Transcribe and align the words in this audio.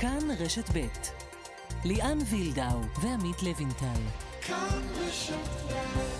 כאן 0.00 0.30
רשת 0.38 0.70
ב' 0.76 0.86
ליאן 1.84 2.18
וילדאו 2.30 2.80
ועמית 3.02 3.42
לוינטל. 3.42 4.00
כאן 4.40 4.82
רשת 4.94 5.34
ב' 5.68 6.17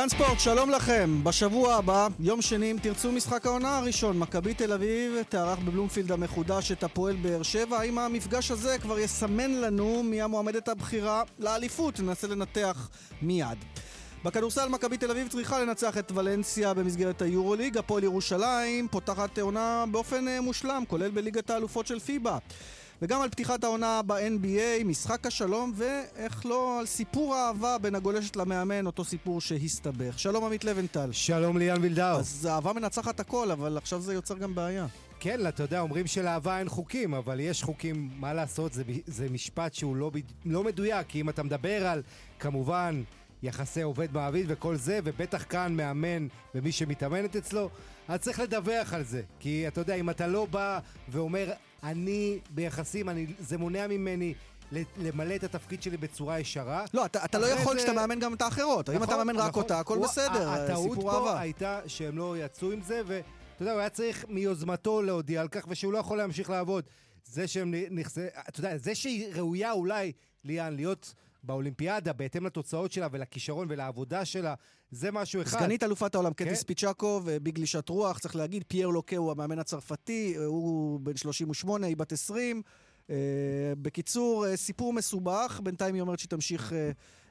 כאן 0.00 0.08
ספורט, 0.08 0.40
שלום 0.40 0.70
לכם. 0.70 1.20
בשבוע 1.24 1.74
הבא, 1.74 2.08
יום 2.20 2.42
שני, 2.42 2.70
אם 2.70 2.76
תרצו, 2.82 3.12
משחק 3.12 3.46
העונה 3.46 3.78
הראשון. 3.78 4.18
מכבי 4.18 4.54
תל 4.54 4.72
אביב 4.72 5.22
תארח 5.28 5.58
בבלומפילד 5.58 6.12
המחודש 6.12 6.72
את 6.72 6.84
הפועל 6.84 7.16
באר 7.16 7.42
שבע. 7.42 7.78
האם 7.78 7.98
המפגש 7.98 8.50
הזה 8.50 8.78
כבר 8.78 8.98
יסמן 8.98 9.50
לנו 9.50 10.02
מי 10.02 10.22
המועמדת 10.22 10.68
הבכירה 10.68 11.22
לאליפות? 11.38 12.00
ננסה 12.00 12.26
לנתח 12.26 12.88
מיד. 13.22 13.58
בכדורסל 14.24 14.68
מכבי 14.68 14.96
תל 14.96 15.10
אביב 15.10 15.28
צריכה 15.28 15.60
לנצח 15.60 15.98
את 15.98 16.12
ולנסיה 16.14 16.74
במסגרת 16.74 17.22
היורוליג. 17.22 17.78
הפועל 17.78 18.04
ירושלים 18.04 18.88
פותחת 18.88 19.38
עונה 19.38 19.84
באופן 19.90 20.28
אה, 20.28 20.40
מושלם, 20.40 20.82
כולל 20.88 21.10
בליגת 21.10 21.50
האלופות 21.50 21.86
של 21.86 21.98
פיבה. 21.98 22.38
וגם 23.02 23.22
על 23.22 23.28
פתיחת 23.28 23.64
העונה 23.64 24.00
ב-NBA, 24.06 24.84
משחק 24.84 25.26
השלום, 25.26 25.72
ואיך 25.76 26.46
לא, 26.46 26.80
על 26.80 26.86
סיפור 26.86 27.34
האהבה 27.34 27.78
בין 27.78 27.94
הגולשת 27.94 28.36
למאמן, 28.36 28.86
אותו 28.86 29.04
סיפור 29.04 29.40
שהסתבך. 29.40 30.18
שלום 30.18 30.44
עמית 30.44 30.64
לבנטל. 30.64 31.12
שלום 31.12 31.58
ליאן 31.58 31.82
וילדאו. 31.82 32.18
אז 32.18 32.44
האהבה 32.44 32.72
מנצחת 32.72 33.20
הכל, 33.20 33.50
אבל 33.50 33.76
עכשיו 33.76 34.00
זה 34.00 34.14
יוצר 34.14 34.38
גם 34.38 34.54
בעיה. 34.54 34.86
כן, 35.20 35.48
אתה 35.48 35.62
יודע, 35.62 35.80
אומרים 35.80 36.06
שלאהבה 36.06 36.58
אין 36.58 36.68
חוקים, 36.68 37.14
אבל 37.14 37.40
יש 37.40 37.62
חוקים, 37.62 38.10
מה 38.18 38.34
לעשות, 38.34 38.72
זה, 38.72 38.82
זה 39.06 39.28
משפט 39.30 39.74
שהוא 39.74 39.96
לא, 39.96 40.10
לא 40.44 40.64
מדויק, 40.64 41.06
כי 41.08 41.20
אם 41.20 41.28
אתה 41.28 41.42
מדבר 41.42 41.86
על, 41.86 42.02
כמובן, 42.38 43.02
יחסי 43.42 43.82
עובד-מעביד 43.82 44.46
וכל 44.48 44.76
זה, 44.76 45.00
ובטח 45.04 45.44
כאן 45.48 45.76
מאמן 45.76 46.26
ומי 46.54 46.72
שמתאמנת 46.72 47.36
אצלו, 47.36 47.70
אז 48.08 48.20
צריך 48.20 48.40
לדווח 48.40 48.92
על 48.92 49.04
זה. 49.04 49.22
כי 49.40 49.68
אתה 49.68 49.80
יודע, 49.80 49.94
אם 49.94 50.10
אתה 50.10 50.26
לא 50.26 50.46
בא 50.46 50.78
ואומר, 51.08 51.52
אני 51.82 52.38
ביחסים, 52.50 53.08
אני, 53.08 53.26
זה 53.38 53.58
מונע 53.58 53.86
ממני 53.86 54.34
למלא 54.98 55.34
את 55.34 55.44
התפקיד 55.44 55.82
שלי 55.82 55.96
בצורה 55.96 56.38
ישרה. 56.38 56.84
לא, 56.94 57.04
אתה, 57.04 57.24
אתה 57.24 57.38
לא 57.38 57.46
יכול 57.46 57.76
כשאתה 57.76 57.92
מאמן 57.92 58.20
גם 58.20 58.34
את 58.34 58.42
האחרות. 58.42 58.88
נכון, 58.88 58.96
אם 58.96 59.02
אתה 59.02 59.12
נכון, 59.12 59.26
מאמן 59.26 59.40
רק 59.40 59.48
נכון. 59.48 59.62
אותה, 59.62 59.80
הכל 59.80 59.96
הוא, 59.96 60.04
בסדר, 60.04 60.26
סיפור 60.26 60.42
אהבה. 60.42 60.64
הטעות 60.64 60.98
פה 61.02 61.40
הייתה 61.40 61.80
שהם 61.86 62.18
לא 62.18 62.38
יצאו 62.38 62.72
עם 62.72 62.80
זה, 62.82 63.02
ואתה 63.06 63.62
יודע, 63.62 63.72
הוא 63.72 63.80
היה 63.80 63.90
צריך 63.90 64.24
מיוזמתו 64.28 65.02
להודיע 65.02 65.40
על 65.40 65.48
כך, 65.48 65.64
ושהוא 65.68 65.92
לא 65.92 65.98
יכול 65.98 66.18
להמשיך 66.18 66.50
לעבוד. 66.50 66.84
זה 67.24 67.48
שהם 67.48 67.74
נכסה... 67.90 68.26
אתה 68.48 68.60
יודע, 68.60 68.76
זה 68.76 68.94
שהיא 68.94 69.34
ראויה 69.34 69.72
אולי, 69.72 70.12
ליאן, 70.44 70.76
להיות... 70.76 71.14
באולימפיאדה, 71.42 72.12
בהתאם 72.12 72.46
לתוצאות 72.46 72.92
שלה 72.92 73.08
ולכישרון 73.12 73.66
ולעבודה 73.70 74.24
שלה, 74.24 74.54
זה 74.90 75.10
משהו 75.10 75.42
אחד. 75.42 75.58
סגנית 75.58 75.82
אלופת 75.82 76.14
העולם, 76.14 76.32
קטי 76.32 76.44
כן? 76.44 76.54
ספיצ'קוב, 76.54 77.28
אה, 77.28 77.38
בגלישת 77.38 77.88
רוח, 77.88 78.18
צריך 78.18 78.36
להגיד, 78.36 78.64
פייר 78.68 78.88
לוקה 78.88 79.16
הוא 79.16 79.30
המאמן 79.30 79.58
הצרפתי, 79.58 80.34
אה, 80.38 80.44
הוא 80.44 81.00
בן 81.00 81.16
38, 81.16 81.86
היא 81.86 81.96
בת 81.96 82.12
20. 82.12 82.62
Uh, 83.06 83.12
בקיצור, 83.82 84.56
סיפור 84.56 84.92
מסובך, 84.92 85.60
בינתיים 85.62 85.94
היא 85.94 86.02
אומרת 86.02 86.18
שהיא 86.18 86.30
תמשיך 86.30 86.72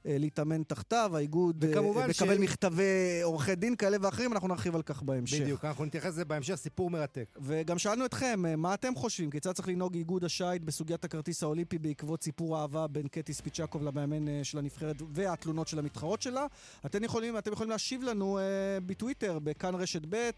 להתאמן 0.05 0.64
תחתיו, 0.64 1.11
האיגוד 1.16 1.64
uh, 1.64 1.80
מקבל 1.80 2.14
ש... 2.14 2.22
מכתבי 2.22 3.22
עורכי 3.23 3.55
דין 3.55 3.75
כאלה 3.75 3.97
ואחרים, 4.02 4.33
אנחנו 4.33 4.47
נרחיב 4.47 4.75
על 4.75 4.81
כך 4.81 5.03
בהמשך. 5.03 5.42
בדיוק, 5.42 5.66
אנחנו 5.66 5.86
נתייחס 5.86 6.08
לזה 6.08 6.25
בהמשך, 6.25 6.55
סיפור 6.55 6.89
מרתק. 6.89 7.38
וגם 7.42 7.78
שאלנו 7.78 8.05
אתכם, 8.05 8.44
uh, 8.45 8.55
מה 8.55 8.73
אתם 8.73 8.95
חושבים? 8.95 9.30
כיצד 9.30 9.52
צריך 9.52 9.67
לנהוג 9.67 9.95
איגוד 9.95 10.23
השייט 10.23 10.61
בסוגיית 10.61 11.05
הכרטיס 11.05 11.44
האולימפי 11.44 11.77
בעקבות 11.77 12.23
סיפור 12.23 12.58
האהבה 12.58 12.88
בין 12.88 13.08
קטי 13.08 13.33
ספיצ'קוב 13.33 13.83
למאמן 13.83 14.44
של 14.44 14.58
הנבחרת 14.58 14.95
והתלונות 15.09 15.67
של 15.67 15.80
המתחרות 15.80 16.22
שלה? 16.22 16.45
אתם 16.86 17.04
יכולים, 17.04 17.37
אתם 17.37 17.52
יכולים 17.52 17.70
להשיב 17.70 18.04
לנו 18.04 18.39
uh, 18.39 18.42
בטוויטר, 18.86 19.39
בכאן 19.39 19.76
רשת 19.76 20.02
ב'. 20.10 20.30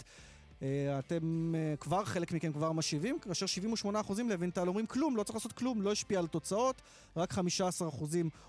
אה, 0.62 1.00
אתם 1.00 1.56
אה, 1.56 1.76
כבר, 1.80 2.06
חלק 2.06 2.32
מכם 2.32 2.54
כבר 2.54 2.72
משיבים, 2.72 3.20
כאשר 3.20 3.46
78% 3.86 3.88
לוינטל 4.30 4.68
אומרים 4.68 4.86
כלום, 4.86 5.18
לא 5.18 5.24
צריך 5.24 5.36
לעשות 5.36 5.54
כלום, 5.54 5.82
לא 5.82 5.92
השפיע 5.92 6.20
על 6.20 6.28
תוצאות, 6.28 6.82
רק 7.16 7.34
15% 7.34 7.38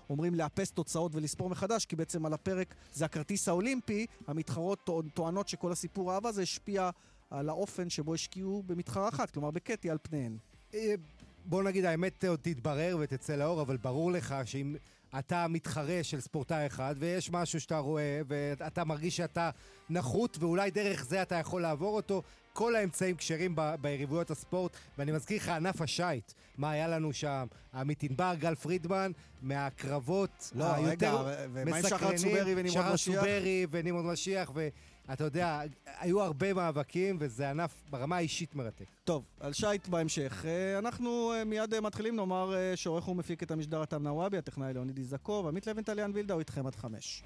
אומרים 0.09 0.35
לאפס 0.35 0.71
תוצאות 0.71 1.15
ולספור 1.15 1.49
מחדש, 1.49 1.85
כי 1.85 1.95
בעצם 1.95 2.25
על 2.25 2.33
הפרק 2.33 2.75
זה 2.93 3.05
הכרטיס 3.05 3.47
האולימפי, 3.47 4.05
המתחרות 4.27 4.89
טוענות 5.13 5.47
שכל 5.47 5.71
הסיפור 5.71 6.11
האהבה 6.11 6.29
הזה 6.29 6.41
השפיע 6.41 6.89
על 7.29 7.49
האופן 7.49 7.89
שבו 7.89 8.13
השקיעו 8.13 8.63
במתחרה 8.65 9.09
אחת, 9.09 9.31
כלומר 9.31 9.51
בקטי 9.51 9.89
על 9.89 9.97
פניהן. 10.01 10.37
אה, 10.73 10.93
בוא 11.45 11.63
נגיד, 11.63 11.85
האמת 11.85 12.23
עוד 12.23 12.39
תתברר 12.41 12.97
ותצא 12.99 13.35
לאור, 13.35 13.61
אבל 13.61 13.77
ברור 13.77 14.11
לך 14.11 14.35
שאם 14.45 14.75
אתה 15.19 15.47
מתחרה 15.47 15.99
של 16.03 16.21
ספורטאי 16.21 16.67
אחד, 16.67 16.95
ויש 16.99 17.31
משהו 17.31 17.61
שאתה 17.61 17.77
רואה, 17.77 18.21
ואתה 18.27 18.83
מרגיש 18.83 19.17
שאתה 19.17 19.49
נחות, 19.89 20.37
ואולי 20.39 20.71
דרך 20.71 21.05
זה 21.05 21.21
אתה 21.21 21.35
יכול 21.35 21.61
לעבור 21.61 21.95
אותו. 21.95 22.21
כל 22.53 22.75
האמצעים 22.75 23.15
כשרים 23.15 23.55
ביריבויות 23.81 24.31
הספורט, 24.31 24.77
ואני 24.97 25.11
מזכיר 25.11 25.37
לך, 25.37 25.49
ענף 25.49 25.81
השיט, 25.81 26.31
מה 26.57 26.71
היה 26.71 26.87
לנו 26.87 27.13
שם? 27.13 27.47
עמית 27.73 28.03
ענבר, 28.03 28.33
גל 28.39 28.55
פרידמן, 28.55 29.11
מהקרבות 29.41 30.51
לא, 30.55 30.73
היותר 30.73 31.27
רגע, 31.27 31.75
עם 31.75 31.81
שחר 31.81 32.17
צוברי 32.17 32.53
ונמרוד 32.55 32.93
משיח? 32.93 33.23
ונמרוד 33.71 34.05
משיח, 34.05 34.51
אתה 35.11 35.23
יודע, 35.23 35.61
היו 35.99 36.21
הרבה 36.21 36.53
מאבקים, 36.53 37.17
וזה 37.19 37.49
ענף 37.49 37.83
ברמה 37.89 38.15
האישית 38.15 38.55
מרתק. 38.55 38.85
טוב, 39.03 39.23
על 39.39 39.53
שייט 39.53 39.87
בהמשך. 39.87 40.45
אה, 40.47 40.79
אנחנו 40.79 41.33
אה, 41.33 41.43
מיד 41.43 41.73
אה, 41.73 41.81
מתחילים, 41.81 42.15
נאמר 42.15 42.53
שעורך 42.75 43.07
ומפיק 43.07 43.43
את 43.43 43.51
המשדר 43.51 43.81
עטם 43.81 44.03
נוואבי, 44.03 44.37
הטכנאי 44.37 44.73
ליאוניד 44.73 44.97
איזקוב, 44.97 45.47
עמית 45.47 45.67
לבנטל, 45.67 45.93
ליאן 45.93 46.11
וילדה, 46.13 46.33
הוא 46.33 46.39
איתכם 46.39 46.67
עד 46.67 46.75
חמש. 46.75 47.23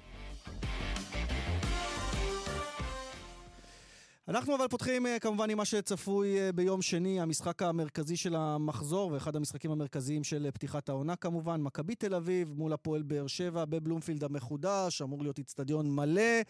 אנחנו 4.28 4.56
אבל 4.56 4.68
פותחים 4.68 5.06
אה, 5.06 5.18
כמובן 5.18 5.50
עם 5.50 5.58
מה 5.58 5.64
שצפוי 5.64 6.38
אה, 6.38 6.52
ביום 6.52 6.82
שני, 6.82 7.20
המשחק 7.20 7.62
המרכזי 7.62 8.16
של 8.16 8.34
המחזור, 8.36 9.12
ואחד 9.12 9.36
המשחקים 9.36 9.70
המרכזיים 9.70 10.24
של 10.24 10.46
אה, 10.46 10.52
פתיחת 10.52 10.88
העונה 10.88 11.16
כמובן, 11.16 11.60
מכבי 11.60 11.94
תל 11.94 12.14
אביב 12.14 12.52
מול 12.56 12.72
הפועל 12.72 13.02
באר 13.02 13.26
שבע 13.26 13.64
בבלומפילד 13.64 14.24
המחודש, 14.24 15.02
אמור 15.02 15.22
להיות 15.22 15.38
איצטדיון 15.38 15.90
מלא. 15.90 16.40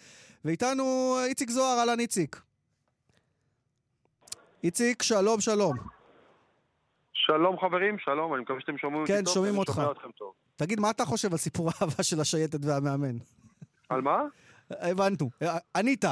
ואיתנו 0.45 1.17
איציק 1.25 1.51
זוהר, 1.51 1.79
אהלן 1.79 2.01
איציק. 2.01 2.41
איציק, 4.65 5.03
שלום, 5.03 5.41
שלום. 5.41 5.77
שלום 7.13 7.59
חברים, 7.61 7.99
שלום, 7.99 8.35
אני 8.35 8.43
מקווה 8.43 8.61
שאתם 8.61 8.79
שומעים 8.79 9.01
אותי 9.01 9.13
כן, 9.13 9.19
טוב. 9.19 9.27
כן, 9.27 9.35
שומעים 9.35 9.59
אותך. 9.59 9.83
תגיד, 10.57 10.81
מה 10.81 10.91
אתה 10.91 11.05
חושב 11.05 11.33
על 11.33 11.39
סיפור 11.39 11.71
האהבה 11.81 12.03
של 12.03 12.21
השייטת 12.21 12.59
והמאמן? 12.63 13.17
על 13.89 14.01
מה? 14.01 14.23
הבנו, 14.71 15.31
ענית. 15.77 16.05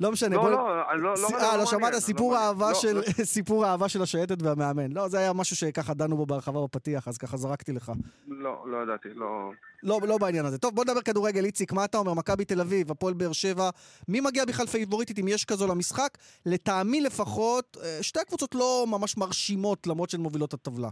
לא 0.00 0.12
משנה. 0.12 0.36
לא. 0.36 0.50
לא, 0.50 0.58
לא, 0.96 0.96
לא, 0.96 1.14
לא, 1.32 1.38
אה, 1.40 1.56
לא 1.56 1.66
שמעת 1.66 1.94
סיפור 1.94 2.36
האהבה 2.36 2.74
של, 2.74 3.02
סיפור 3.34 3.64
האהבה 3.66 3.88
של 3.88 4.02
השייטת 4.02 4.42
והמאמן. 4.42 4.92
לא, 4.92 5.08
זה 5.08 5.18
היה 5.18 5.32
משהו 5.32 5.56
שככה 5.56 5.94
דנו 5.94 6.16
בו 6.16 6.26
בהרחבה 6.26 6.60
בפתיח, 6.64 7.08
אז 7.08 7.18
ככה 7.18 7.36
זרקתי 7.36 7.72
לך. 7.72 7.92
לא, 8.28 8.64
לא 8.66 8.82
ידעתי, 8.82 9.08
לא... 9.14 9.50
לא, 9.82 10.00
לא 10.08 10.18
בעניין 10.18 10.44
הזה. 10.44 10.58
טוב, 10.58 10.74
בוא 10.74 10.84
נדבר 10.84 11.00
כדורגל, 11.00 11.44
איציק, 11.44 11.72
מה 11.72 11.84
אתה 11.84 11.98
אומר? 11.98 12.14
מכבי 12.14 12.44
תל 12.44 12.60
אביב, 12.60 12.90
הפועל 12.90 13.14
באר 13.14 13.32
שבע, 13.32 13.70
מי 14.08 14.20
מגיע 14.20 14.44
בכלל 14.44 14.66
פייבוריטית, 14.66 15.18
אם 15.18 15.28
יש 15.28 15.44
כזו 15.44 15.66
למשחק? 15.66 16.08
לטעמי 16.46 17.00
לפחות, 17.00 17.76
אה, 17.82 18.02
שתי 18.02 18.20
הקבוצות 18.20 18.54
לא 18.54 18.84
ממש 18.88 19.16
מרשימות, 19.16 19.86
למרות 19.86 20.10
שהן 20.10 20.20
מובילות 20.20 20.48
את 20.48 20.54
הטבלה. 20.54 20.88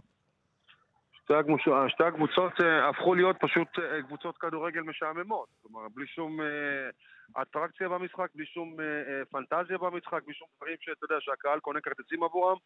שתי. 1.25 1.35
שתי 1.89 2.05
הקבוצות 2.05 2.53
הפכו 2.91 3.15
להיות 3.15 3.37
פשוט 3.41 3.69
קבוצות 4.07 4.37
כדורגל 4.39 4.81
משעממות. 4.81 5.49
כלומר, 5.63 5.89
בלי 5.95 6.07
שום 6.07 6.41
אטרקציה 7.43 7.89
במשחק, 7.89 8.29
בלי 8.35 8.47
שום 8.47 8.75
uh, 8.75 8.77
uh, 8.79 9.31
פנטזיה 9.31 9.79
במשחק, 9.79 10.23
בלי 10.25 10.35
שום 10.35 10.49
דברים 10.57 10.77
שאתה 10.81 11.05
יודע 11.05 11.17
שהקהל 11.21 11.61
קונה 11.61 11.81
כרטיסים 11.81 12.23
עבורם. 12.23 12.57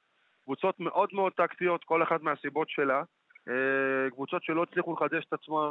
קבוצות 0.45 0.81
מאוד 0.81 1.09
מאוד 1.13 1.33
טקטיות, 1.33 1.85
כל 1.85 2.03
אחת 2.03 2.23
מהסיבות 2.23 2.69
שלה. 2.69 3.03
Uh, 3.49 4.11
קבוצות 4.11 4.43
שלא 4.45 4.63
הצליחו 4.63 4.93
לחדש 4.95 5.25
את 5.29 5.33
עצמם 5.33 5.71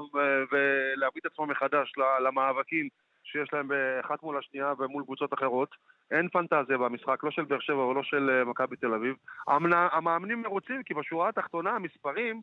ולהביא 0.52 1.22
את 1.22 1.26
עצמם 1.26 1.50
מחדש 1.50 1.94
למאבקים 2.26 2.90
שיש 3.24 3.54
להם 3.54 3.72
אחת 4.06 4.24
מול 4.24 4.38
השנייה 4.38 4.74
ומול 4.80 5.04
קבוצות 5.04 5.34
אחרות. 5.34 5.70
אין 6.12 6.30
פנטזיה 6.30 6.78
במשחק, 6.78 7.24
לא 7.24 7.32
של 7.32 7.44
באר 7.44 7.60
שבע 7.60 7.86
ולא 7.86 8.04
של 8.04 8.44
מכבי 8.44 8.76
תל 8.76 8.94
אביב. 8.94 9.16
המאמנים 9.92 10.42
מרוצים 10.42 10.84
כי 10.84 10.94
בשורה 10.94 11.30
התחתונה 11.30 11.72
המספרים 11.72 12.36
אה, 12.36 12.42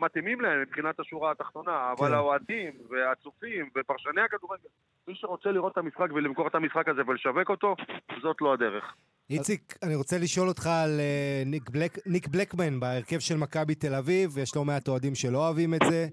מתאימים 0.00 0.40
להם 0.40 0.62
מבחינת 0.62 1.00
השורה 1.00 1.30
התחתונה, 1.30 1.92
אבל 1.92 2.08
כן. 2.08 2.14
האוהדים 2.14 2.72
והצופים 2.88 3.70
ופרשני 3.76 4.20
הכדורגל, 4.20 4.68
מי 5.08 5.14
שרוצה 5.14 5.50
לראות 5.50 5.72
את 5.72 5.78
המשחק 5.78 6.06
ולמכור 6.14 6.46
את 6.46 6.54
המשחק 6.54 6.88
הזה 6.88 7.02
ולשווק 7.06 7.50
אותו, 7.50 7.76
זאת 8.22 8.40
לא 8.40 8.52
הדרך. 8.52 8.94
איציק, 9.30 9.74
אני 9.82 9.94
רוצה 9.94 10.16
לשאול 10.18 10.48
אותך 10.48 10.66
על 10.66 11.00
אה, 11.00 11.42
ניק, 11.46 11.70
בלק, 11.70 11.92
ניק 12.06 12.28
בלקמן 12.28 12.80
בהרכב 12.80 13.18
של 13.18 13.36
מכבי 13.36 13.74
תל 13.74 13.94
אביב, 13.94 14.38
יש 14.38 14.56
לא 14.56 14.64
מעט 14.64 14.88
אוהדים 14.88 15.14
שלא 15.14 15.38
אוהבים 15.38 15.74
את 15.74 15.80
זה, 15.90 16.06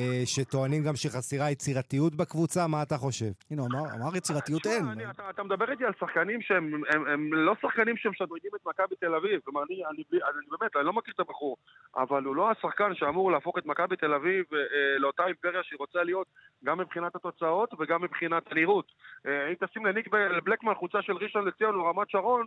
אה, 0.00 0.22
שטוענים 0.24 0.82
גם 0.84 0.96
שחסרה 0.96 1.50
יצירתיות 1.50 2.14
בקבוצה, 2.14 2.66
מה 2.66 2.82
אתה 2.82 2.96
חושב? 2.96 3.30
הנה, 3.50 3.62
אמר, 3.62 3.78
אמר 3.94 4.16
יצירתיות 4.16 4.66
אין. 4.66 4.88
אני- 4.88 5.10
אתה, 5.10 5.30
אתה 5.30 5.42
מדבר 5.42 5.70
איתי 5.70 5.84
על 5.84 5.92
שחקנים 6.00 6.40
שהם 6.42 6.82
הם, 6.94 7.06
הם 7.06 7.34
לא 7.34 7.54
שחקנים 7.62 7.96
שמשדרגים 7.96 8.50
את 8.56 8.66
מכבי 8.66 8.94
תל 9.00 9.14
אביב. 9.14 9.40
כלומר, 9.44 9.62
אני, 9.70 9.82
אני, 9.94 10.02
בלי- 10.10 10.20
אני 10.22 10.46
באמת, 10.58 10.76
אני 10.76 10.84
לא 10.86 10.92
מכיר 10.92 11.14
את 11.14 11.20
הבחור, 11.20 11.56
אבל 11.96 12.24
הוא 12.24 12.36
לא 12.36 12.50
השחקן 12.50 12.94
שאמור 12.94 13.32
להפוך 13.32 13.58
את 13.58 13.66
מכבי 13.66 13.96
תל 13.96 14.14
אביב 14.14 14.44
אה, 14.52 14.58
אה, 14.58 14.64
לאותה 14.98 15.26
אימפריה 15.26 15.60
שהיא 15.62 15.78
רוצה 15.78 16.02
להיות, 16.02 16.26
גם 16.64 16.78
מבחינת 16.78 17.14
התוצאות 17.16 17.70
וגם 17.78 18.02
מבחינת 18.02 18.42
הנראות. 18.50 18.86
אה, 19.26 19.32
אם 19.50 19.66
תשים 19.66 19.86
לניק 19.86 20.08
בלקמן 20.44 20.74
חולצה 20.74 20.98
של 21.02 21.12
ראשון 21.12 21.44
לציון 21.48 21.74
או 21.74 21.84
רמת 21.86 22.10
שרון, 22.10 22.46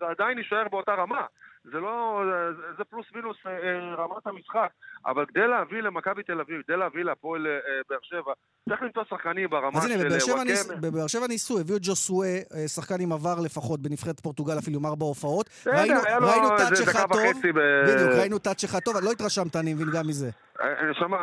זה 0.00 0.06
עדיין 0.06 0.38
יישאר 0.38 0.68
באותה 0.68 0.94
רמה. 0.94 1.26
זה 1.64 1.78
לא, 1.80 2.22
זה, 2.56 2.62
זה 2.78 2.84
פלוס 2.84 3.06
מינוס 3.14 3.36
אה, 3.46 3.52
אה, 3.52 3.94
רמת 3.94 4.26
המשחק. 4.26 4.70
אבל 5.06 5.26
כדי 5.26 5.48
להביא 5.48 5.80
למכבי 5.80 6.22
תל 6.22 6.40
אביב, 6.40 6.62
כדי 6.62 6.76
להביא 6.76 7.02
להפועל 7.02 7.46
אה, 7.46 7.52
באר 7.88 7.98
שבע, 8.02 8.32
צריך 8.68 8.82
למצוא 8.82 9.02
שחקנים 9.10 9.50
ברמה 9.50 9.80
של 9.80 10.32
וואקמה. 10.32 10.76
בבאר 10.80 11.06
שבע 11.06 11.26
ניסו, 11.28 11.58
הביאו 11.58 11.76
את 11.76 11.82
ג'וסואה, 11.84 12.38
אה, 12.54 12.68
שחקן 12.68 13.00
עם 13.00 13.12
עבר 13.12 13.40
לפחות 13.44 13.80
בנבחרת 13.80 14.20
פורטוגל, 14.20 14.58
אפילו 14.58 14.78
עם 14.78 14.86
ארבע 14.86 15.04
הופעות. 15.06 15.50
ראינו 15.66 16.48
טאץ' 16.58 16.80
אחד 16.80 17.06
טוב. 17.12 17.42
בדיוק, 17.86 18.10
ראינו 18.20 18.38
טאץ' 18.38 18.64
אחד 18.64 18.78
טוב, 18.78 18.94
לא 19.02 19.10
התרשמת, 19.12 19.56
אני 19.56 19.74
מבין 19.74 19.88
גם 19.94 20.06
מזה. 20.08 20.30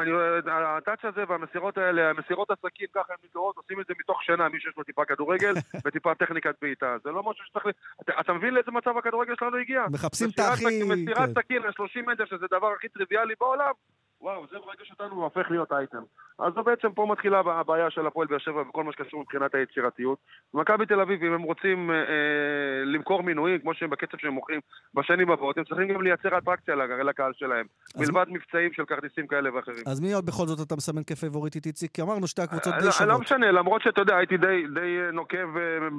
אני 0.02 0.12
רואה, 0.12 0.78
הטאץ' 0.78 1.06
הזה 1.06 1.24
והמסירות 1.28 1.78
האלה, 1.78 2.10
המסירות 2.10 2.52
עסקים, 2.52 2.88
ככה 2.96 3.14
הן 3.14 3.18
נקראות, 3.26 3.58
עושים 3.58 3.82
את 3.82 3.86
זה 3.88 3.94
מתוך 4.00 4.24
שינה, 4.24 4.50
מי 4.50 4.60
שיש 4.60 4.74
לו 4.78 4.84
טיפה 4.84 5.06
כדורגל 5.06 5.54
וטיפה 5.86 6.16
טכניקת 6.16 6.56
בעיטה. 6.62 6.96
זה 7.04 7.12
לא 7.12 7.24
משהו 7.24 7.46
שצריך... 7.46 7.66
אתה 8.20 8.34
מבין 8.34 8.54
לאיזה 8.68 8.78
מצב 8.78 8.98
הכדורגל 8.98 9.34
שלנו 9.40 9.58
הגיע? 9.58 9.86
מחפשים 9.92 10.30
את 10.30 10.40
הכי... 10.40 10.84
מסירת. 10.84 11.30
סכין 11.30 11.62
ל-30 11.62 12.12
מטר, 12.12 12.26
שזה 12.26 12.46
הדבר 12.52 12.74
הכי 12.78 12.90
טריוויאלי 12.90 13.34
בעולם, 13.40 13.72
וואו, 14.22 14.46
זה 14.52 14.58
מרגש 14.66 14.92
אותנו, 14.92 15.16
הוא 15.16 15.24
הופך 15.24 15.52
להיות 15.52 15.72
אייטם. 15.72 16.04
אז 16.40 16.54
זה 16.54 16.62
בעצם 16.62 16.92
פה 16.94 17.06
מתחילה 17.12 17.40
הבעיה 17.40 17.90
של 17.90 18.08
הפועל 18.08 18.28
באר 18.28 18.38
שבע 18.38 18.64
בכל 18.64 18.84
מה 18.84 18.92
שקשור 18.92 19.22
מבחינת 19.22 19.56
היצירתיות. 19.56 20.18
מכבי 20.54 20.86
תל 20.86 21.00
אביב, 21.02 21.24
אם 21.24 21.34
הם 21.34 21.42
רוצים 21.42 21.92
אה, 21.92 21.96
אה, 21.96 22.04
למכור 22.86 23.24
מינויים, 23.24 23.60
כמו 23.60 23.74
שהם 23.74 23.90
בקצב 23.90 24.18
שהם 24.18 24.34
מוכרים 24.34 24.60
בשנים 24.94 25.32
הבאות, 25.32 25.58
הם 25.58 25.64
צריכים 25.64 25.88
גם 25.94 26.02
לייצר 26.02 26.38
אטרקציה 26.38 26.76
לקהל 26.76 27.32
שלהם. 27.36 27.66
מלבד 27.98 28.26
מבצעים 28.30 28.74
של 28.74 28.86
כרטיסים 28.86 29.28
כאלה 29.28 29.56
ואחרים. 29.56 29.84
אז 29.88 30.00
מי 30.00 30.14
עוד 30.14 30.26
בכל 30.26 30.46
זאת 30.48 30.68
אתה 30.68 30.76
מסמן 30.76 31.04
כפייבוריטית, 31.04 31.66
איציק? 31.66 31.92
כי 31.92 32.02
אמרנו 32.02 32.28
שתי 32.28 32.42
הקבוצות 32.42 32.74
אה, 32.74 32.80
די 32.80 32.86
לא- 32.86 33.06
לא 33.06 33.14
שוות. 33.14 33.22
משנה, 33.22 33.52
למרות 33.52 33.82
שאתה 33.82 34.02
יודע, 34.02 34.18
הייתי 34.18 34.38
די, 34.38 34.64
די 34.74 35.00
אה, 35.06 35.12
נוקב 35.12 35.48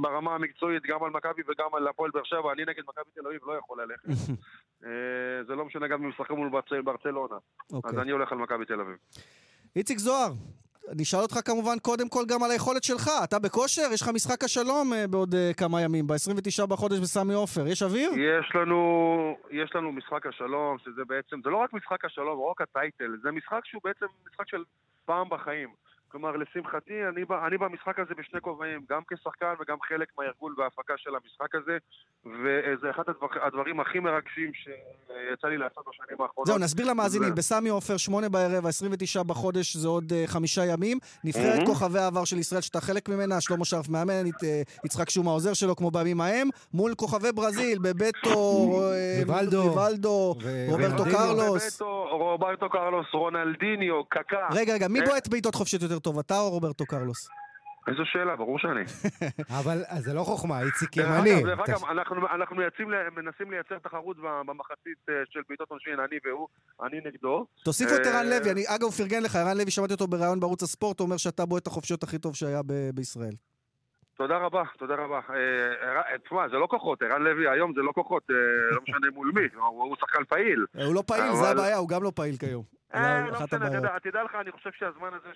ברמה 0.00 0.34
המקצועית 0.34 0.82
גם 0.86 1.04
על 1.04 1.10
מכבי 1.10 1.42
וגם 1.48 1.68
על 1.76 1.88
הפועל 1.88 2.10
באר 2.14 2.24
שבע, 2.24 2.52
אני 2.52 2.62
נגד 2.62 2.82
מכבי 2.88 3.10
תל 3.14 3.26
אביב 3.26 3.40
לא 3.46 3.52
יכול 3.58 3.82
ללכת. 3.82 4.08
אה, 4.84 4.90
זה 5.46 5.54
לא 5.54 5.64
משנה 5.64 5.88
גם 5.88 6.02
אם 6.04 6.08
משחקים 6.08 6.36
מול 6.36 6.48
ברצ- 6.50 6.82
ברצלונה. 6.84 7.34
אז 7.34 7.72
אוקיי. 7.72 8.00
אני 8.00 8.10
הולך 8.10 8.32
על 8.32 8.38
מכבי 8.38 8.64
תל 8.64 8.80
אביב. 8.80 8.96
איציק 9.76 9.98
זוהר, 9.98 10.32
נשאל 10.96 11.20
אותך 11.20 11.38
כמובן 11.44 11.78
קודם 11.78 12.08
כל 12.08 12.24
גם 12.28 12.42
על 12.42 12.50
היכולת 12.50 12.84
שלך. 12.84 13.10
אתה 13.24 13.38
בכושר? 13.38 13.82
יש 13.92 14.02
לך 14.02 14.08
משחק 14.08 14.44
השלום 14.44 14.92
אה, 14.92 15.06
בעוד 15.06 15.34
אה, 15.34 15.50
כמה 15.56 15.82
ימים, 15.82 16.06
ב-29 16.06 16.66
בחודש 16.66 16.98
בסמי 16.98 17.34
עופר. 17.34 17.66
יש 17.66 17.82
אוויר? 17.82 18.10
יש 18.12 18.52
לנו, 18.54 18.80
יש 19.50 19.70
לנו 19.74 19.92
משחק 19.92 20.26
השלום, 20.26 20.76
שזה 20.78 21.04
בעצם, 21.08 21.40
זה 21.44 21.50
לא 21.50 21.56
רק 21.56 21.72
משחק 21.72 22.04
השלום, 22.04 22.38
לא 22.38 22.50
רק 22.50 22.60
הטייטל, 22.60 23.16
זה 23.22 23.30
משחק 23.30 23.60
שהוא 23.64 23.82
בעצם 23.84 24.06
משחק 24.30 24.48
של 24.48 24.64
פעם 25.04 25.28
בחיים. 25.28 25.68
כלומר, 26.08 26.32
לשמחתי, 26.36 26.92
אני, 27.08 27.22
אני 27.46 27.58
במשחק 27.58 27.98
הזה 27.98 28.14
בשני 28.18 28.40
כובעים, 28.40 28.80
גם 28.90 29.00
כשחקן 29.10 29.54
וגם 29.60 29.76
חלק 29.88 30.08
מהארגון 30.18 30.54
וההפקה 30.58 30.94
של 30.96 31.10
המשחק 31.14 31.54
הזה, 31.54 31.76
וזה 32.24 32.90
אחד 32.90 33.02
הדבר, 33.08 33.26
הדברים 33.46 33.80
הכי 33.80 33.98
מרגשים 33.98 34.50
שיצא 34.54 35.48
לי 35.48 35.58
לעשות 35.58 35.84
בשנים 35.88 36.20
האחרונות. 36.20 36.46
זהו, 36.46 36.58
נסביר 36.58 36.86
למאזינים, 36.90 37.28
זה- 37.28 37.34
בסמי 37.34 37.68
עופר, 37.68 37.96
שמונה 37.96 38.28
בערב, 38.28 38.66
ה-29 38.66 39.22
בחודש, 39.26 39.76
זה 39.76 39.88
עוד 39.88 40.12
אה, 40.12 40.24
חמישה 40.26 40.64
ימים. 40.64 40.98
נבחרת 41.24 41.62
Mhm. 41.62 41.66
כוכבי 41.66 41.98
העבר 41.98 42.24
של 42.24 42.38
ישראל, 42.38 42.60
שאתה 42.60 42.80
חלק 42.80 43.08
ממנה, 43.08 43.40
שלמה 43.40 43.64
שרף 43.64 43.88
מאמן, 43.88 44.26
ית- 44.26 44.44
אה, 44.44 44.62
יצחק 44.84 45.10
שום 45.10 45.28
העוזר 45.28 45.52
שלו, 45.52 45.76
כמו 45.76 45.90
בימים 45.90 46.20
ההם, 46.20 46.48
מול 46.74 46.94
כוכבי 46.94 47.32
ברזיל, 47.32 47.78
בבטו, 47.78 48.70
אה, 48.82 49.18
ריבלדו. 49.18 49.62
ריבלדו, 49.70 50.34
ו- 50.42 50.66
רוברטו. 50.70 51.04
קרלוס. 51.04 51.82
רוברטו 52.10 52.68
קרלוס, 52.70 53.06
רונלדיניו, 53.12 54.04
קקה. 54.04 54.48
רגע, 54.52 54.74
רגע, 54.74 54.88
מי. 54.88 55.00
בועט 55.02 55.28
בעיטות 55.28 55.54
חופשיות 55.54 55.82
יותר 55.82 55.97
טוב, 55.98 56.18
אתה 56.18 56.38
או 56.38 56.50
רוברטו 56.50 56.84
קרלוס? 56.86 57.28
איזו 57.88 58.02
שאלה, 58.04 58.36
ברור 58.36 58.58
שאני. 58.58 58.84
אבל 59.60 59.78
זה 59.98 60.14
לא 60.14 60.22
חוכמה, 60.22 60.60
איציק 60.60 60.96
ימני. 60.96 61.42
דרך 61.42 61.58
אגב, 61.68 61.84
אנחנו, 61.84 62.56
מנסים 63.16 63.50
לייצר 63.50 63.78
תחרות 63.78 64.16
במחצית 64.46 64.98
אה, 65.08 65.14
של 65.30 65.40
בעיטות 65.48 65.70
עונשין, 65.70 66.00
אני 66.00 66.16
והוא, 66.24 66.48
אני 66.82 66.98
נגדו. 67.04 67.46
תוסיפו 67.64 67.94
את 67.94 68.06
אה, 68.06 68.18
ערן 68.18 68.26
לוי, 68.26 68.50
אני 68.50 68.64
אגב 68.66 68.82
הוא 68.82 68.92
פרגן 68.92 69.22
לך, 69.22 69.36
ערן 69.36 69.56
לוי, 69.56 69.70
שמעתי 69.70 69.92
אותו 69.92 70.06
בריאיון 70.06 70.40
בערוץ 70.40 70.62
הספורט, 70.62 71.00
הוא 71.00 71.06
אומר 71.06 71.16
שאתה 71.16 71.46
בועט 71.46 71.66
החופשיות 71.66 72.02
הכי 72.02 72.18
טוב 72.18 72.34
שהיה 72.34 72.60
בישראל. 72.94 73.34
תודה 74.18 74.36
רבה, 74.38 74.62
תודה 74.78 74.94
רבה. 74.94 75.20
אה, 75.30 75.34
ערן- 75.90 76.18
תשמע, 76.24 76.48
זה 76.48 76.56
לא 76.56 76.66
כוחות, 76.66 77.02
ערן 77.02 77.22
לוי 77.22 77.48
היום 77.48 77.72
זה 77.74 77.80
לא 77.82 77.92
כוחות, 77.92 78.22
אה, 78.30 78.34
לא 78.76 78.80
משנה 78.82 79.06
מול 79.14 79.32
מי, 79.34 79.40
הוא 79.56 79.96
שחקן 80.00 80.24
פעיל. 80.24 80.66
אה, 80.78 80.84
הוא 80.84 80.94
לא 80.94 81.02
פעיל, 81.06 81.32
זה 81.34 81.50
הבעיה, 81.50 81.76
הוא 81.76 81.88
גם 81.88 82.02
לא 82.02 82.12
פעיל 82.14 82.36
כיום. 82.36 82.62
אה, 82.94 83.20
לא 83.30 83.32
משנה, 83.44 83.98
תדע 84.02 84.22
לך, 84.22 84.34
אני 84.34 84.52
חושב 84.52 84.70
שהזמן 84.78 85.08
הזה 85.14 85.28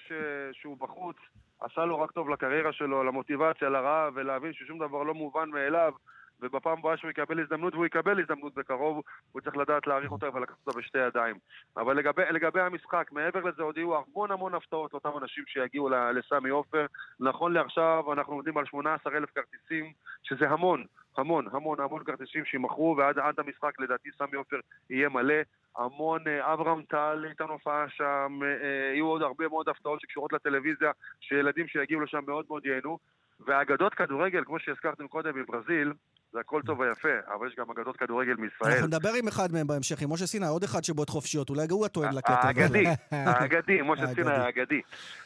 שהוא 0.52 0.76
בחוץ, 0.78 1.16
עשה 1.60 1.84
לו 1.84 2.00
רק 2.00 2.10
טוב 2.10 2.28
לקריירה 2.28 2.72
שלו, 2.72 3.04
למוטיבציה, 3.04 3.68
לרעב, 3.68 4.12
ולהבין 4.16 4.52
ששום 4.52 4.78
דבר 4.78 5.02
לא 5.02 5.14
מובן 5.14 5.48
מאליו, 5.50 5.92
ובפעם 6.42 6.78
הבאה 6.78 6.96
שהוא 6.96 7.10
יקבל 7.10 7.40
הזדמנות, 7.40 7.74
והוא 7.74 7.86
יקבל 7.86 8.20
הזדמנות 8.20 8.54
בקרוב, 8.54 9.02
הוא 9.32 9.40
צריך 9.42 9.56
לדעת 9.56 9.86
להעריך 9.86 10.12
אותה 10.12 10.26
ולקחת 10.34 10.56
אותה 10.66 10.78
בשתי 10.78 10.98
ידיים. 10.98 11.36
אבל 11.76 11.96
לגבי, 11.96 12.22
לגבי 12.30 12.60
המשחק, 12.60 13.08
מעבר 13.12 13.40
לזה 13.40 13.62
עוד 13.62 13.76
יהיו 13.76 13.96
המון 13.96 14.30
המון 14.30 14.54
הפתעות 14.54 14.92
לאותם 14.92 15.10
אנשים 15.22 15.44
שיגיעו 15.46 15.88
לסמי 15.88 16.50
עופר. 16.50 16.86
נכון 17.20 17.52
לעכשיו 17.52 18.12
אנחנו 18.12 18.32
עומדים 18.32 18.58
על 18.58 18.66
18,000 18.66 19.30
כרטיסים, 19.34 19.92
שזה 20.22 20.48
המון, 20.48 20.84
המון, 21.16 21.46
המון, 21.52 21.80
המון 21.80 22.04
כרטיסים 22.04 22.44
שימכרו, 22.44 22.94
ועד 22.98 23.18
עד 23.18 23.40
המשחק 23.40 23.80
לדעתי 23.80 24.08
סמי 24.18 24.36
עופר 24.36 24.60
יהיה 24.90 25.08
מלא. 25.08 25.34
המון, 25.76 26.28
אה, 26.28 26.52
אברהם 26.52 26.82
טל 26.82 27.24
ייתן 27.28 27.44
הופעה 27.44 27.88
שם, 27.88 28.38
אה, 28.42 28.48
אה, 28.48 28.94
יהיו 28.94 29.06
עוד 29.06 29.22
הרבה 29.22 29.48
מאוד 29.48 29.68
הפתעות 29.68 30.00
שקשורות 30.00 30.32
לטלוויזיה, 30.32 30.90
שילדים 31.20 31.68
שיגיעו 31.68 32.00
לשם 32.00 32.20
מאוד 32.26 32.44
מאוד 32.48 32.66
ייהנו. 32.66 32.98
ואגדות 33.46 33.94
כדורגל, 33.94 34.44
כמו 34.44 34.58
שהזכרתם 34.58 35.08
קודם 35.08 35.38
מברזיל, 35.38 35.92
זה 36.32 36.40
הכל 36.40 36.62
טוב 36.66 36.80
ויפה, 36.80 37.08
אבל 37.34 37.46
יש 37.46 37.54
גם 37.58 37.70
אגדות 37.70 37.96
כדורגל 37.96 38.34
מישראל. 38.34 38.72
אנחנו 38.72 38.86
נדבר 38.86 39.10
עם 39.18 39.28
אחד 39.28 39.52
מהם 39.52 39.66
בהמשך, 39.66 40.02
עם 40.02 40.12
משה 40.12 40.26
סיני, 40.26 40.46
עוד 40.46 40.64
אחד 40.64 40.84
שבועט 40.84 41.10
חופשיות, 41.10 41.50
אולי 41.50 41.66
הוא 41.70 41.86
הטוען 41.86 42.14
לקטע. 42.14 42.46
האגדי, 42.46 42.84
האגדי, 43.10 43.78
משה. 43.84 44.06
סיני 44.14 44.30
האגדי. 44.30 44.80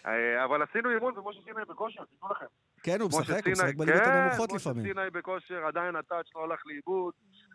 אה, 0.07 0.45
אבל 0.45 0.63
עשינו 0.63 0.91
אימון 0.91 1.19
ומשה 1.19 1.41
סיני 1.45 1.65
בכושר, 1.69 2.03
תדעו 2.05 2.33
לכם. 2.33 2.47
כן, 2.83 3.01
הוא 3.01 3.09
משה 3.09 3.19
משחק, 3.21 3.45
הוא 3.45 3.53
משחק 3.53 3.75
בליגות 3.75 4.03
כן, 4.03 4.11
הנמוכות 4.11 4.53
משה 4.53 4.71
לפעמים. 4.71 4.93
סיני 4.93 5.11
בכושר, 5.13 5.67
עדיין 5.67 5.97
הטאץ' 5.97 6.27
לא 6.35 6.45
הלך 6.45 6.61
לאיבוד. 6.67 7.15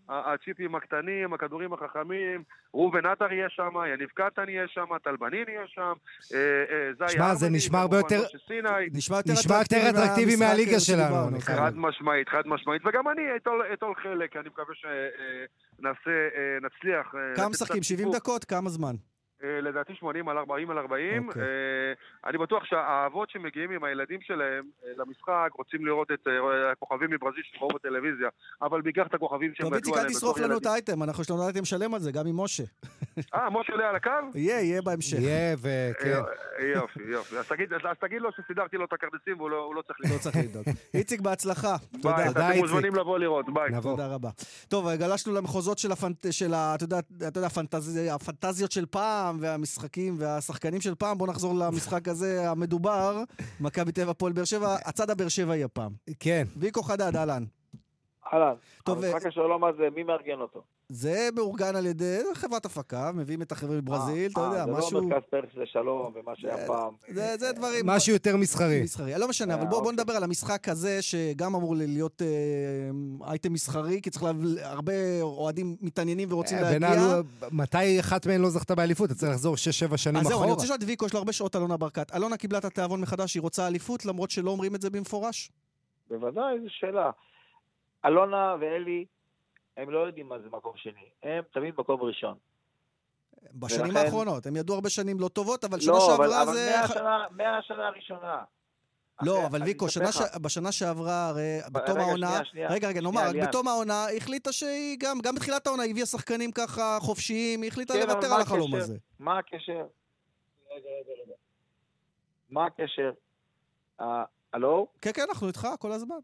הצ'יפים 0.09 0.75
הקטנים, 0.75 1.33
הכדורים 1.33 1.73
החכמים, 1.73 2.43
ראובן 2.73 3.05
עטר 3.05 3.33
יהיה 3.33 3.49
שם, 3.49 3.69
יניב 3.93 4.09
קטן 4.09 4.49
יהיה 4.49 4.67
שם, 4.67 4.85
טל 5.03 5.15
בנין 5.15 5.45
יהיה 5.47 5.67
שם, 5.67 5.93
אה, 6.33 6.63
אה, 6.71 7.07
זי 7.07 7.13
שמע, 7.13 7.35
זה 7.35 7.49
נשמע 7.49 7.79
הרבה 7.79 7.97
יותר-. 7.97 8.23
נשמע 8.93 9.17
יותר 9.17 9.33
נשמע 9.33 9.55
יותר 9.59 9.89
אטרקטיבי 9.89 10.35
מהליגה 10.35 10.79
שלנו. 10.79 11.39
חייב. 11.39 11.59
חד 11.59 11.73
משמעית, 11.75 12.29
חד 12.29 12.43
משמעית, 12.45 12.81
וגם 12.85 13.09
אני 13.09 13.21
אטול, 13.73 13.95
חלק, 14.03 14.35
אני 14.35 14.49
מקווה 14.49 14.75
שנעשה, 14.75 16.11
נצליח. 16.61 17.15
אה, 17.15 17.35
כמה 17.35 17.49
משחקים? 17.49 17.75
קצת 17.75 17.83
70 17.83 17.99
סיפוק. 17.99 18.15
דקות? 18.15 18.45
כמה 18.45 18.69
זמן? 18.69 18.95
אה, 19.43 19.61
לדעתי 19.61 19.93
80 19.95 20.29
על 20.29 20.37
40 20.37 20.69
על 20.71 20.77
40. 20.77 21.27
אוקיי. 21.27 21.41
אה, 21.41 21.47
אני 22.29 22.37
בטוח 22.37 22.63
שהאבות 22.65 23.29
שמגיעים 23.29 23.71
עם 23.71 23.83
הילדים 23.83 24.19
שלהם 24.21 24.63
אה, 24.85 24.89
למשחק 24.97 25.49
רוצים 25.57 25.85
לראות 25.85 26.11
את 26.11 26.27
הכוכבים 26.71 27.09
מברזיל 27.11 27.43
שראו 27.53 27.67
בטלוויזיה, 27.67 28.29
אבל 28.61 28.81
בעיקר 28.81 29.01
את 29.01 29.13
הכוכבים 29.13 29.51
שהם 29.55 29.65
טוב, 29.65 29.73
איציק, 29.73 29.87
גדלו 29.87 29.95
אל 29.95 29.99
עליהם 30.05 30.17
תשרוף 30.17 30.39
לנו 30.39 30.57
את. 30.57 30.65
האייטם, 30.65 31.03
אנחנו 31.03 31.21
יש 31.23 31.29
לנו 31.31 31.43
אייטם 31.45 31.65
שלם 31.65 31.93
על 31.93 31.99
זה, 31.99 32.11
גם 32.11 32.27
עם 32.27 32.39
משה. 32.39 32.63
אה, 33.35 33.49
משה 33.49 33.71
עולה 33.73 33.89
על 33.89 33.95
הקו? 33.95 34.09
יהיה, 34.35 34.61
יהיה 34.61 34.81
בהמשך. 34.81 35.17
יהיה, 35.19 35.55
וכן. 35.61 36.21
יופי, 36.75 36.99
יופי. 37.11 37.37
אז 37.37 37.47
תגיד- 37.47 37.71
לו 38.21 38.29
שסידרתי 38.31 38.77
לו 38.77 38.85
את 38.85 38.93
הכרטיסים 38.93 39.39
והוא 39.39 39.49
לא 39.49 39.71
לא 39.75 39.81
צריך 39.81 39.99
לא 40.13 40.17
צריך 40.17 40.35
לדאוג. 40.37 40.65
איציק, 40.93 41.21
בהצלחה. 41.21 41.75
ביי, 41.91 42.01
תודה. 42.01 42.15
תודה, 42.27 42.29
אתם 42.29 42.41
איציק. 42.41 42.61
מוזמנים 42.61 42.95
לבוא 42.95 43.19
לראות, 43.19 43.45
ביי. 43.53 43.69
נבוא. 43.71 43.91
תודה 43.91 44.07
רבה. 44.07 44.29
טוב, 44.67 44.89
גלשנו 44.89 45.33
למחוזות 45.33 45.77
של, 45.77 45.91
הפנט... 45.91 46.25
של 46.31 46.53
ה... 46.53 46.75
אתה 46.75 46.83
יודע, 46.83 46.99
אתה 46.99 47.39
יודע 47.39 47.47
הפנטז... 47.47 47.99
הפנטזיות 48.11 48.71
של 48.71 48.85
פעם, 48.85 49.30
והמשחקים 49.39 50.15
והשחקנים 50.19 50.81
של 50.81 50.95
פעם. 50.95 51.17
בואו 51.17 51.29
נחזור 51.29 51.55
למשחק 51.55 52.07
הזה 52.07 52.49
המדובר, 52.49 53.23
מכבי 53.59 53.91
טבע 53.91 54.13
פועל 54.13 54.33
באר 54.33 54.43
שבע, 54.43 54.75
הצד 54.85 55.09
הבאר 55.09 55.27
שבעי 55.27 55.63
הפעם. 55.63 55.91
כן. 56.19 56.43
ויקו 56.57 56.83
חדד, 56.83 57.15
אהלן. 57.15 57.43
אהלן. 58.33 58.55
טוב, 58.83 59.03
המשחק 59.03 59.25
השלום 59.25 59.63
הזה, 59.63 59.87
מי 59.95 60.03
מארגן 60.03 60.39
אותו? 60.39 60.63
זה 60.93 61.29
מאורגן 61.35 61.75
על 61.75 61.85
ידי 61.85 62.19
חברת 62.33 62.65
הפקה, 62.65 63.11
מביאים 63.15 63.41
את 63.41 63.51
החבר'ה 63.51 63.75
מברזיל, 63.75 64.31
אתה 64.31 64.41
אה, 64.41 64.45
יודע, 64.45 64.65
זה 64.65 64.71
משהו... 64.71 65.01
לא 65.01 65.07
מרכז 65.07 65.23
פרס 65.29 65.49
לשלום 65.55 66.13
ומה 66.15 66.35
שהיה 66.35 66.67
פעם. 66.67 66.93
זה, 67.07 67.37
זה 67.37 67.51
דברים... 67.51 67.85
משהו 67.85 68.13
יותר 68.13 68.37
מסחרי. 68.37 68.81
מסחרי. 68.83 69.19
לא 69.19 69.27
משנה, 69.27 69.53
אבל 69.53 69.63
אה, 69.63 69.69
בוא, 69.69 69.79
בוא 69.79 69.91
אוקיי. 69.91 70.03
נדבר 70.03 70.13
על 70.13 70.23
המשחק 70.23 70.69
הזה, 70.69 71.01
שגם 71.01 71.55
אמור 71.55 71.75
להיות 71.75 72.21
אה, 72.21 72.27
אייטם 73.29 73.53
מסחרי, 73.53 74.01
כי 74.01 74.09
צריך. 74.09 74.25
הרבה 74.61 74.93
אוהדים 75.21 75.75
מתעניינים 75.81 76.31
ורוצים 76.31 76.57
אה, 76.57 76.63
להגיע. 76.63 76.89
בינינו, 76.89 77.23
מתי 77.51 77.99
אחת 77.99 78.27
מהן 78.27 78.41
לא 78.41 78.49
זכתה 78.49 78.75
באליפות? 78.75 79.11
אתה 79.11 79.19
צריך 79.19 79.31
לחזור 79.31 79.55
6-7 79.55 79.97
שנים 79.97 80.17
אז 80.17 80.23
זהו, 80.23 80.31
אני 80.31 80.33
אחורה. 80.33 80.47
רוצה 80.47 80.63
לשאול 80.63 80.77
את 80.77 80.83
ויקו, 80.83 81.05
יש 81.05 81.13
לו 81.13 81.19
הרבה 81.19 81.33
שעות 81.33 81.55
אלונה 81.55 81.77
ברקת. 81.77 82.15
אלונה 82.15 82.37
קיבלה 82.37 82.57
את 82.57 82.65
התיאבון 82.65 83.01
מחדש, 83.01 83.35
היא 83.35 83.41
רוצה 83.41 83.67
אליפות, 83.67 84.05
למרות 84.05 84.31
שלא 84.31 84.51
אומרים 84.51 84.75
את 84.75 84.81
זה 84.81 84.89
במפורש? 84.89 85.51
בוודאי, 86.09 86.59
זו 86.63 86.67
שאלה. 86.69 87.11
אלונה 88.05 88.55
ואלי, 88.61 89.05
הם 89.77 89.89
לא 89.89 89.99
יודעים 89.99 90.29
מה 90.29 90.39
זה 90.39 90.49
מקום 90.49 90.73
שני. 90.75 91.09
הם 91.23 91.43
תמיד 91.53 91.73
מקום 91.77 92.01
ראשון. 92.01 92.37
בשנים 93.53 93.85
ולכן- 93.85 93.97
האחרונות. 94.05 94.45
הם 94.45 94.55
ידעו 94.55 94.75
הרבה 94.75 94.89
שנים 94.89 95.19
לא 95.19 95.27
טובות, 95.27 95.63
אבל 95.63 95.79
שנה 95.79 95.91
לא, 95.93 96.15
אבל, 96.15 96.25
שעברה 96.27 96.43
אבל 96.43 96.53
זה... 96.53 96.75
מהשנה, 96.81 97.25
מהשנה 97.31 97.87
הראשונה. 97.87 98.43
לא, 99.21 99.33
אחרי- 99.37 99.45
אבל 99.47 99.63
ויקו, 99.63 99.89
שנה. 99.89 100.11
ש... 100.11 100.17
בשנה 100.41 100.71
שעברה, 100.71 101.29
הרי 101.29 101.59
בתום 101.71 101.95
רגע, 101.95 102.01
העונה... 102.01 102.27
שנייה, 102.27 102.45
שנייה. 102.45 102.69
רגע, 102.71 102.87
רגע, 102.87 103.01
נאמר, 103.01 103.21
רק. 103.29 103.47
בתום 103.49 103.67
העונה 103.67 104.05
היא 104.05 104.17
החליטה 104.17 104.51
שהיא 104.51 104.97
גם, 104.99 105.19
גם 105.23 105.35
בתחילת 105.35 105.67
העונה 105.67 105.83
הביאה 105.83 106.05
שחקנים 106.05 106.51
ככה 106.51 106.97
חופשיים, 107.01 107.61
היא 107.61 107.67
החליטה 107.71 107.93
כן, 107.93 108.01
אבל 108.01 108.11
לוותר 108.13 108.33
על 108.33 108.41
החלום 108.41 108.73
הקשר? 108.73 108.83
הזה. 108.83 108.97
מה 109.19 109.37
הקשר? 109.39 109.71
רגע, 110.71 110.89
רגע, 110.99 111.13
רגע. 111.25 111.33
מה 112.49 112.65
הקשר? 112.65 113.11
אה, 114.01 114.23
הלו? 114.53 114.87
כן, 115.01 115.11
כן, 115.13 115.25
אנחנו 115.29 115.47
איתך 115.47 115.67
כל 115.79 115.91
הזמן. 115.91 116.15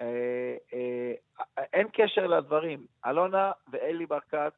אה, 0.00 0.56
אה, 0.74 1.12
אין 1.72 1.88
קשר 1.92 2.26
לדברים. 2.26 2.86
אלונה 3.06 3.52
ואלי 3.72 4.06
ברקת 4.06 4.52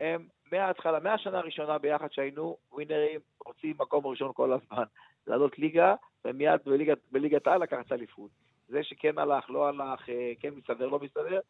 הם 0.00 0.26
מההתחלה, 0.52 1.00
מהשנה 1.00 1.38
הראשונה 1.38 1.78
ביחד 1.78 2.12
שהיינו 2.12 2.56
ווינרים, 2.72 3.20
רוצים 3.46 3.76
מקום 3.78 4.06
ראשון 4.06 4.30
כל 4.34 4.52
הזמן. 4.52 4.84
לעלות 5.26 5.58
ליגה, 5.58 5.94
ומיד 6.24 6.60
בליגת, 6.66 6.98
בליגת 7.12 7.46
העל 7.46 7.62
לקחת 7.62 7.92
אליפות. 7.92 8.30
זה 8.68 8.82
שכן 8.82 9.18
הלך, 9.18 9.50
לא 9.50 9.68
הלך, 9.68 10.08
אה, 10.08 10.32
כן 10.40 10.54
מסתדר, 10.54 10.88
לא 10.88 10.98
מסתדר, 10.98 11.40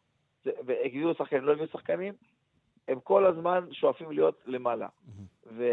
והביאו 0.45 1.13
שחקנים, 1.13 1.43
לא 1.43 1.51
הביאו 1.51 1.67
שחקנים, 1.67 2.13
הם 2.87 2.99
כל 2.99 3.25
הזמן 3.25 3.67
שואפים 3.71 4.11
להיות 4.11 4.41
למעלה. 4.45 4.87
ו, 5.45 5.63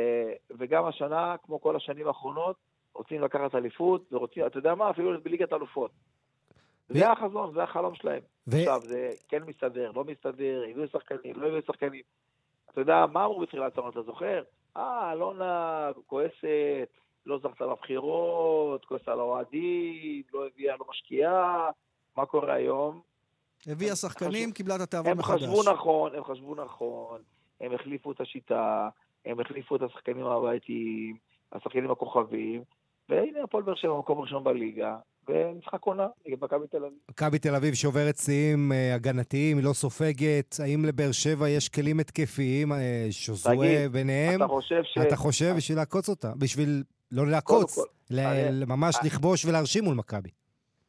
וגם 0.50 0.84
השנה, 0.84 1.36
כמו 1.42 1.60
כל 1.60 1.76
השנים 1.76 2.06
האחרונות, 2.06 2.56
רוצים 2.94 3.22
לקחת 3.22 3.54
אליפות, 3.54 4.12
ורוצים, 4.12 4.46
אתה 4.46 4.58
יודע 4.58 4.74
מה, 4.74 4.90
אפילו 4.90 5.20
בליגת 5.22 5.52
אלופות. 5.52 5.90
זה 6.88 7.10
החזון, 7.10 7.54
זה 7.54 7.62
החלום 7.62 7.94
שלהם. 7.94 8.20
ו- 8.46 8.56
עכשיו, 8.56 8.80
זה 8.84 9.10
כן 9.28 9.42
מסתדר, 9.46 9.90
לא 9.94 10.04
מסתדר, 10.04 10.62
הביאו 10.70 10.88
שחקנים, 10.88 11.34
לא 11.36 11.46
הביאו 11.46 11.62
שחקנים. 11.62 12.02
אתה 12.72 12.80
יודע, 12.80 13.06
מה 13.12 13.24
אמרו 13.24 13.40
בתחילת 13.40 13.78
העונה, 13.78 13.92
אתה 13.92 14.02
זוכר? 14.02 14.42
אה, 14.76 15.12
אלונה 15.12 15.90
כועסת, 16.06 16.88
לא 17.26 17.38
זכתה 17.38 17.66
בבחירות, 17.66 18.84
כועסת 18.84 19.08
על 19.08 19.20
האוהדים, 19.20 20.22
לא 20.34 20.46
הביאה, 20.46 20.76
לא 20.76 20.86
משקיעה. 20.90 21.70
מה 22.16 22.26
קורה 22.26 22.54
היום? 22.54 23.00
הביאה 23.66 23.90
הם 23.90 23.96
שחקנים, 23.96 24.52
קיבלה 24.52 24.76
את 24.76 24.80
התיאבון 24.80 25.12
הם 25.12 25.18
מחדש. 25.18 25.42
חשבו 25.42 25.62
נכון, 25.72 26.14
הם 26.14 26.24
חשבו 26.24 26.54
נכון, 26.54 27.20
הם 27.60 27.72
החליפו 27.72 28.12
את 28.12 28.20
השיטה, 28.20 28.88
הם 29.24 29.40
החליפו 29.40 29.76
את 29.76 29.82
השחקנים 29.82 30.26
הבעייתיים, 30.26 31.16
השחקנים 31.52 31.90
הכוכבים, 31.90 32.62
והנה 33.08 33.42
הפועל 33.44 33.62
באר 33.62 33.74
שבע 33.74 33.98
מקום 33.98 34.20
ראשון 34.20 34.44
בליגה, 34.44 34.96
ומשחק 35.28 35.82
עונה 35.82 36.06
נגד 36.26 36.44
מכבי 36.44 36.66
תל 36.66 36.76
אביב. 36.84 36.98
מכבי 37.10 37.38
תל 37.38 37.54
אביב 37.54 37.74
שוברת 37.74 38.16
שיאים 38.16 38.72
אה, 38.72 38.94
הגנתיים, 38.94 39.56
היא 39.56 39.64
לא 39.64 39.72
סופגת. 39.72 40.56
האם 40.64 40.84
לבאר 40.84 41.12
שבע 41.12 41.48
יש 41.48 41.68
כלים 41.68 42.00
התקפיים, 42.00 42.72
אה, 42.72 43.06
שוזואה 43.10 43.86
ביניהם? 43.92 44.42
אתה 44.42 44.48
חושב 44.48 44.82
ש... 44.84 44.98
אתה 44.98 45.16
חושב 45.16 45.54
בשביל 45.56 45.78
לעקוץ 45.78 46.08
אותה? 46.08 46.32
בשביל 46.38 46.82
לא 47.12 47.26
לעקוץ, 47.26 47.78
הרי- 48.10 48.64
ממש 48.66 48.96
אה, 48.96 49.00
לכבוש 49.06 49.44
ולהרשים 49.44 49.84
מול 49.84 49.94
מכבי. 49.94 50.28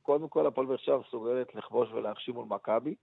קודם 0.01 0.27
כל, 0.27 0.47
הפועל 0.47 0.67
באר 0.67 0.77
שבע 0.77 0.97
מסוגלת 1.07 1.55
לכבוש 1.55 1.89
ולהכשיר 1.91 2.33
מול 2.33 2.45
מכבי. 2.49 2.95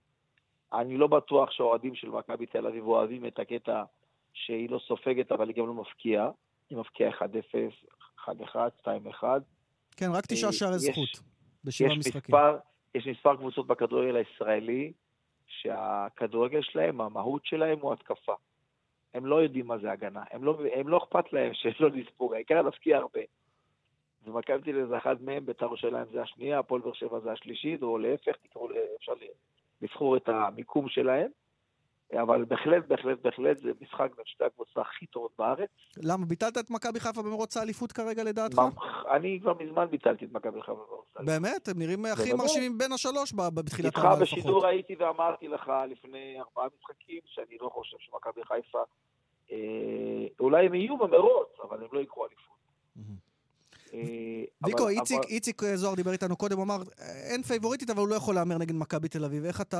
אני 0.73 0.97
לא 0.97 1.07
בטוח 1.07 1.51
שהאוהדים 1.51 1.95
של 1.95 2.09
מכבי 2.09 2.45
תל 2.45 2.67
אביב 2.67 2.87
אוהבים 2.87 3.25
את 3.27 3.39
הקטע 3.39 3.83
שהיא 4.33 4.69
לא 4.69 4.79
סופגת, 4.87 5.31
אבל 5.31 5.47
היא 5.49 5.55
גם 5.57 5.67
לא 5.67 5.73
מפקיעה. 5.73 6.29
היא 6.69 6.77
מפקיעה 6.77 7.11
1-0, 7.11 7.23
1-1, 8.25 8.55
2-1. 8.85 9.23
כן, 9.97 10.11
רק 10.11 10.25
תשעה 10.25 10.47
אה, 10.47 10.53
שערי 10.53 10.79
זכות. 10.79 11.09
בשבעה 11.63 11.95
משחקים. 11.95 12.35
מספר, 12.35 12.57
יש 12.95 13.07
מספר 13.07 13.35
קבוצות 13.35 13.67
בכדורגל 13.67 14.15
הישראלי 14.15 14.93
שהכדורגל 15.47 16.61
שלהם, 16.61 17.01
המהות 17.01 17.45
שלהם 17.45 17.79
הוא 17.81 17.93
התקפה. 17.93 18.33
הם 19.13 19.25
לא 19.25 19.35
יודעים 19.35 19.67
מה 19.67 19.77
זה 19.77 19.91
הגנה, 19.91 20.23
הם 20.31 20.43
לא, 20.43 20.57
הם 20.75 20.87
לא 20.87 20.97
אכפת 20.97 21.33
להם 21.33 21.53
שלא 21.61 21.89
נספוג, 21.89 22.33
העיקר 22.33 22.61
להפקיע 22.61 22.97
הרבה. 22.97 23.21
ומכבי 24.25 24.61
תל 24.61 24.69
אביב 24.69 24.87
זה 24.87 24.97
אחד 24.97 25.21
מהם, 25.21 25.45
בית"ר 25.45 25.65
ירושלים 25.65 26.05
זה 26.11 26.21
השנייה, 26.21 26.59
הפועל 26.59 26.81
באר 26.81 26.93
שבע 26.93 27.19
זה 27.19 27.31
השלישית, 27.31 27.83
או 27.83 27.97
להפך, 27.97 28.35
תקראו, 28.43 28.69
אפשר 28.97 29.13
לבחור 29.81 30.17
את 30.17 30.29
המיקום 30.29 30.89
שלהם. 30.89 31.31
אבל 32.13 32.45
בהחלט, 32.45 32.87
בהחלט, 32.87 33.17
בהחלט, 33.21 33.57
זה 33.57 33.69
משחק 33.81 34.15
בין 34.15 34.25
שתי 34.25 34.43
הקבוצות 34.43 34.77
הכי 34.77 35.05
טובות 35.05 35.31
בארץ. 35.39 35.69
למה, 36.03 36.25
ביטלת 36.25 36.57
את 36.57 36.69
מכבי 36.69 36.99
חיפה 36.99 37.21
במרוץ 37.21 37.57
האליפות 37.57 37.91
כרגע 37.91 38.23
לדעתך? 38.23 38.61
אני 39.11 39.39
כבר 39.41 39.53
מזמן 39.63 39.85
ביטלתי 39.85 40.25
את 40.25 40.31
מכבי 40.31 40.61
חיפה 40.61 40.73
בארץ. 40.73 41.27
באמת? 41.27 41.67
הם 41.67 41.79
נראים 41.79 42.05
הכי. 42.05 42.33
מרשימים 42.33 42.77
בין 42.77 42.91
השלוש 42.91 43.33
בתחילת 43.53 43.85
איתך 43.85 43.97
העונה 43.97 44.21
בשידור 44.21 44.57
לפחות. 44.57 44.63
הייתי 44.63 44.95
ואמרתי 44.99 45.47
לך 45.47 45.71
לפני 45.89 46.39
ארבעה 46.39 46.67
משחקים 46.77 47.19
שאני 47.25 47.57
לא 47.61 47.69
חושב 47.69 47.97
שמכבי 47.99 48.41
חיפה, 48.43 48.81
אה, 49.51 50.27
אולי 50.39 50.65
הם 50.65 50.73
יהיו 50.73 50.97
במרוץ, 50.97 51.49
אבל 51.63 51.83
הם 51.83 51.89
לא 51.91 51.99
ייקחו 51.99 52.25
אליפות. 52.25 52.57
אה, 53.97 54.43
ויקו, 54.65 54.87
איציק, 54.87 55.17
אבל- 55.17 55.27
איציק 55.29 55.61
זוהר 55.75 55.95
דיבר 55.95 56.11
איתנו 56.11 56.35
קודם, 56.35 56.57
הוא 56.57 56.63
אמר, 56.63 56.77
אין 57.31 57.43
פייבוריטית, 57.43 57.89
אבל 57.89 57.99
הוא 57.99 58.07
לא 58.07 58.15
יכול 58.15 58.35
להמר 58.35 58.57
נגד 58.57 58.75
מכבי 58.75 59.07
תל 59.07 59.25
אביב. 59.25 59.45
איך 59.45 59.61
אתה, 59.61 59.77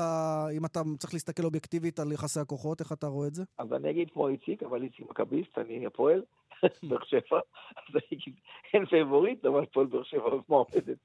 אם 0.52 0.64
אתה 0.64 0.80
צריך 0.98 1.12
להסתכל 1.14 1.44
אובייקטיבית 1.44 1.98
על 2.00 2.12
יחסי 2.12 2.40
הכוחות, 2.40 2.80
איך 2.80 2.92
אתה 2.92 3.06
רואה 3.06 3.28
את 3.28 3.34
זה? 3.34 3.42
אז 3.58 3.72
אני 3.72 3.90
אגיד 3.90 4.10
כמו 4.10 4.28
איציק, 4.28 4.62
אבל 4.62 4.82
איציק 4.82 5.10
מכביסט, 5.10 5.58
אני 5.58 5.86
הפועל, 5.86 6.22
באר 6.88 7.04
שבע, 7.04 7.40
אז 7.76 7.94
אני 7.94 8.02
אגיד, 8.12 8.34
אין 8.74 8.86
פייבוריט, 8.86 9.44
אבל 9.44 9.62
הפועל 9.62 9.86
באר 9.86 10.02
שבע 10.02 10.30
מועמדת 10.48 10.98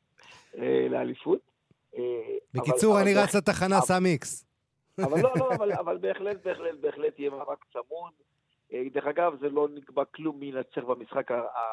אה, 0.57 0.87
לאליפות. 0.89 1.39
אה, 1.97 2.01
בקיצור, 2.53 3.01
אני 3.01 3.13
רץ 3.13 3.35
לתחנה, 3.35 3.81
שם 3.87 4.05
איקס. 4.05 4.45
אבל 4.99 5.21
לא, 5.21 5.31
לא, 5.39 5.55
אבל, 5.55 5.71
אבל 5.81 5.97
בהחלט, 5.97 6.37
בהחלט, 6.45 6.79
בהחלט 6.81 7.19
יהיה 7.19 7.29
מאבק 7.29 7.57
צמוד. 7.73 8.13
אה, 8.73 8.83
דרך 8.93 9.05
אגב, 9.05 9.33
זה 9.41 9.49
לא 9.49 9.67
נקבע 9.75 10.03
כלום 10.05 10.39
מי 10.39 10.45
ינצח 10.45 10.83
במשחק 10.83 11.27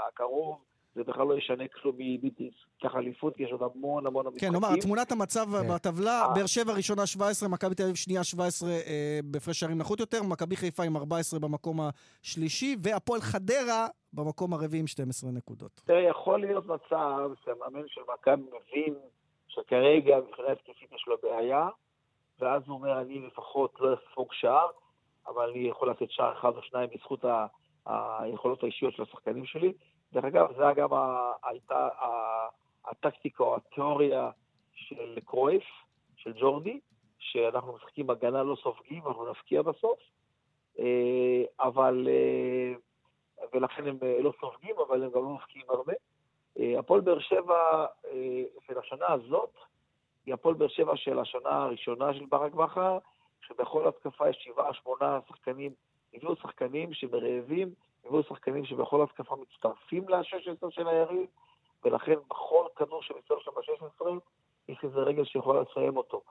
הקרוב, 0.09 0.59
זה 1.05 1.13
בכלל 1.13 1.27
לא 1.27 1.35
ישנה 1.39 1.65
כלום 1.69 1.97
מי 1.97 2.31
תיקח 2.31 2.97
אליפות, 2.97 3.37
כי 3.37 3.43
יש 3.43 3.53
עוד 3.53 3.63
המון 3.63 4.07
המון 4.07 4.27
משחקים. 4.27 4.49
כן, 4.49 4.55
נאמר, 4.55 4.77
תמונת 4.81 5.13
המצב 5.13 5.47
כן. 5.63 5.75
בטבלה, 5.75 6.23
אה. 6.23 6.35
באר 6.35 6.47
שבע 6.47 6.73
ראשונה 6.73 7.07
17, 7.07 7.49
מכבי 7.49 7.75
תל 7.75 7.83
אביב 7.83 7.95
שנייה 7.95 8.25
17 8.25 8.71
אה, 8.71 9.21
בהפרש 9.25 9.61
שערים 9.61 9.79
נחות 9.79 10.01
יותר, 10.01 10.23
מכבי 10.23 10.57
חיפה 10.57 10.85
עם 10.85 10.97
14 10.97 11.41
במקום 11.41 11.81
השלישי, 11.81 12.77
והפועל 12.83 13.21
חדרה 13.21 13.87
במקום 14.13 14.53
הרביעי 14.53 14.81
עם 14.81 14.87
12 14.87 15.31
נקודות. 15.31 15.81
תראה, 15.85 16.03
יכול 16.03 16.41
להיות 16.41 16.67
מצב 16.67 17.31
שהמאמן 17.45 17.89
של 17.89 18.01
מכבי 18.15 18.43
מבין 18.43 18.95
שכרגע 19.49 20.17
מבחינה 20.29 20.53
התקפית 20.53 20.93
יש 20.93 21.05
לו 21.07 21.17
בעיה, 21.23 21.69
ואז 22.41 22.63
הוא 22.67 22.75
אומר, 22.77 23.01
אני 23.01 23.27
לפחות 23.27 23.75
לא 23.81 23.95
אספוג 23.95 24.29
שער, 24.33 24.67
אבל 25.27 25.51
אני 25.51 25.69
יכול 25.69 25.91
לתת 25.91 26.11
שער 26.11 26.33
אחד 26.39 26.57
או 26.57 26.63
שניים 26.63 26.89
בזכות 26.95 27.25
ה- 27.25 27.47
היכולות 27.87 28.63
האישיות 28.63 28.95
של 28.95 29.03
השחקנים 29.03 29.47
שלי. 29.47 29.73
דרך 30.13 30.25
אגב, 30.25 30.61
היה 30.61 30.73
גם 30.73 30.89
הייתה 31.43 31.89
הטקטיקה 32.85 33.45
או 33.45 33.57
התיאוריה 33.57 34.31
של 34.75 35.19
קרויף, 35.25 35.65
של 36.17 36.33
ג'ורדי, 36.41 36.81
שאנחנו 37.19 37.73
משחקים 37.73 38.11
הגנה 38.11 38.43
לא 38.43 38.57
סופגים, 38.63 39.07
אנחנו 39.07 39.31
נפקיע 39.31 39.63
בסוף. 39.63 39.99
אה, 40.79 41.45
אבל, 41.61 42.09
אה, 42.11 42.75
ולכן 43.53 43.87
הם 43.87 43.99
אה, 44.03 44.23
לא 44.23 44.33
סופגים, 44.41 44.75
אבל 44.89 45.03
הם 45.05 45.11
גם 45.11 45.23
לא 45.23 45.31
מפקיעים 45.31 45.67
הרבה. 45.69 45.93
הפועל 46.79 47.01
באר 47.01 47.21
שבע 47.21 47.87
של 48.67 48.79
השנה 48.79 49.13
הזאת, 49.13 49.55
היא 50.27 50.35
הפועל 50.35 50.55
באר 50.55 50.69
שבע 50.69 50.97
של 50.97 51.19
השנה 51.19 51.63
הראשונה 51.63 52.15
של 52.15 52.25
ברק 52.25 52.53
בכר, 52.53 52.99
שבכל 53.47 53.89
התקפה 53.89 54.29
יש 54.29 54.37
שבעה, 54.41 54.75
שמונה 54.75 55.19
שחקנים, 55.29 55.73
הביאו 56.15 56.37
שחקנים 56.37 56.95
שמרעבים, 56.95 57.75
הביאו 58.11 58.23
שחקנים 58.23 58.65
שבכל 58.65 59.03
התקפה 59.03 59.37
מצטרפים 59.37 60.09
ל-16 60.09 60.71
של 60.71 60.89
היריב, 60.89 61.27
ולכן 61.85 62.15
בכל 62.31 62.67
כדור 62.77 63.03
שמסתובב 63.03 63.41
שם 63.41 63.51
ב-16, 63.57 64.07
יש 64.69 64.79
איזה 64.83 64.99
רגל 64.99 65.25
שיכולה 65.25 65.61
לסיים 65.61 65.97
אותו. 65.97 66.23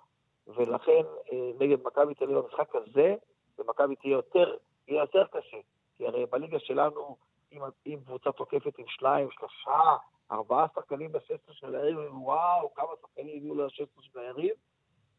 ולכן 0.47 1.01
אה, 1.31 1.51
נגד 1.59 1.83
מכבי 1.83 2.13
תל 2.13 2.23
אביב 2.23 2.37
במשחק 2.37 2.75
הזה, 2.75 3.15
ומכבי 3.59 3.95
תהיה 3.95 4.11
יותר, 4.11 4.57
יהיה 4.87 5.01
יותר 5.01 5.23
קשה. 5.31 5.57
כי 5.97 6.07
הרי 6.07 6.25
בליגה 6.25 6.59
שלנו, 6.59 7.17
אם, 7.51 7.61
אם 7.85 7.99
קבוצה 8.05 8.31
תוקפת 8.31 8.77
עם 8.77 8.85
שניים, 8.87 9.31
שלושה, 9.31 9.95
ארבעה 10.31 10.67
שחקנים 10.75 11.11
ב-16 11.11 11.53
של 11.53 11.75
היריב, 11.75 12.17
וואו, 12.17 12.73
כמה 12.73 12.87
שחקנים 13.01 13.35
הגיעו 13.35 13.55
ל-16 13.55 14.01
של 14.01 14.19
היריב, 14.19 14.53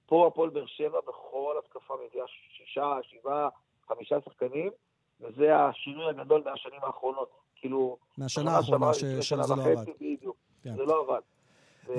פה 0.06 0.26
הפועל 0.26 0.50
באר 0.50 0.66
שבע 0.66 1.00
בכל 1.00 1.56
התקפה 1.58 1.94
מביאה 2.06 2.26
שישה, 2.28 2.98
שבעה, 3.02 3.48
חמישה 3.88 4.16
שחקנים, 4.24 4.70
וזה 5.20 5.56
השינוי 5.56 6.08
הגדול 6.10 6.42
מהשנים 6.50 6.80
האחרונות. 6.82 7.30
כאילו... 7.56 7.96
מהשנה 8.18 8.44
שנה 8.44 8.56
האחרונה 8.56 8.94
ש- 8.94 9.04
שנה 9.04 9.44
שזה 9.44 9.54
לא 9.56 9.62
עבד. 9.62 9.84
בדיוק. 10.00 10.36
כן. 10.62 10.76
זה 10.76 10.82
לא 10.82 11.04
עבד. 11.08 11.20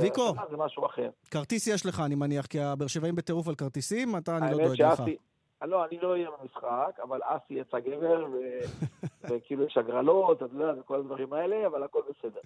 ויקו. 0.02 0.34
זה 0.50 0.58
משהו 0.58 0.86
אחר. 0.86 1.10
כרטיס 1.32 1.68
יש 1.68 1.86
לך, 1.86 2.00
אני 2.06 2.16
מניח, 2.16 2.46
כי 2.46 2.60
הבאר 2.60 2.88
שבעים 2.88 3.16
בטירוף 3.16 3.48
על 3.48 3.56
כרטיסים, 3.56 4.18
אתה, 4.18 4.38
אני 4.38 4.52
לא 4.52 4.58
דואג 4.58 4.82
לך. 4.82 4.98
שאסי... 4.98 5.18
לא, 5.62 5.86
אני 5.86 6.00
לא 6.02 6.12
אהיה 6.12 6.28
במשחק, 6.42 7.00
אבל 7.04 7.20
אסי 7.24 7.54
יצא 7.54 7.80
גבר, 7.80 8.26
ו- 8.34 8.60
וכאילו 9.30 9.64
יש 9.66 9.78
הגרלות, 9.78 10.38
אתה 10.38 10.46
יודע, 10.56 10.74
וכל 10.80 11.00
הדברים 11.00 11.34
האלה, 11.34 11.68
אבל 11.68 11.84
הכל 11.84 12.02
בסדר. 12.10 12.40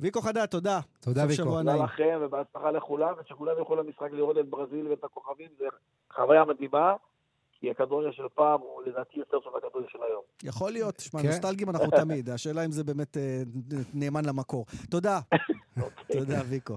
ויקו 0.00 0.20
חדד, 0.20 0.46
תודה. 0.46 0.80
תודה, 1.00 1.22
ויקו. 1.22 1.34
שבוע 1.34 1.60
תודה. 1.60 1.84
לכם, 1.84 2.18
ובהצלחה 2.20 2.70
לכולם, 2.70 3.14
ושכולם 3.20 3.58
ילכו 3.58 3.76
למשחק 3.76 4.08
לראות 4.12 4.38
את 4.38 4.48
ברזיל 4.48 4.88
ואת 4.88 5.04
הכוכבים, 5.04 5.48
זה 5.58 5.64
חוויה 6.14 6.44
מדהימה, 6.44 6.94
כי 7.60 7.70
הכדורגל 7.70 8.12
של 8.12 8.22
פעם 8.34 8.60
הוא 8.60 8.82
לדעתי 8.86 9.18
יותר 9.18 9.38
טוב 9.44 9.52
מהכדורגל 9.54 9.88
של 9.92 9.98
היום. 10.08 10.22
יכול 10.42 10.72
להיות, 10.72 11.00
שמע, 11.00 11.22
כן. 11.22 11.28
נוסטלגים 11.28 11.70
אנחנו 11.70 11.90
תמיד, 11.90 12.30
השאלה 12.30 12.64
אם 12.64 12.72
זה 12.72 12.84
באמת 12.84 13.16
אה, 13.16 13.42
נאמן 13.94 14.24
למקור. 14.24 14.66
תודה. 14.90 15.20
תודה, 16.12 16.40
ויקו. 16.48 16.76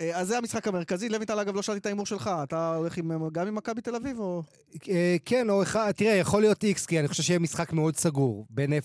אה, 0.00 0.20
אז 0.20 0.28
זה 0.28 0.38
המשחק 0.38 0.68
המרכזי. 0.68 1.08
לויטל, 1.08 1.38
אגב, 1.38 1.54
לא 1.56 1.62
שאלתי 1.62 1.78
את 1.80 1.86
ההימור 1.86 2.06
שלך. 2.06 2.30
אתה 2.42 2.74
הולך 2.76 2.96
עם- 2.98 3.28
גם 3.32 3.46
עם 3.46 3.54
מכבי 3.54 3.80
תל 3.80 3.94
אביב, 3.94 4.20
או... 4.20 4.42
אה, 4.88 5.16
כן, 5.24 5.50
או 5.50 5.62
אחד, 5.62 5.90
תראה, 5.90 6.12
יכול 6.14 6.40
להיות 6.40 6.62
איקס, 6.64 6.86
כי 6.86 6.98
אני 7.00 7.08
חושב 7.08 7.22
שיהיה 7.22 7.38
משחק 7.38 7.72
מאוד 7.72 7.96
סגור, 7.96 8.46
בין 8.50 8.72
0-0 8.72 8.76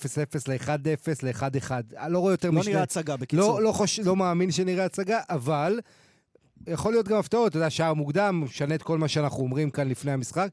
ל-1-0 0.47 1.23
ל-1-1. 1.23 1.71
אני 1.97 2.13
לא 2.13 2.19
רואה 2.19 2.33
יותר 2.33 2.49
לא 2.51 2.59
משני... 2.59 2.71
נראה 2.73 2.83
הצגה, 2.83 3.17
בקיצור. 3.17 3.59
לא, 3.59 3.63
לא, 3.67 3.71
חוש... 3.71 3.99
לא 3.99 4.15
מאמין 4.15 4.51
שנראה 4.51 4.85
הצגה, 4.85 5.19
אבל 5.29 5.79
יכול 6.67 6.91
להיות 6.93 7.07
גם 7.07 7.17
הפתעות, 7.17 7.49
אתה 7.49 7.57
יודע, 7.57 7.69
שער 7.69 7.93
מוקדם, 7.93 8.41
משנה 8.43 8.75
את 8.75 8.83
כל 8.83 8.97
מה 8.97 9.07
שאנחנו 9.07 9.43
אומרים 9.43 9.69
כאן 9.69 9.87
לפני 9.89 10.11
המשחק. 10.11 10.49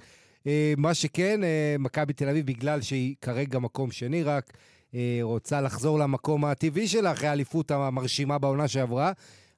אה, 0.47 0.75
מה 0.77 0.95
שכן, 0.95 1.45
אה, 1.45 1.77
מכבי 1.79 2.13
תל 2.13 2.29
אביב, 2.29 2.47
בגלל 2.47 2.81
שהיא 2.81 3.15
כרגע 3.21 3.59
מקום 3.59 3.91
שני 3.91 4.23
רק, 4.23 4.53
אה, 4.95 5.19
רוצה 5.23 5.61
לחזור 5.61 5.99
למקום 5.99 6.45
הטבעי 6.45 6.89
שלה 6.89 7.13
אחרי 7.13 7.29
האליפות 7.29 7.71
המרשימה 7.71 8.39
בעונה 8.39 8.69
שעברה. 8.69 9.13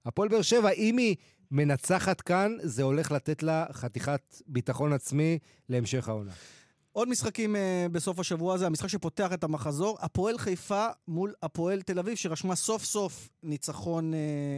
הפועל 0.06 0.28
באר 0.28 0.42
שבע, 0.42 0.70
אם 0.70 0.96
היא 0.96 1.16
מנצחת 1.50 2.20
כאן, 2.20 2.56
זה 2.62 2.82
הולך 2.82 3.12
לתת 3.12 3.42
לה 3.42 3.64
חתיכת 3.72 4.42
ביטחון 4.46 4.92
עצמי 4.92 5.38
להמשך 5.68 6.08
העונה. 6.08 6.32
עוד 6.92 7.08
משחקים 7.08 7.56
uh, 7.56 7.58
בסוף 7.92 8.18
השבוע 8.18 8.54
הזה, 8.54 8.66
המשחק 8.66 8.88
שפותח 8.88 9.32
את 9.32 9.44
המחזור, 9.44 9.98
הפועל 10.00 10.38
חיפה 10.38 10.86
מול 11.08 11.34
הפועל 11.42 11.82
תל 11.82 11.98
אביב, 11.98 12.14
שרשמה 12.14 12.56
סוף 12.56 12.84
סוף 12.84 13.28
ניצחון 13.42 14.12
uh, 14.12 14.16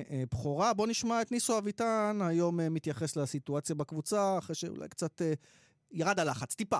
uh, 0.08 0.12
בכורה. 0.32 0.75
בואו 0.75 0.88
נשמע 0.88 1.23
את 1.23 1.32
ניסו 1.32 1.58
אביטן, 1.58 2.18
היום 2.23 2.61
uh, 2.61 2.62
מתייחס 2.70 3.16
לסיטואציה 3.16 3.75
בקבוצה, 3.75 4.38
אחרי 4.38 4.54
שאולי 4.54 4.88
קצת 4.88 5.23
uh, 5.23 5.25
ירד 5.92 6.21
הלחץ, 6.21 6.54
טיפה. 6.54 6.78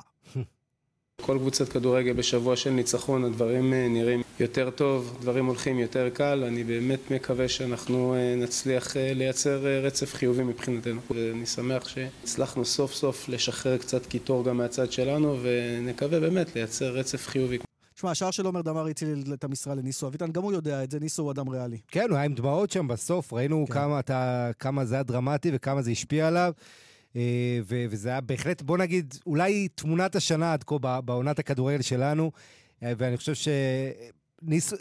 כל 1.23 1.39
קבוצת 1.39 1.69
כדורגל 1.69 2.13
בשבוע 2.13 2.57
של 2.57 2.71
ניצחון, 2.71 3.25
הדברים 3.25 3.73
אה, 3.73 3.89
נראים 3.89 4.23
יותר 4.41 4.71
טוב, 4.71 5.19
דברים 5.21 5.47
הולכים 5.47 5.79
יותר 5.79 6.09
קל, 6.09 6.45
אני 6.45 6.65
באמת 6.65 7.11
מקווה 7.11 7.49
שאנחנו 7.49 8.15
אה, 8.15 8.35
נצליח 8.37 8.97
אה, 8.97 9.13
לייצר 9.15 9.83
רצף 9.83 10.15
חיובי 10.15 10.43
מבחינתנו. 10.43 11.01
ואני 11.11 11.47
שמח 11.47 11.89
שהצלחנו 11.89 12.65
סוף 12.65 12.95
סוף 12.95 13.29
לשחרר 13.29 13.79
קצת 13.79 14.07
קיטור 14.07 14.45
גם 14.45 14.57
מהצד 14.57 14.93
שלנו, 14.93 15.37
ונקווה 15.43 16.21
באמת 16.21 16.57
לייצר 16.57 16.93
רצף 16.93 17.27
חיובי. 17.27 17.59
תשמע, 17.95 18.11
השער 18.11 18.31
של 18.31 18.47
עומר 18.47 18.63
דמארי 18.63 18.91
הציל 18.91 19.25
את 19.33 19.45
המשרה 19.45 19.75
לניסו 19.75 20.07
אביטן, 20.07 20.33
גם 20.33 20.43
הוא 20.43 20.53
יודע 20.53 20.85
את 20.85 20.91
זה, 20.91 21.01
ניסו 21.01 21.23
הוא 21.23 21.31
אדם 21.31 21.49
ריאלי. 21.49 21.79
כן, 21.89 22.07
הוא 22.09 22.17
היה 22.17 22.25
עם 22.25 22.35
דמעות 22.35 22.71
שם 22.71 22.89
בסוף, 22.89 23.33
ראינו. 23.33 23.67
כן. 23.67 23.75
כמה, 23.75 24.01
אתה, 24.01 24.51
כמה 24.59 24.85
זה 24.85 24.95
היה 24.95 25.03
דרמטי 25.03 25.51
וכמה 25.55 25.83
זה 25.83 25.91
השפיע 25.91 26.29
עליו. 26.29 26.53
אה, 27.17 27.61
וזה 27.65 28.09
היה 28.09 28.21
בהחלט, 28.21 28.63
בוא 28.63 28.79
נגיד, 28.79 29.15
אולי 29.27 29.69
תמונת 29.69 30.17
השנה 30.17 30.53
עד 30.53 30.65
כה 30.65 31.01
בעונת 31.01 31.39
הכדורגל 31.39 31.83
שלנו. 31.83 32.33
אה, 32.83 32.93
ואני 32.99 33.17
חושב 33.17 33.35
ש... 33.35 33.49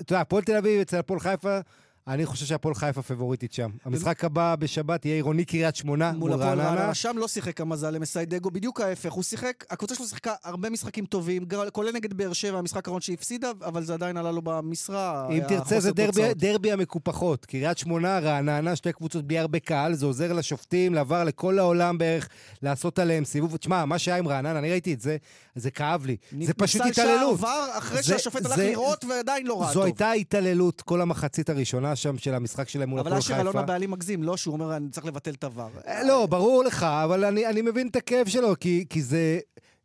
אתה 0.01 0.13
יודע, 0.13 0.21
הפועל 0.21 0.43
תל 0.43 0.55
אביב 0.55 0.81
אצל 0.81 0.97
הפועל 0.97 1.19
חיפה, 1.19 1.59
אני 2.07 2.25
חושב 2.25 2.45
שהפועל 2.45 2.75
חיפה 2.75 3.01
פבוריטית 3.01 3.53
שם. 3.53 3.69
המשחק 3.85 4.23
הבא 4.23 4.55
בשבת 4.59 5.05
יהיה 5.05 5.15
עירוני 5.15 5.45
קריית 5.45 5.75
שמונה 5.75 6.11
מול 6.11 6.33
רעננה. 6.33 6.93
שם 6.93 7.15
לא 7.17 7.27
שיחק 7.27 7.61
המזל 7.61 7.89
למסיידגו, 7.89 8.51
בדיוק 8.51 8.81
ההפך. 8.81 9.11
הוא 9.11 9.23
שיחק, 9.23 9.65
הקבוצה 9.69 9.95
שלו 9.95 10.05
שיחקה 10.07 10.33
הרבה 10.43 10.69
משחקים 10.69 11.05
טובים, 11.05 11.45
כולל 11.71 11.91
נגד 11.91 12.13
באר 12.13 12.33
שבע, 12.33 12.57
המשחק 12.59 12.77
האחרון 12.85 13.01
שהפסידה, 13.01 13.51
אבל 13.65 13.83
זה 13.83 13.93
עדיין 13.93 14.17
עלה 14.17 14.31
לו 14.31 14.41
במשרה. 14.41 15.27
אם 15.29 15.33
היה 15.33 15.47
תרצה 15.49 15.79
זה 15.79 15.91
דרבי. 15.91 16.33
דרבי 16.33 16.71
המקופחות. 16.71 17.45
קריית 17.45 17.77
שמונה, 17.77 18.19
רעננה, 18.19 18.75
שתי 18.75 18.93
קבוצות 18.93 19.27
בלי 19.27 19.39
הרבה 19.39 19.59
קהל, 19.59 19.93
זה 19.93 20.05
עוזר 20.05 20.33
לשופטים, 20.33 20.93
לעבר 20.93 21.23
לכל 21.23 21.59
העולם 21.59 21.97
בערך, 21.97 22.29
לעשות 22.61 22.99
עליהם 22.99 23.25
סיבוב. 23.25 23.57
תשמע, 23.57 23.85
מה 23.85 23.99
שהיה 23.99 24.17
עם 24.17 24.27
רעננה, 24.27 24.59
אני 24.59 24.69
ראיתי 24.71 24.93
את 24.93 25.01
זה, 25.01 25.17
זה 25.55 25.71
כאב 25.71 26.05
לי. 26.05 26.17
זה 26.43 26.53
פשוט 26.53 26.81
נפסל 26.81 27.01
התעללות. 27.01 27.39
שער 27.39 27.49
עבר 27.49 27.69
אחרי 27.77 27.97
זה- 27.97 28.03
שהשופט 28.03 28.45
הלך 28.45 28.55
זה- 28.55 28.69
לראות 28.69 29.05
ועדיין 29.05 29.47
לא 29.47 29.61
ראה 29.61 29.67
זו 29.67 29.73
טוב. 29.73 29.83
הייתה 29.83 30.11
התעללות 30.11 30.81
כל 30.81 31.01
המחצית 31.01 31.49
הראשונה 31.49 31.95
שם 31.97 32.17
של 32.17 32.33
המשחק 32.33 32.69
שלהם 32.69 32.89
מול 32.89 32.99
אבל 32.99 33.07
הפועל 33.07 33.19
אשר 33.19 33.35
אלון 33.35 33.47
חיפה. 33.47 33.59
הבעלים 33.59 33.91
מגזים, 33.91 34.23
לא 34.23 34.37
שהוא 34.37 34.53
אומר, 34.53 34.75
אני 34.75 34.89
צריך 34.89 35.05
לבטל 35.05 35.31
את 35.33 35.43
הוואר. 35.43 35.69
אה, 35.87 36.03
לא, 36.03 36.25
ברור 36.25 36.63
לך, 36.63 36.83
אבל 36.83 37.25
אני, 37.25 37.47
אני 37.47 37.61
מבין 37.61 37.87
את 37.87 37.95
הכאב 37.95 38.27
שלו, 38.27 38.53
כי, 38.59 38.85
כי 38.89 39.01
זה, 39.01 39.39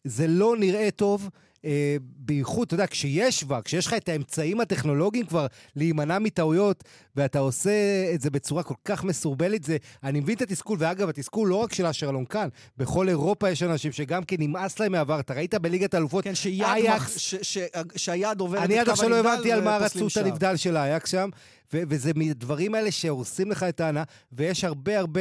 זה 0.05 0.27
לא 0.27 0.57
נראה 0.57 0.91
טוב. 0.91 1.29
אה, 1.65 1.97
בייחוד, 2.01 2.67
אתה 2.67 2.75
יודע, 2.75 2.87
כשיש 2.87 3.45
כבר, 3.45 3.63
כשיש 3.63 3.87
לך 3.87 3.95
את 3.95 4.09
האמצעים 4.09 4.61
הטכנולוגיים 4.61 5.27
כבר 5.27 5.47
להימנע 5.77 6.19
מטעויות, 6.19 6.85
ואתה 7.17 7.39
עושה 7.39 7.71
את 8.15 8.21
זה 8.21 8.31
בצורה 8.31 8.63
כל 8.63 8.75
כך 8.85 9.05
מסורבלת, 9.05 9.65
זה... 9.65 9.77
אני 10.03 10.21
מבין 10.21 10.37
את 10.37 10.43
התסכול, 10.43 10.77
ואגב, 10.81 11.09
התסכול 11.09 11.49
לא 11.49 11.57
רק 11.57 11.73
של 11.75 11.87
אשר 11.87 12.09
אלון 12.11 12.25
כאן, 12.25 12.49
בכל 12.77 13.09
אירופה 13.09 13.51
יש 13.51 13.63
אנשים 13.63 13.93
שגם 13.93 14.25
כן 14.25 14.37
נמאס 14.39 14.79
להם 14.81 14.93
מהעבר. 14.93 15.21
אתה 15.21 15.35
ראית 15.35 15.55
בליגת 15.55 15.95
האלופות, 15.95 16.25
כן, 16.25 16.35
שיד 16.35 16.63
מח- 16.95 17.19
ש- 17.19 17.35
ש- 17.43 17.59
שהיד 17.97 18.41
עוברת 18.41 18.61
את 18.61 18.65
אני 18.65 18.79
עד 18.79 18.89
עכשיו 18.89 19.09
לא 19.09 19.17
הבנתי 19.21 19.53
על 19.53 19.61
מה 19.65 19.77
רצו 19.77 20.07
את. 20.07 20.17
הנבדל 20.17 20.57
של 20.57 20.77
האייק 20.77 21.07
שם, 21.07 21.29
ו- 21.75 21.83
וזה 21.89 22.11
מדברים 22.17 22.75
האלה 22.75 22.91
שהורסים 22.91 23.51
לך 23.51 23.63
את 23.63 23.81
ההנאה, 23.81 24.03
ויש 24.33 24.65
הרבה 24.65 24.99
הרבה 24.99 25.21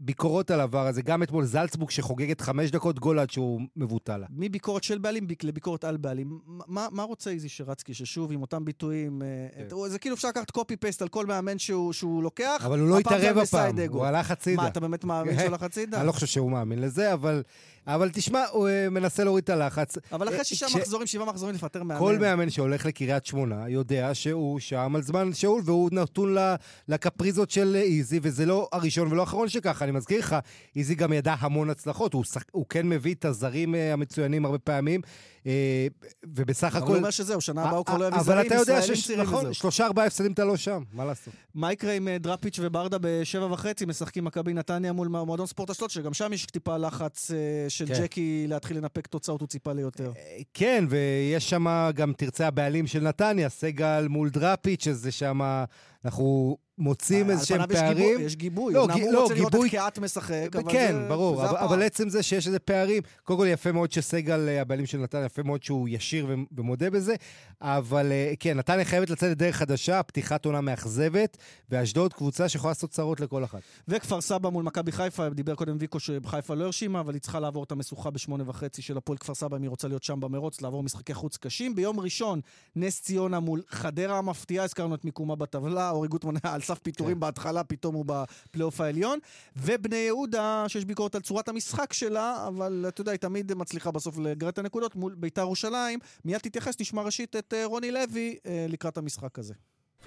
ביקורות 0.00 0.50
על 0.50 0.60
העבר 0.60 0.86
הזה, 0.86 1.02
גם 1.02 1.22
אתמול 1.22 1.44
זלצבורג 1.44 1.90
שחוגגת 1.90 2.40
חמש 2.40 2.70
דקות 2.70 2.98
גול 2.98 3.18
עד 3.18 3.30
שהוא 3.30 3.60
מבוטל. 3.76 4.22
מביקורת 4.30 4.84
של 4.84 4.98
בעלים 4.98 5.26
ביק- 5.26 5.44
לביקורת 5.44 5.84
על 5.84 5.96
בעלים. 5.96 6.38
מה, 6.46 6.86
מה 6.90 7.02
רוצה 7.02 7.30
איזי 7.30 7.48
שרצקי, 7.48 7.94
ששוב, 7.94 8.32
עם 8.32 8.42
אותם 8.42 8.64
ביטויים, 8.64 9.22
אה, 9.22 9.26
כן. 9.56 9.62
את- 9.86 9.90
זה 9.90 9.98
כאילו 9.98 10.14
אפשר 10.16 10.28
לקחת 10.28 10.50
קופי 10.50 10.76
פייסט 10.76 11.02
על 11.02 11.08
כל 11.08 11.23
מאמן 11.26 11.58
שהוא, 11.58 11.92
שהוא 11.92 12.22
לוקח. 12.22 12.62
אבל 12.66 12.80
הוא 12.80 12.88
לא 12.88 12.98
התערב 12.98 13.38
הפעם. 13.38 13.76
הוא 13.88 14.04
הלך 14.04 14.30
הצידה. 14.30 14.62
מה, 14.62 14.68
אתה 14.68 14.80
באמת 14.80 15.04
מאמין 15.04 15.34
שהוא 15.38 15.46
הלך 15.46 15.62
הצידה? 15.62 15.98
אני 15.98 16.06
לא 16.06 16.12
חושב 16.12 16.26
שהוא 16.26 16.50
מאמין 16.50 16.80
לזה, 16.80 17.12
אבל, 17.12 17.42
אבל 17.86 18.10
תשמע, 18.12 18.44
הוא 18.52 18.68
אה, 18.68 18.90
מנסה 18.90 19.24
להוריד 19.24 19.44
את 19.44 19.50
הלחץ. 19.50 19.94
אבל 20.12 20.28
אחרי 20.28 20.38
אה, 20.38 20.44
שישה 20.44 20.66
כש- 20.66 20.76
מחזורים, 20.76 21.06
שבעה 21.06 21.26
מחזורים 21.26 21.54
לפטר 21.54 21.82
מאמן. 21.82 22.00
כל 22.00 22.18
מאמן 22.18 22.50
שהולך 22.50 22.86
לקריית 22.86 23.26
שמונה 23.26 23.68
יודע 23.68 24.10
שהוא 24.14 24.60
שם 24.60 24.92
על 24.96 25.02
זמן 25.02 25.32
שאול, 25.32 25.62
והוא 25.64 25.90
נתון 25.92 26.34
ל- 26.38 26.54
לקפריזות 26.88 27.50
של 27.50 27.76
איזי, 27.76 28.20
וזה 28.22 28.46
לא 28.46 28.68
הראשון 28.72 29.12
ולא 29.12 29.20
האחרון 29.20 29.48
שככה. 29.48 29.84
אני 29.84 29.92
מזכיר 29.92 30.18
לך, 30.18 30.36
איזי 30.76 30.94
גם 30.94 31.12
ידע 31.12 31.34
המון 31.38 31.70
הצלחות, 31.70 32.12
הוא. 32.12 32.24
הוא 32.52 32.66
כן 32.68 32.88
מביא 32.88 33.14
את 33.14 33.24
הזרים 33.24 33.74
אה, 33.74 33.92
המצוינים 33.92 34.44
הרבה 34.44 34.58
פעמים, 34.58 35.00
אה, 35.46 35.86
ובסך 36.24 36.68
אבל 36.72 36.78
הכל... 36.78 36.88
הוא 36.88 36.96
אומר 36.96 37.10
שזהו, 37.10 37.40
שנה 37.40 37.62
הבאה 37.62 37.76
הוא 37.76 37.86
כבר 37.86 37.96
לא 37.96 38.04
יביא 38.04 38.16
אבל 38.16 38.24
זרים, 38.24 38.46
אתה 38.46 38.54
יודע 38.54 38.80
צעירים 38.80 39.26
נכון. 39.26 39.52
שלושה 39.52 39.86
ארבעה 39.86 40.06
הפסדים 40.06 40.32
אתה 40.32 40.44
לא 40.44 40.56
שם, 40.56 40.82
מה 40.92 41.04
לעשות? 41.04 41.34
מה 41.54 41.72
יקרה 41.72 41.92
עם 41.92 42.08
אה, 42.08 42.18
דראפיץ' 42.18 42.58
וברדה 42.62 42.96
בשבע 43.00 43.52
וחצי, 43.52 43.84
משחקים 43.84 44.24
מכבי 44.24 44.54
נתניה 44.54 44.92
מול 44.92 45.08
מועדון 45.08 45.46
ספורט 45.46 45.70
אשדוד, 45.70 45.90
שגם 45.90 46.14
שם 46.14 46.32
יש 46.32 46.46
טיפה 46.46 46.76
לחץ 46.76 47.30
אה, 47.30 47.36
של 47.68 47.86
כן. 47.86 47.94
ג'קי 48.02 48.46
להתחיל 48.48 48.76
לנפק 48.76 49.06
תוצאות, 49.06 49.40
הוא 49.40 49.48
ציפה 49.48 49.72
ליותר. 49.72 50.12
כן, 50.54 50.84
ויש 50.88 51.50
שם 51.50 51.90
גם, 51.94 52.12
תרצה, 52.12 52.46
הבעלים 52.46 52.86
של 52.86 53.00
נתניה, 53.00 53.48
סגל 53.48 54.06
מול 54.08 54.30
דראפיץ', 54.30 54.84
שזה 54.84 55.12
שם, 55.12 55.64
אנחנו 56.04 56.56
מוצאים 56.78 57.30
איזה 57.30 57.46
שהם 57.46 57.66
פערים. 57.66 57.96
גיבוי, 58.08 58.22
יש 58.24 58.36
גיבוי. 58.36 58.74
לא, 58.74 58.80
הוא 58.80 58.88
לא, 59.12 59.22
רוצה 59.22 59.34
לראות 59.34 59.52
גיבוי- 59.52 59.66
את 59.68 59.70
קיאט 59.70 59.98
משחק, 59.98 60.48
אבל 60.56 60.72
כן, 60.72 60.92
זה- 61.02 61.08
ברור, 61.08 61.36
זה 61.40 61.50
אבל. 61.50 61.58
אבל 61.58 61.82
עצם 61.82 62.08
זה 62.08 62.22
שיש 62.22 62.46
איזה 62.46 62.58
פערים, 62.58 63.02
קודם 63.24 63.38
כל 63.38 63.46
יפה 63.48 63.72
מאוד 63.72 63.92
שסגל, 63.92 64.48
אה, 64.48 64.60
הבעלים 64.60 64.86
של 64.86 64.98
נתניה, 64.98 65.24
יפה 65.24 65.42
מאוד 65.42 65.62
שהוא 65.62 65.88
ישיר 65.88 66.26
ומודה 66.56 66.90
בזה, 66.90 67.14
אבל 67.62 68.12
אה, 68.12 68.32
כן, 68.40 68.56
נתניה 68.58 68.84
חייבת 68.84 69.10
לצאת 69.10 69.30
לדרך 69.30 69.56
חדשה, 69.56 70.02
פתיחת 70.02 70.44
עונה 70.44 70.60
מאכזבת, 70.60 71.36
ואשדוד 71.70 72.12
קבוצה 72.12 72.48
שיכולה 72.48 72.70
לעשות 72.70 72.90
צרות 72.90 73.20
לכל 73.20 73.44
אחת. 73.44 73.60
וכפר 73.88 74.20
סבא 74.20 74.48
מול 74.48 74.64
מכבי 74.64 74.92
חיפה, 74.92 75.28
דיבר 75.28 75.54
קודם 75.54 75.76
ויקו 75.80 76.00
שחיפה 76.00 76.54
לא 76.54 76.64
הרשימה, 76.64 77.00
אבל 77.00 77.14
היא 77.14 77.20
צריכה 77.20 77.40
לעבור 77.40 77.64
את 77.64 77.72
המשוכה 77.72 78.10
בשמונה 78.10 78.44
וחצי 78.46 78.82
של 78.82 78.96
הפועל 78.96 79.18
כפר 79.18 79.34
סבא, 79.34 79.56
אם 79.56 79.62
היא 79.62 79.70
רוצה 79.70 79.88
להיות 79.88 80.02
שם 80.02 80.20
במרוץ, 80.20 80.60
לעבור 80.60 80.82
משחקי 80.82 81.14
חוץ 81.14 81.36
קשים. 81.36 81.74
ביום 81.74 82.00
ראשון, 82.00 82.40
נס 82.76 83.00
ציונה 83.00 83.40
מול 83.40 83.62
חדרה 83.68 84.18
המפתיעה, 84.18 84.64
הזכרנו 84.64 84.94
את 84.94 85.04
מיקומה 85.04 85.36
בטבלה, 85.36 85.90
אורי 85.94 86.08
גוטמן 86.08 86.34
היה 86.42 86.54
על 86.54 86.60
סף 86.60 86.78
פיטורים 86.78 87.20
בהתחלה, 87.20 87.64
פתאום 87.64 87.94
הוא 87.94 88.04
בפלייאוף 88.06 88.80
העליון. 88.80 89.18
ובני 89.56 89.96
יהודה, 89.96 90.64
שיש 90.68 90.84
ביקורת 90.84 91.14
על 91.14 91.20
צורת 91.20 91.48
המשחק 91.48 91.92
שלה, 91.92 92.48
אבל 92.48 92.84
אתה 92.88 93.00
יודע, 93.00 93.12
היא 93.12 93.18
תמיד 93.18 93.54
מצליחה 93.54 93.90
בסוף 93.90 94.18
לגרד 94.18 94.52
את 94.52 94.58
הנקודות 94.58 94.96
מול 94.96 95.14
ביתר 95.14 95.40
ירושלים. 95.42 95.98
מיד 96.24 96.38
תתייחס, 96.38 96.80
נשמע 96.80 97.02
ראשית 97.02 97.36
את 97.36 97.54
אה, 97.54 97.64
רוני 97.64 97.90
לוי 97.90 98.36
אה, 98.46 98.66
לקראת 98.68 98.98
המשחק 98.98 99.38
הזה. 99.38 99.54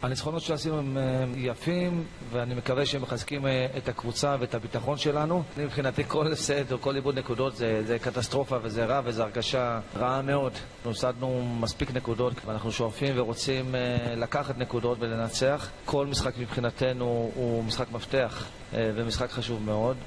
הניצחונות 0.01 0.41
שעשינו 0.41 0.77
הם 0.79 0.97
אה, 0.97 1.25
יפים, 1.35 2.03
ואני 2.31 2.55
מקווה 2.55 2.85
שהם 2.85 3.01
מחזקים 3.01 3.47
אה, 3.47 3.67
את 3.77 3.89
הקבוצה 3.89 4.35
ואת 4.39 4.55
הביטחון 4.55 4.97
שלנו. 4.97 5.43
מבחינתי 5.57 6.03
כל 6.07 6.31
הפסד 6.31 6.71
או 6.71 6.81
כל 6.81 6.95
איבוד 6.95 7.17
נקודות 7.17 7.55
זה, 7.55 7.83
זה 7.85 7.99
קטסטרופה 7.99 8.57
וזה 8.63 8.85
רע 8.85 9.01
וזו 9.03 9.23
הרגשה 9.23 9.79
רעה 9.95 10.21
מאוד. 10.21 10.53
הפסדנו 10.85 11.55
מספיק 11.59 11.91
נקודות 11.91 12.33
ואנחנו 12.45 12.71
שואפים 12.71 13.13
ורוצים 13.17 13.75
אה, 13.75 14.15
לקחת 14.15 14.57
נקודות 14.57 14.97
ולנצח. 15.01 15.69
כל 15.85 16.07
משחק 16.07 16.37
מבחינתנו 16.37 17.31
הוא 17.35 17.63
משחק 17.63 17.91
מפתח 17.91 18.45
ומשחק 18.73 19.29
חשוב 19.29 19.63
מאוד. 19.63 19.97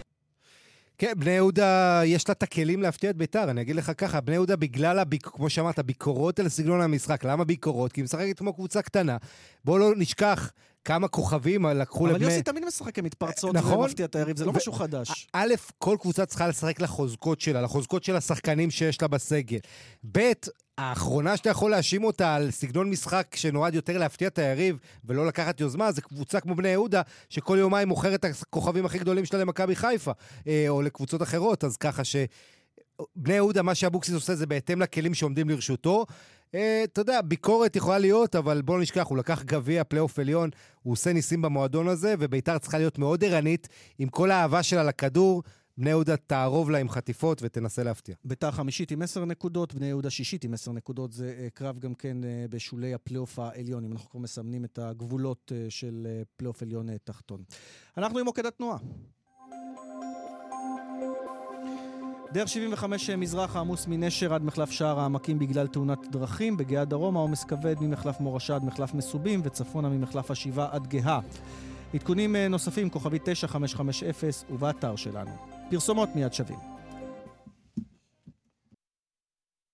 כן, 1.01 1.13
בני 1.17 1.31
יהודה, 1.31 2.03
יש 2.05 2.29
לה 2.29 2.33
את 2.33 2.43
הכלים 2.43 2.83
להפתיע 2.83 3.11
את 3.11 3.17
ביתר, 3.17 3.51
אני 3.51 3.61
אגיד 3.61 3.77
לך 3.77 3.93
ככה, 3.97 4.21
בני 4.21 4.35
יהודה 4.35 4.57
בגלל, 4.57 4.99
הביק, 4.99 5.27
כמו 5.27 5.51
שאמרת, 5.51 5.79
ביקורות 5.79 6.41
על 6.41 6.49
סגנון 6.49 6.81
המשחק. 6.81 7.25
למה 7.25 7.45
ביקורות? 7.45 7.93
כי 7.93 8.01
היא 8.01 8.05
משחקת 8.05 8.39
כמו 8.39 8.53
קבוצה 8.53 8.83
קטנה. 8.83 9.17
בואו 9.65 9.79
לא 9.79 9.93
נשכח 9.97 10.53
כמה 10.85 11.09
כוכבים 11.09 11.67
לקחו 11.67 12.07
לבני... 12.07 12.19
אבל 12.19 12.25
יוסי 12.25 12.43
תמיד 12.43 12.65
משחק 12.65 12.95
כמתפרצות 12.95 13.55
נכון? 13.55 13.79
ומפתיע 13.79 14.07
את 14.07 14.17
היריב, 14.17 14.37
זה 14.37 14.45
לא 14.45 14.53
משהו 14.53 14.73
חדש. 14.73 15.29
א', 15.33 15.55
כל 15.79 15.97
קבוצה 16.01 16.27
צריכה 16.27 16.49
לשחק 16.49 16.81
לחוזקות 16.81 17.41
שלה, 17.41 17.63
לחוזקות 17.63 18.05
של 18.05 18.17
השחקנים 18.17 18.71
שיש 18.71 19.03
לה 19.03 19.09
בסגל. 19.09 19.59
ב', 20.13 20.33
האחרונה 20.79 21.37
שאתה 21.37 21.51
יכול 21.51 21.71
להאשים 21.71 22.05
אותה 22.05 22.35
על 22.35 22.51
סגנון 22.51 22.91
משחק 22.91 23.37
שנועד 23.37 23.75
יותר 23.75 23.99
להפתיע 23.99 24.29
את 24.29 24.39
היריב 24.39 24.79
ולא 25.05 25.27
לקחת 25.27 25.61
יוזמה, 25.61 25.93
זה 25.93 26.03
קבוצה 26.03 26.41
כמו 26.41 26.55
בני 26.55 26.69
יהודה, 26.69 27.03
שכל 27.29 27.57
יומיים 27.61 27.89
מוכרת 27.89 28.25
את 28.25 28.35
הכוכבים 28.43 28.87
הכי 28.87 28.99
גדולים 28.99 29.25
שלה 29.25 29.39
למכבי 29.39 29.77
חיפה, 29.77 30.13
אה, 30.47 30.65
או 30.69 30.83
לקבוצות 30.83 31.23
אחרות, 31.23 31.65
אז 31.65 31.77
ככה 31.77 32.05
ש... 32.05 32.17
בני 33.17 33.35
יהודה, 33.35 33.63
מה 33.63 33.75
שאבוקסיס 33.75 34.15
עושה 34.15 34.35
זה 34.35 34.47
בהתאם 34.47 34.83
לכלים 34.83 35.15
שעומדים 35.15 35.49
לרשותו. 35.49 36.07
אה, 36.55 36.85
אתה 36.85 37.01
יודע, 37.01 37.21
ביקורת 37.21 37.77
יכולה 37.77 37.99
להיות, 37.99 38.37
אבל 38.37 38.63
בוא 38.63 38.81
נשכח, 38.81 39.07
הוא 39.07 39.19
לקח 39.19 39.43
גביע, 39.43 39.85
פלייאוף 39.85 40.19
עליון, 40.19 40.51
הוא 40.83 40.93
עושה 40.93 41.13
ניסים 41.13 41.43
במועדון 41.43 41.89
הזה, 41.89 42.15
וביתר 42.19 42.59
צריכה 42.59 42.79
להיות 42.79 42.99
מאוד 42.99 43.25
ערנית, 43.25 43.69
עם 43.99 44.09
כל 44.09 44.31
האהבה 44.31 44.63
שלה 44.63 44.83
לכדור. 44.83 45.43
בני 45.79 45.91
יהודה 45.91 46.17
תארוב 46.17 46.71
לה 46.71 46.79
עם 46.79 46.89
חטיפות 46.89 47.39
ותנסה 47.43 47.83
להפתיע. 47.83 48.15
ביתר 48.25 48.51
חמישית 48.51 48.91
עם 48.91 49.03
עשר 49.03 49.25
נקודות, 49.25 49.75
בני 49.75 49.87
יהודה 49.87 50.11
שישית 50.11 50.45
עם 50.45 50.55
עשר 50.55 50.73
נקודות. 50.73 51.13
זה 51.13 51.35
אה, 51.47 51.51
קרב 51.51 51.79
גם 51.79 51.95
כן 51.95 52.17
אה, 52.23 52.51
בשולי 52.51 52.95
הפלייאוף 52.95 53.39
העליון, 53.39 53.85
אם 53.85 53.93
אנחנו 53.93 54.11
כבר 54.11 54.21
מסמנים 54.21 54.65
את 54.65 54.79
הגבולות 54.79 55.53
של 55.69 56.07
פלייאוף 56.37 56.63
עליון 56.63 56.89
תחתון. 57.05 57.43
אנחנו 57.97 58.19
עם 58.19 58.25
מוקד 58.25 58.47
התנועה. 58.47 58.79
דרך 62.33 62.49
75 62.49 63.11
מזרח 63.11 63.57
העמוס 63.57 63.87
מנשר 63.87 64.35
עד 64.35 64.45
מחלף 64.45 64.71
שער 64.71 65.01
העמקים 65.01 65.39
בגלל 65.39 65.67
תאונת 65.67 66.09
דרכים, 66.11 66.57
בגאה 66.57 66.85
דרום 66.85 67.17
העומס 67.17 67.45
כבד 67.45 67.75
ממחלף 67.81 68.21
מורשה 68.21 68.55
עד 68.55 68.65
מחלף 68.65 68.95
מסובים 68.95 69.41
וצפונה 69.45 69.89
ממחלף 69.89 70.31
השבעה 70.31 70.69
עד 70.71 70.87
גאה. 70.87 71.21
עדכונים 71.95 72.37
נוספים, 72.37 72.91
כוכבי 72.91 73.19
9550 73.25 74.31
ובאתר 74.51 74.97
שלנו. 74.97 75.31
פרסומות 75.71 76.09
מיד 76.15 76.33
שווים. 76.33 76.70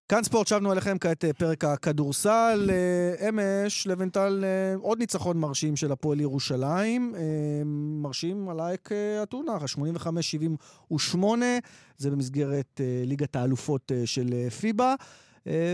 כאן 0.09 0.23
ספורט, 0.23 0.47
שבנו 0.47 0.73
אליכם 0.73 0.99
כעת 0.99 1.25
אה, 1.25 1.33
פרק 1.33 1.65
הכדורסל. 1.65 2.71
אה, 2.71 3.29
אמש, 3.29 3.87
לבנטל, 3.87 4.45
אה, 4.45 4.75
עוד 4.81 4.99
ניצחון 4.99 5.39
מרשים 5.39 5.77
של 5.77 5.93
הפועל 5.93 6.21
ירושלים. 6.21 7.15
מרשים 8.03 8.49
על 8.49 8.61
אייק 8.61 8.91
אתונה, 9.23 9.57
85-78, 10.93 11.19
זה 11.97 12.11
במסגרת 12.11 12.81
ליגת 13.07 13.37
האלופות 13.37 13.93
של 14.05 14.49
פיבה. 14.61 14.95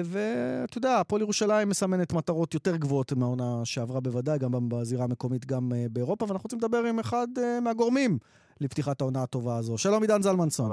ואתה 0.05 0.79
יודע, 0.79 1.01
הפועל 1.01 1.23
ירושלים 1.23 1.69
מסמנת 1.69 2.13
מטרות 2.13 2.55
יותר 2.55 2.77
גבוהות 2.77 3.13
מהעונה 3.13 3.61
שעברה 3.65 4.01
בוודאי, 4.01 4.39
גם 4.39 4.69
בזירה 4.69 5.05
המקומית, 5.05 5.47
גם 5.47 5.73
באירופה, 5.91 6.25
ואנחנו 6.29 6.45
רוצים 6.45 6.59
לדבר 6.59 6.79
עם 6.79 6.99
אחד 6.99 7.29
מהגורמים 7.63 8.19
לפתיחת 8.61 9.01
העונה 9.01 9.23
הטובה 9.23 9.57
הזו. 9.57 9.79
שלום 9.79 10.03
עידן 10.03 10.23
זלמנסון. 10.23 10.73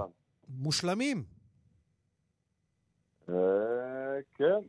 מושלמים. 0.50 1.39
אה, 3.34 4.20
כן, 4.36 4.60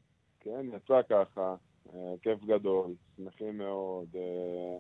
כן, 0.41 0.67
יצא 0.77 1.01
ככה. 1.11 1.55
אה, 1.95 2.15
כיף 2.23 2.45
גדול, 2.45 2.95
שמחים 3.17 3.59
מאוד. 3.59 4.07
אה, 4.15 4.79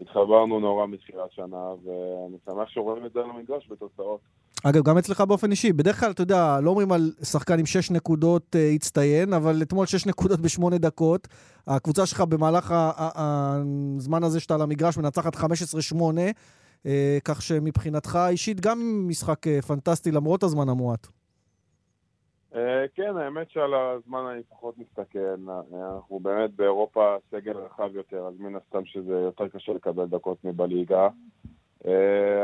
התחברנו 0.00 0.60
נורא 0.60 0.86
מתחילת 0.86 1.32
שנה, 1.32 1.74
ואני 1.84 2.36
שמח 2.44 2.68
שרואים 2.68 3.06
את 3.06 3.12
זה 3.12 3.20
על 3.20 3.30
המגרש 3.30 3.68
בתוצאות. 3.70 4.20
אגב, 4.64 4.82
גם 4.82 4.98
אצלך 4.98 5.20
באופן 5.20 5.50
אישי, 5.50 5.72
בדרך 5.72 6.00
כלל, 6.00 6.10
אתה 6.10 6.22
יודע, 6.22 6.60
לא 6.62 6.70
אומרים 6.70 6.92
על 6.92 7.12
שחקן 7.22 7.58
עם 7.58 7.66
שש 7.66 7.90
נקודות 7.90 8.56
אה, 8.56 8.70
הצטיין, 8.70 9.32
אבל 9.32 9.62
אתמול 9.62 9.86
שש 9.86 10.06
נקודות 10.06 10.40
בשמונה 10.40 10.78
דקות. 10.78 11.28
הקבוצה 11.66 12.06
שלך 12.06 12.20
במהלך 12.20 12.74
הזמן 12.96 14.24
הזה 14.24 14.40
שאתה 14.40 14.54
על 14.54 14.62
המגרש 14.62 14.98
מנצחת 14.98 15.36
15-8, 15.36 15.40
אה, 16.86 17.18
כך 17.24 17.42
שמבחינתך 17.42 18.18
אישית 18.28 18.60
גם 18.60 19.04
משחק 19.08 19.46
אה, 19.46 19.62
פנטסטי 19.62 20.10
למרות 20.10 20.42
הזמן 20.42 20.68
המועט. 20.68 21.06
אה, 22.54 22.84
כן, 22.94 23.16
האמת 23.16 23.50
שעל 23.50 23.74
הזמן 23.74 24.26
אני 24.32 24.42
פחות 24.42 24.78
מסתכל. 24.78 25.18
אנחנו 25.72 26.20
באמת 26.20 26.50
באירופה 26.50 27.16
סגל 27.30 27.56
רחב 27.56 27.96
יותר, 27.96 28.26
אז 28.26 28.34
מן 28.40 28.56
הסתם 28.56 28.84
שזה 28.84 29.12
יותר 29.12 29.48
קשה 29.48 29.72
לקבל 29.72 30.06
דקות 30.06 30.44
מבליגה. 30.44 31.08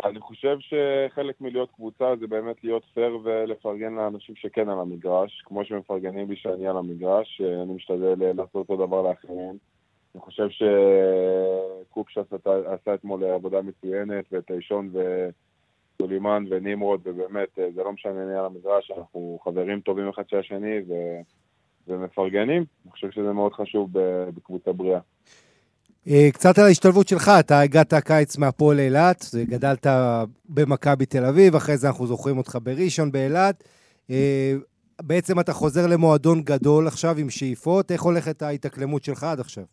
אני 0.05 0.21
חושב 0.21 0.57
שחלק 0.61 1.41
מלהיות 1.41 1.71
קבוצה 1.71 2.17
זה 2.21 2.27
באמת 2.27 2.65
להיות 2.65 2.83
פייר 2.95 3.19
ולפרגן 3.23 3.95
לאנשים 3.95 4.37
שכן 4.37 4.69
על 4.69 4.79
המגרש, 4.79 5.43
כמו 5.47 5.65
שמפרגנים 5.65 6.31
לי 6.31 6.37
שאני 6.37 6.67
על 6.67 6.77
המגרש, 6.77 7.41
אני 7.41 7.75
משתדל 7.75 8.33
לעשות 8.33 8.55
אותו 8.55 8.87
דבר 8.87 9.03
לאחרים. 9.03 9.59
אני 10.15 10.21
חושב 10.21 10.49
שקוקש 10.51 12.19
עשה 12.67 12.95
אתמול 12.95 13.25
עבודה 13.25 13.63
מצוינת, 13.63 14.25
ואת 14.33 14.51
אישון 14.51 14.91
וסולימן 16.01 16.45
ונמרוד, 16.51 17.01
ובאמת, 17.05 17.49
זה 17.75 17.83
לא 17.85 17.93
משנה 17.93 18.13
מי 18.13 18.35
על 18.35 18.45
המדרש, 18.45 18.91
אנחנו 18.99 19.39
חברים 19.45 19.81
טובים 19.81 20.09
אחד 20.09 20.23
של 20.29 20.39
השני, 20.39 20.79
ו... 20.89 20.93
ומפרגנים. 21.89 22.65
אני 22.85 22.93
חושב 22.93 23.11
שזה 23.11 23.33
מאוד 23.33 23.53
חשוב 23.53 23.89
בקבוצה 24.35 24.73
בריאה. 24.73 25.01
אה, 26.09 26.29
קצת 26.33 26.59
על 26.59 26.65
ההשתלבות 26.65 27.09
שלך, 27.09 27.31
אתה 27.41 27.61
הגעת 27.61 27.93
הקיץ 27.93 28.39
מהפועל 28.39 28.79
אילת, 28.79 29.25
גדלת 29.43 29.87
במכבי 30.49 31.07
תל 31.07 31.25
אביב, 31.25 31.55
אחרי 31.55 31.77
זה 31.77 31.89
אנחנו 31.89 32.07
זוכרים 32.07 32.39
אותך 32.39 32.59
בראשון 32.63 33.13
באילת. 33.13 33.65
אה, 34.11 34.55
בעצם 35.03 35.41
אתה 35.41 35.53
חוזר 35.53 35.87
למועדון 35.87 36.43
גדול 36.43 36.87
עכשיו 36.87 37.19
עם 37.19 37.31
שאיפות, 37.31 37.93
איך 37.93 38.03
הולכת 38.03 38.43
ההתאקלמות 38.43 39.05
שלך 39.05 39.25
עד 39.25 39.41
עכשיו? 39.41 39.65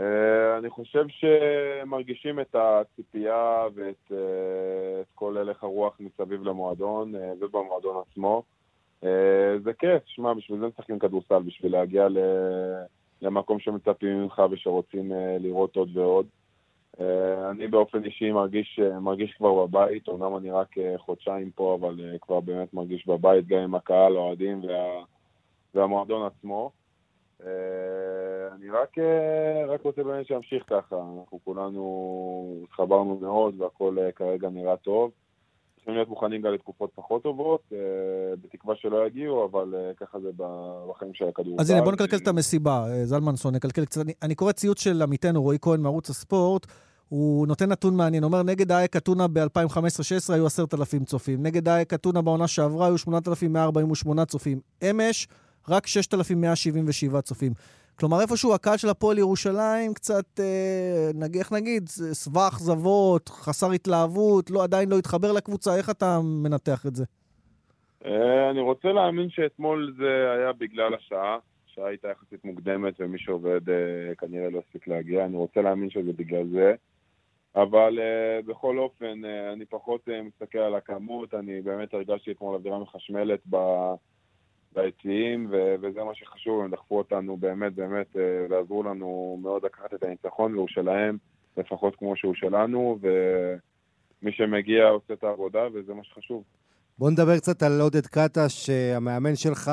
אה, 0.00 0.58
אני 0.58 0.70
חושב 0.70 1.04
שמרגישים 1.08 2.40
את 2.40 2.54
הציפייה 2.54 3.66
ואת 3.74 4.12
אה, 4.12 5.00
את 5.00 5.06
כל 5.14 5.36
הלך 5.36 5.64
הרוח 5.64 6.00
מסביב 6.00 6.42
למועדון 6.42 7.14
אה, 7.16 7.32
ובמועדון 7.40 8.02
עצמו. 8.10 8.42
זה 9.64 9.72
כיף, 9.78 10.02
שמע, 10.06 10.34
בשביל 10.34 10.60
זה 10.60 10.66
משחקים 10.66 10.98
כדורסל, 10.98 11.38
בשביל 11.38 11.72
להגיע 11.72 12.06
למקום 13.22 13.60
שמצפים 13.60 14.22
ממך 14.22 14.42
ושרוצים 14.50 15.12
לראות 15.40 15.76
עוד 15.76 15.96
ועוד. 15.96 16.26
אני 17.50 17.66
באופן 17.66 18.04
אישי 18.04 18.32
מרגיש, 18.32 18.80
מרגיש 19.00 19.32
כבר 19.32 19.66
בבית, 19.66 20.08
אומנם 20.08 20.36
אני 20.36 20.50
רק 20.50 20.74
חודשיים 20.96 21.50
פה, 21.50 21.76
אבל 21.80 22.16
כבר 22.20 22.40
באמת 22.40 22.74
מרגיש 22.74 23.06
בבית, 23.06 23.46
גם 23.46 23.58
עם 23.58 23.74
הקהל, 23.74 24.16
האוהדים 24.16 24.64
וה, 24.64 25.04
והמועדון 25.74 26.26
עצמו. 26.26 26.70
אה, 27.46 28.54
אני 28.54 28.70
רק, 28.70 28.98
אה, 28.98 29.66
רק 29.66 29.82
רוצה 29.82 30.02
באמת 30.02 30.26
שימשיך 30.26 30.62
ככה, 30.66 30.96
אנחנו 30.96 31.40
כולנו 31.44 32.62
התחברנו 32.64 33.18
מאוד 33.20 33.60
והכל 33.60 33.96
אה, 33.98 34.12
כרגע 34.12 34.48
נראה 34.48 34.76
טוב. 34.76 35.10
צריכים 35.76 35.94
להיות 35.94 36.08
מוכנים 36.08 36.42
גם 36.42 36.52
לתקופות 36.52 36.90
פחות 36.94 37.22
טובות, 37.22 37.72
בתקווה 38.42 38.74
שלא 38.76 39.06
יגיעו, 39.06 39.44
אבל 39.44 39.74
ככה 39.96 40.20
זה 40.20 40.28
בחיים 40.88 41.14
של 41.14 41.28
הכדור. 41.28 41.56
אז 41.60 41.70
הנה, 41.70 41.82
בוא 41.82 41.92
נקלקל 41.92 42.16
את 42.16 42.28
המסיבה, 42.28 42.84
זלמנסון, 43.04 43.54
נקלקל 43.54 43.84
קצת. 43.84 44.00
אני, 44.00 44.12
אני 44.22 44.34
קורא 44.34 44.52
ציוץ 44.52 44.80
של 44.80 45.02
עמיתנו 45.02 45.42
רועי 45.42 45.58
כהן 45.60 45.80
מערוץ 45.80 46.10
הספורט, 46.10 46.66
הוא 47.08 47.46
נותן 47.46 47.68
נתון 47.68 47.96
מעניין, 47.96 48.24
אומר, 48.24 48.42
נגד 48.42 48.72
אייק 48.72 48.96
אתונה 48.96 49.28
ב-2015-2016 49.28 50.34
היו 50.34 50.46
עשרת 50.46 50.74
אלפים 50.74 51.04
צופים, 51.04 51.42
נגד 51.42 51.68
אייק 51.68 51.94
אתונה 51.94 52.22
בעונה 52.22 52.48
שעברה 52.48 52.86
היו 52.86 52.98
8,148 52.98 54.24
צופים. 54.24 54.60
אמש, 54.90 55.28
רק 55.70 55.86
6,177 55.86 57.20
צופים. 57.20 57.52
כלומר, 57.98 58.20
איפשהו 58.20 58.54
הקהל 58.54 58.76
של 58.76 58.88
הפועל 58.88 59.18
ירושלים 59.18 59.94
קצת, 59.94 60.40
אה, 60.40 61.10
נגיד, 61.14 61.40
איך 61.40 61.52
נגיד, 61.52 61.88
שבע 62.24 62.48
אכזבות, 62.48 63.28
חסר 63.28 63.70
התלהבות, 63.70 64.50
לא, 64.50 64.64
עדיין 64.64 64.88
לא 64.88 64.98
התחבר 64.98 65.32
לקבוצה, 65.32 65.76
איך 65.76 65.90
אתה 65.90 66.18
מנתח 66.42 66.86
את 66.86 66.94
זה? 66.94 67.04
אה, 68.06 68.50
אני 68.50 68.60
רוצה 68.60 68.88
להאמין 68.92 69.30
שאתמול 69.30 69.94
זה 69.98 70.32
היה 70.36 70.52
בגלל 70.52 70.94
השעה, 70.94 71.38
השעה 71.66 71.86
הייתה 71.86 72.08
יחסית 72.08 72.44
מוקדמת 72.44 72.94
ומי 73.00 73.18
שעובד 73.18 73.70
אה, 73.70 74.14
כנראה 74.18 74.50
לא 74.50 74.58
הספיק 74.58 74.88
להגיע, 74.88 75.24
אני 75.24 75.36
רוצה 75.36 75.60
להאמין 75.62 75.90
שזה 75.90 76.12
בגלל 76.12 76.46
זה. 76.52 76.74
אבל 77.56 77.98
uh, 77.98 78.46
בכל 78.46 78.78
אופן, 78.78 79.24
uh, 79.24 79.52
אני 79.52 79.64
פחות 79.64 80.08
uh, 80.08 80.22
מסתכל 80.22 80.58
על 80.58 80.74
הכמות, 80.74 81.34
אני 81.34 81.60
באמת 81.60 81.94
הרגשתי 81.94 82.30
אתמול 82.30 82.54
אווירה 82.54 82.78
מחשמלת 82.78 83.40
ב... 83.50 83.56
ביציעים, 84.82 85.48
ו- 85.50 85.74
וזה 85.82 86.04
מה 86.04 86.14
שחשוב, 86.14 86.64
הם 86.64 86.70
דחפו 86.70 86.98
אותנו 86.98 87.36
באמת 87.36 87.74
באמת, 87.74 88.16
אה, 88.16 88.46
ועזרו 88.50 88.82
לנו 88.82 89.38
מאוד 89.42 89.64
לקחת 89.64 89.94
את 89.94 90.02
הניצחון, 90.02 90.54
והוא 90.54 90.68
שלהם, 90.68 91.16
לפחות 91.56 91.96
כמו 91.96 92.16
שהוא 92.16 92.34
שלנו, 92.34 92.98
ומי 93.00 94.32
שמגיע 94.32 94.88
עושה 94.88 95.12
את 95.12 95.24
העבודה, 95.24 95.62
וזה 95.74 95.94
מה 95.94 96.04
שחשוב. 96.04 96.44
בוא 96.98 97.10
נדבר 97.10 97.36
קצת 97.36 97.62
על 97.62 97.80
עודד 97.80 98.06
קטש, 98.06 98.70
המאמן 98.96 99.36
שלך, 99.36 99.70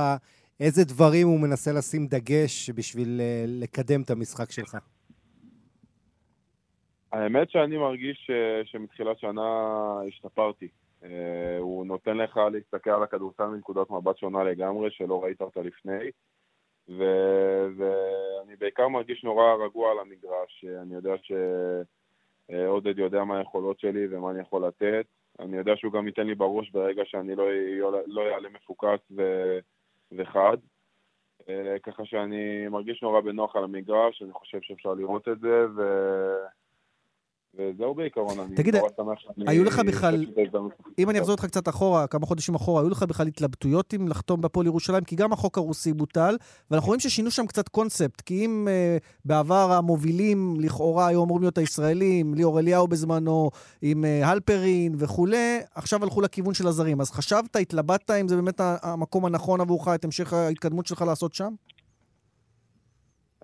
איזה 0.60 0.84
דברים 0.84 1.28
הוא 1.28 1.40
מנסה 1.40 1.72
לשים 1.74 2.08
דגש 2.08 2.70
בשביל 2.70 3.18
אה, 3.22 3.46
לקדם 3.48 4.02
את 4.02 4.10
המשחק 4.10 4.52
שלך? 4.52 4.78
האמת 7.12 7.50
שאני 7.50 7.78
מרגיש 7.78 8.18
ש- 8.28 8.72
שמתחילת 8.72 9.20
שנה 9.20 9.42
השתפרתי. 10.08 10.68
אה, 11.06 11.58
הוא 11.60 11.86
נותן 11.86 12.18
לך 12.18 12.40
להסתכל 12.52 12.90
על 12.90 13.04
הכדורסל 13.04 13.46
מנקודת 13.46 13.90
מבט 13.90 14.18
שונה 14.18 14.44
לגמרי, 14.44 14.92
שלא 14.92 15.24
ראית 15.24 15.42
אותה 15.42 15.62
לפני. 15.62 16.12
ו- 16.90 17.68
ואני 17.78 18.56
בעיקר 18.56 18.88
מרגיש 18.88 19.24
נורא 19.24 19.54
רגוע 19.54 19.92
על 19.92 20.00
המגרש. 20.00 20.66
אני 20.82 20.96
יודע 20.96 21.14
שעודד 22.52 23.00
יודע 23.00 23.24
מה 23.24 23.38
היכולות 23.38 23.80
שלי 23.80 24.08
ומה 24.10 24.32
אני 24.32 24.40
יכול 24.42 24.66
לתת. 24.66 25.06
אני 25.40 25.58
יודע 25.58 25.76
שהוא 25.76 25.94
גם 25.94 26.08
ייתן 26.08 26.28
לי 26.28 26.36
בראש 26.36 26.70
ברגע 26.70 27.06
שאני 27.06 27.36
לא 27.36 27.46
לא 28.08 28.22
אעלה 28.22 28.50
מפוקס 28.50 29.00
ו- 29.18 29.60
וחד. 30.12 30.58
אה, 31.50 31.80
ככה 31.84 32.06
שאני 32.06 32.68
מרגיש 32.68 33.04
נורא 33.04 33.22
בנוח 33.22 33.56
על 33.56 33.64
המגרש, 33.64 34.22
אני 34.22 34.34
חושב 34.34 34.62
שאפשר 34.62 34.94
לראות 34.94 35.28
את 35.28 35.40
זה, 35.40 35.66
ו... 35.76 35.82
וזהו 37.58 37.96
בעיקרון, 37.96 38.40
אני 38.40 38.56
תגיד, 38.56 38.76
נורא 38.76 38.90
שמח 38.98 39.20
שאני... 39.20 39.46
היו 39.48 39.64
לך 39.64 39.80
בכלל-. 39.80 40.26
אם 41.00 41.10
אני 41.10 41.20
אחזור 41.20 41.36
איתך 41.36 41.46
קצת 41.46 41.70
אחורה, 41.70 42.08
כמה 42.08 42.26
חודשים 42.26 42.56
אחורה, 42.56 42.82
היו 42.82 42.90
לך 42.90 43.04
בכלל 43.04 43.28
התלבטויות 43.28 43.94
אם 43.94 44.08
לחתום 44.08 44.42
בהפועל 44.42 44.66
ירושלים? 44.66 45.04
כי 45.04 45.16
גם 45.16 45.34
החוק 45.34 45.58
הרוסי 45.58 45.94
בוטל, 45.94 46.38
ואנחנו 46.72 46.88
רואים 46.88 47.00
ששינו 47.00 47.32
שם 47.32 47.46
קצת 47.46 47.70
קונספט. 47.70 48.22
כי 48.22 48.46
אם 48.46 48.68
uh, 48.68 49.04
בעבר 49.26 49.72
המובילים 49.72 50.56
לכאורה 50.60 51.08
היו 51.08 51.24
אמורים 51.24 51.44
להיות 51.44 51.58
הישראלים, 51.58 52.34
ליאור 52.34 52.60
אליהו 52.60 52.88
בזמנו, 52.88 53.50
עם 53.82 54.04
uh, 54.04 54.26
הלפרין 54.26 54.96
וכולי, 54.98 55.60
עכשיו 55.76 56.04
הלכו 56.04 56.22
לכיוון 56.22 56.54
של 56.54 56.68
הזרים. 56.68 57.02
אז 57.02 57.12
חשבת, 57.12 57.56
התלבטת 57.56 58.12
אם 58.12 58.28
זה 58.28 58.36
באמת 58.36 58.62
המקום 58.62 59.26
הנכון 59.26 59.62
עבורך, 59.62 59.88
את 59.88 60.06
המשך 60.06 60.34
ההתקדמות 60.34 60.86
שלך 60.86 61.02
לעשות 61.02 61.34
שם? 61.34 61.54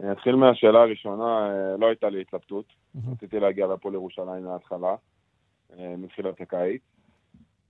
אני 0.01 0.11
אתחיל 0.11 0.35
מהשאלה 0.35 0.81
הראשונה, 0.81 1.23
אה, 1.23 1.77
לא 1.77 1.87
הייתה 1.87 2.09
לי 2.09 2.21
התלבטות. 2.21 2.65
רציתי 3.11 3.39
להגיע 3.39 3.67
להפועל 3.67 3.93
ירושלים 3.93 4.43
מההתחלה, 4.43 4.95
אה, 5.77 5.95
מתחילת 5.97 6.41
הקיץ. 6.41 6.81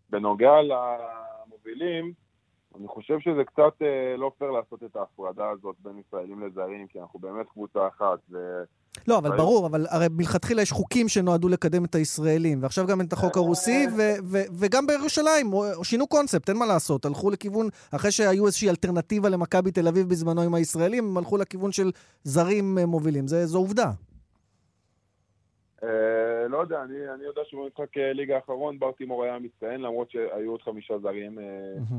בנוגע 0.10 0.54
למובילים, 0.62 2.14
אני 2.80 2.88
חושב 2.88 3.20
שזה 3.20 3.44
קצת 3.44 3.82
אה, 3.82 4.18
לא 4.18 4.32
פייר 4.38 4.52
לעשות 4.52 4.84
את 4.84 4.96
ההפרדה 4.96 5.50
הזאת 5.50 5.76
בין 5.80 6.00
ישראלים 6.00 6.48
לזרים, 6.48 6.88
כי 6.88 7.00
אנחנו 7.00 7.20
באמת 7.20 7.46
קבוצה 7.50 7.88
אחת, 7.88 8.20
ו... 8.32 8.64
לא, 9.08 9.18
אבל 9.18 9.38
ברור, 9.38 9.68
אבל 9.68 9.86
הרי 9.90 10.06
מלכתחילה 10.12 10.62
יש 10.62 10.72
חוקים 10.72 11.08
שנועדו 11.08 11.50
לקדם 11.50 11.86
את 11.86 11.96
הישראלים, 11.96 12.64
ועכשיו 12.64 12.88
גם 12.88 13.02
את 13.02 13.14
החוק 13.14 13.38
הרוסי, 13.38 13.88
ו- 13.98 14.24
ו- 14.24 14.44
וגם 14.60 14.88
בירושלים, 14.88 15.52
שינו 15.84 16.08
קונספט, 16.08 16.50
אין 16.50 16.58
מה 16.58 16.66
לעשות. 16.66 17.06
הלכו 17.06 17.30
לכיוון, 17.30 17.68
אחרי 17.96 18.12
שהיו 18.12 18.46
איזושהי 18.46 18.70
אלטרנטיבה 18.70 19.30
למכבי 19.30 19.72
תל 19.72 19.88
אביב 19.88 20.10
בזמנו 20.10 20.42
עם 20.42 20.54
הישראלים, 20.54 21.08
הם 21.08 21.18
הלכו 21.18 21.38
לכיוון 21.38 21.72
של 21.72 21.92
זרים 22.24 22.78
אה, 22.78 22.86
מובילים. 22.86 23.28
זה, 23.28 23.46
זו 23.46 23.58
עובדה. 23.58 23.92
אה, 25.84 26.48
לא 26.48 26.58
יודע, 26.58 26.84
אני, 26.84 27.10
אני 27.14 27.24
יודע 27.24 27.42
שבמשחק 27.46 27.98
אה, 27.98 28.14
ליגה 28.14 28.36
האחרון 28.36 28.80
ברטימור 28.80 29.24
היה 29.24 29.40
מצטיין, 29.40 29.82
למרות 29.82 30.12
שהיו 30.12 30.52
עוד 30.52 30.62
חמישה 30.62 30.94
זרים 31.00 31.40
אה, 31.40 31.44
אה, 31.44 31.98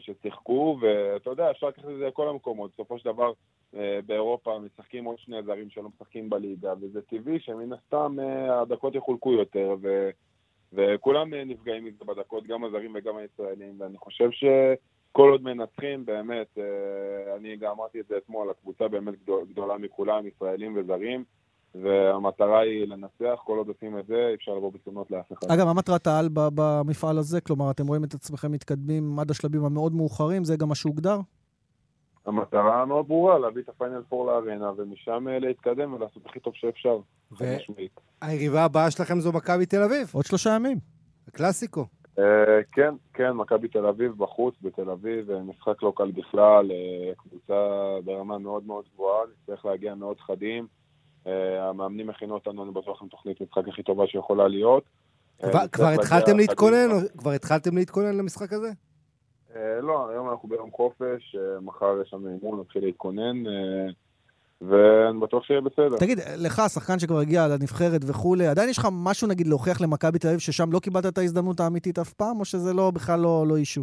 ששיחקו, 0.00 0.78
ואתה 0.80 1.30
יודע, 1.30 1.50
אפשר 1.50 1.68
לקחת 1.68 1.84
את 1.84 1.98
זה 1.98 2.06
לכל 2.06 2.28
המקומות. 2.28 2.70
בסופו 2.74 2.98
של 2.98 3.04
דבר, 3.04 3.32
אה, 3.76 3.98
באירופה 4.06 4.58
משחקים 4.58 5.04
עוד 5.04 5.18
שני 5.18 5.42
זרים 5.42 5.70
שלא 5.70 5.88
משחקים 5.88 6.30
בליגה, 6.30 6.74
וזה 6.80 7.02
טבעי 7.02 7.40
שמן 7.40 7.72
הסתם 7.72 8.16
אה, 8.20 8.60
הדקות 8.60 8.94
יחולקו 8.94 9.32
יותר, 9.32 9.76
ו, 9.82 10.10
וכולם 10.72 11.34
אה, 11.34 11.44
נפגעים 11.44 11.84
מזה 11.84 12.04
בדקות, 12.04 12.46
גם 12.46 12.64
הזרים 12.64 12.92
וגם 12.94 13.16
הישראלים, 13.16 13.74
ואני 13.78 13.98
חושב 13.98 14.30
שכל 14.30 15.30
עוד 15.30 15.42
מנצחים, 15.42 16.04
באמת, 16.04 16.58
אה, 16.58 17.36
אני 17.36 17.56
גם 17.56 17.70
אמרתי 17.70 18.00
את 18.00 18.06
זה 18.06 18.16
אתמול, 18.16 18.50
הקבוצה 18.50 18.88
באמת 18.88 19.22
גדול, 19.22 19.44
גדולה 19.44 19.78
מכולם, 19.78 20.26
ישראלים 20.26 20.76
וזרים. 20.76 21.24
והמטרה 21.82 22.60
היא 22.60 22.88
לנצח, 22.88 23.40
כל 23.44 23.58
עוד 23.58 23.68
עושים 23.68 23.98
את 23.98 24.06
זה, 24.06 24.26
אי 24.28 24.34
אפשר 24.34 24.52
לבוא 24.52 24.72
בתלונות 24.72 25.10
לאף 25.10 25.32
אחד. 25.32 25.50
אגב, 25.50 25.64
מה 25.64 25.74
מטרת 25.74 26.06
העל 26.06 26.28
במפעל 26.34 27.18
הזה? 27.18 27.40
כלומר, 27.40 27.70
אתם 27.70 27.86
רואים 27.86 28.04
את 28.04 28.14
עצמכם 28.14 28.52
מתקדמים 28.52 29.18
עד 29.18 29.30
השלבים 29.30 29.64
המאוד 29.64 29.94
מאוחרים, 29.94 30.44
זה 30.44 30.56
גם 30.56 30.68
מה 30.68 30.74
שהוגדר? 30.74 31.18
המטרה 32.26 32.84
מאוד 32.84 33.08
ברורה, 33.08 33.38
להביא 33.38 33.62
את 33.62 33.68
הפיינל 33.68 34.02
פור 34.08 34.26
לארנה, 34.26 34.72
ומשם 34.76 35.28
אה, 35.28 35.38
להתקדם 35.38 35.92
ולעשות 35.92 36.26
הכי 36.26 36.40
טוב 36.40 36.52
שאפשר. 36.56 36.98
ו- 37.32 37.36
חד 37.36 37.44
משמעית. 37.56 38.00
היריבה 38.20 38.64
הבאה 38.64 38.90
שלכם 38.90 39.20
זו 39.20 39.32
מכבי 39.32 39.66
תל 39.66 39.82
אביב, 39.82 40.10
עוד 40.12 40.24
שלושה 40.24 40.50
ימים. 40.50 40.78
הקלאסיקו. 41.28 41.86
אה, 42.18 42.24
כן, 42.72 42.94
כן, 43.14 43.30
מכבי 43.30 43.68
תל 43.68 43.86
אביב 43.86 44.12
בחוץ, 44.16 44.54
בתל 44.62 44.90
אביב, 44.90 45.30
אה, 45.30 45.38
משחק 45.38 45.82
לא 45.82 45.92
קל 45.96 46.10
בכלל, 46.10 46.70
קבוצה 47.16 47.54
ברמה 48.04 48.38
מאוד 48.38 48.66
מאוד 48.66 48.84
גבוהה, 48.94 49.20
נצטרך 49.32 49.64
להגיע 49.64 49.94
מאוד 49.94 50.20
חדים. 50.20 50.66
אה, 51.26 51.68
המאמנים 51.68 52.10
הכינו 52.10 52.34
אותנו, 52.34 52.64
אני 52.64 52.70
בטוח, 52.70 53.02
עם 53.02 53.08
תוכנית 53.08 53.40
משחק 53.40 53.68
הכי 53.68 53.82
טובה 53.82 54.06
שיכולה 54.06 54.48
להיות. 54.48 54.82
אה, 55.44 55.68
כבר- 55.68 55.86
התחלתם. 55.86 56.36
להתכונן? 56.36 56.88
כבר 57.18 57.30
התחלתם 57.30 57.76
להתכונן 57.76 58.16
למשחק 58.16 58.52
הזה? 58.52 58.70
אה, 59.56 59.80
לא, 59.80 60.08
היום 60.10 60.30
אנחנו 60.30 60.48
ביום 60.48 60.70
חופש, 60.70 61.36
אה, 61.38 61.60
מחר 61.60 61.94
יש 62.06 62.14
לנו 62.14 62.28
אימון, 62.28 62.60
נתחיל 62.60 62.84
להתכונן, 62.84 63.46
אה, 63.46 63.86
ואני 64.60 65.20
בטוח 65.20 65.44
שיהיה 65.44 65.60
בסדר. 65.60 65.96
תגיד, 65.98 66.18
לך, 66.36 66.62
שחקן 66.68 66.98
שכבר 66.98 67.18
הגיע 67.18 67.48
לנבחרת 67.48 68.00
וכולי, 68.06 68.46
עדיין 68.46 68.68
יש 68.68 68.78
לך 68.78 68.88
משהו, 68.92 69.28
נגיד, 69.28 69.46
להוכיח 69.46 69.80
למכבי 69.80 70.18
תל 70.18 70.28
אביב 70.28 70.40
ששם 70.40 70.72
לא 70.72 70.78
קיבלת 70.78 71.06
את 71.06 71.18
ההזדמנות 71.18 71.60
האמיתית 71.60 71.98
אף 71.98 72.12
פעם, 72.12 72.40
או 72.40 72.44
שזה 72.44 72.72
לא, 72.72 72.90
בכלל 72.90 73.20
לא, 73.20 73.44
לא 73.48 73.56
אישו? 73.56 73.82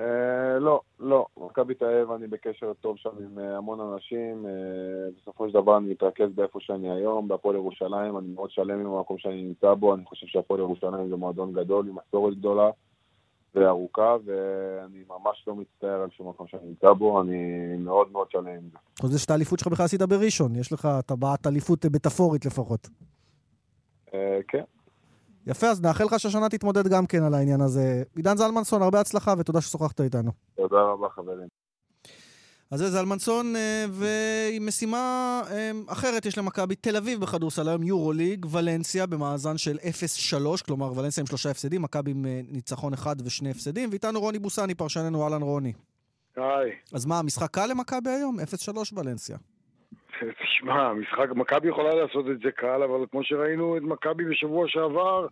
אה, 0.00 0.58
לא, 0.58 0.80
לא. 1.00 1.26
מכבי 1.36 1.74
תל 1.74 1.84
אביב, 1.84 2.10
אני 2.10 2.26
בקשר 2.26 2.72
טוב 2.80 2.96
שם 2.96 3.10
עם 3.20 3.38
אה, 3.38 3.56
המון 3.56 3.80
אנשים. 3.80 4.46
אה, 4.46 4.52
בסופו 5.20 5.48
של 5.48 5.54
דבר 5.54 5.78
אני 5.78 5.90
מתרכז 5.90 6.28
באיפה 6.34 6.58
שאני 6.60 6.90
היום, 6.90 7.28
בהפועל 7.28 7.56
ירושלים. 7.56 8.18
אני 8.18 8.28
מאוד 8.34 8.50
שלם 8.50 8.80
עם 8.80 8.86
המקום 8.86 9.18
שאני 9.18 9.42
נמצא 9.42 9.74
בו. 9.74 9.94
אני 9.94 10.04
חושב 10.04 10.26
שהפועל 10.26 10.60
ירושלים 10.60 11.08
זה 11.08 11.16
מועדון 11.16 11.52
גדול, 11.52 11.88
עם 11.88 11.96
מסורת 12.06 12.38
גדולה 12.38 12.70
וארוכה, 13.54 14.16
ואני 14.24 15.04
ממש 15.08 15.44
לא 15.46 15.54
מצטער 15.54 16.00
על 16.02 16.10
שום 16.10 16.28
מקום 16.28 16.46
שאני 16.46 16.66
נמצא 16.66 16.92
בו. 16.92 17.20
אני 17.22 17.38
מאוד 17.78 18.12
מאוד 18.12 18.30
שלם 18.30 18.46
עם 18.46 18.68
זה. 18.72 18.78
חוץ 19.00 19.10
מזה 19.10 19.18
שאת 19.18 19.30
האליפות 19.30 19.58
שלך 19.58 19.68
בכלל 19.68 19.84
עשית 19.84 20.02
בראשון, 20.02 20.56
יש 20.56 20.72
לך 20.72 20.88
טבעת 21.06 21.46
אליפות 21.46 21.86
מטאפורית 21.86 22.46
לפחות. 22.46 22.88
כן. 24.48 24.64
יפה, 25.50 25.66
אז 25.66 25.82
נאחל 25.82 26.04
לך 26.04 26.20
שהשנה 26.20 26.48
תתמודד 26.48 26.88
גם 26.88 27.06
כן 27.06 27.22
על 27.22 27.34
העניין 27.34 27.60
הזה. 27.60 28.02
עידן 28.16 28.36
זלמנסון, 28.36 28.82
הרבה 28.82 29.00
הצלחה 29.00 29.34
ותודה 29.38 29.60
ששוחחת 29.60 30.00
איתנו. 30.00 30.30
תודה 30.56 30.80
רבה, 30.80 31.08
חברים. 31.08 31.48
אז 32.70 32.78
זה 32.78 32.90
זלמנסון, 32.90 33.56
אה, 33.56 33.84
ועם 33.90 34.66
משימה 34.66 35.42
אה, 35.50 35.70
אחרת 35.86 36.26
יש 36.26 36.38
למכבי 36.38 36.74
תל 36.74 36.96
אביב 36.96 37.20
בכדורסל 37.20 37.68
היום, 37.68 37.82
יורו 37.82 38.12
ליג, 38.12 38.46
ולנסיה 38.50 39.06
במאזן 39.06 39.58
של 39.58 39.78
0-3, 40.60 40.62
כלומר 40.66 40.98
ולנסיה 40.98 41.20
עם 41.20 41.26
שלושה 41.26 41.50
הפסדים, 41.50 41.82
מכבי 41.82 42.10
עם 42.10 42.26
אה, 42.26 42.40
ניצחון 42.48 42.92
אחד 42.92 43.16
ושני 43.24 43.50
הפסדים, 43.50 43.90
ואיתנו 43.90 44.20
רוני 44.20 44.38
בוסני, 44.38 44.74
פרשננו, 44.74 45.24
אהלן 45.24 45.42
רוני. 45.42 45.72
היי, 46.36 46.72
אז 46.92 47.06
מה, 47.06 47.18
המשחק 47.18 47.50
קל 47.50 47.66
למכבי 47.66 48.10
היום? 48.10 48.40
0-3 48.40 48.42
ולנסיה. 48.92 49.36
תשמע, 50.42 50.92
משחק, 50.92 51.30
מכבי 51.34 51.68
יכולה 51.68 51.94
לעשות 51.94 52.30
את 52.30 52.40
זה 52.40 52.52
קל, 52.52 52.82
אבל 52.82 53.06
כמו 53.10 53.24
שראינו 53.24 53.76
את 53.76 53.82
מכבי 53.82 54.24
בשבוע 54.24 54.68
שעבר, 54.68 55.26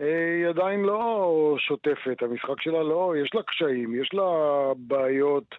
אה, 0.00 0.36
היא 0.38 0.48
עדיין 0.48 0.80
לא 0.80 1.56
שוטפת. 1.58 2.22
המשחק 2.22 2.62
שלה 2.62 2.82
לא, 2.82 3.14
יש 3.22 3.34
לה 3.34 3.42
קשיים, 3.42 4.02
יש 4.02 4.14
לה 4.14 4.24
בעיות, 4.76 5.54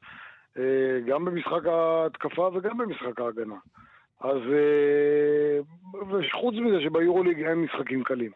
אה, 0.57 0.99
גם 1.07 1.25
במשחק 1.25 1.65
ההתקפה 1.65 2.49
וגם 2.53 2.77
במשחק 2.77 3.19
ההגנה. 3.19 3.55
אז, 4.19 4.37
אה, 4.53 5.59
וחוץ 6.09 6.55
מזה 6.55 6.81
שביורוליג 6.81 7.43
אין 7.43 7.61
משחקים 7.61 8.03
קלים. 8.03 8.31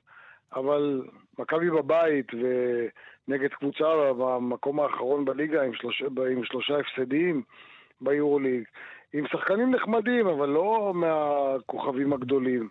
אבל 0.55 1.01
מכבי 1.39 1.69
בבית 1.69 2.27
ונגד 2.33 3.49
קבוצה 3.49 4.13
במקום 4.17 4.79
האחרון 4.79 5.25
בליגה 5.25 5.63
עם 5.63 5.73
שלושה, 5.73 6.05
עם 6.31 6.43
שלושה 6.43 6.77
הפסדים 6.79 7.41
ביורוליג. 8.01 8.63
עם 9.17 9.25
שחקנים 9.31 9.75
נחמדים, 9.75 10.27
אבל 10.27 10.49
לא 10.49 10.93
מהכוכבים 10.95 12.13
הגדולים. 12.13 12.69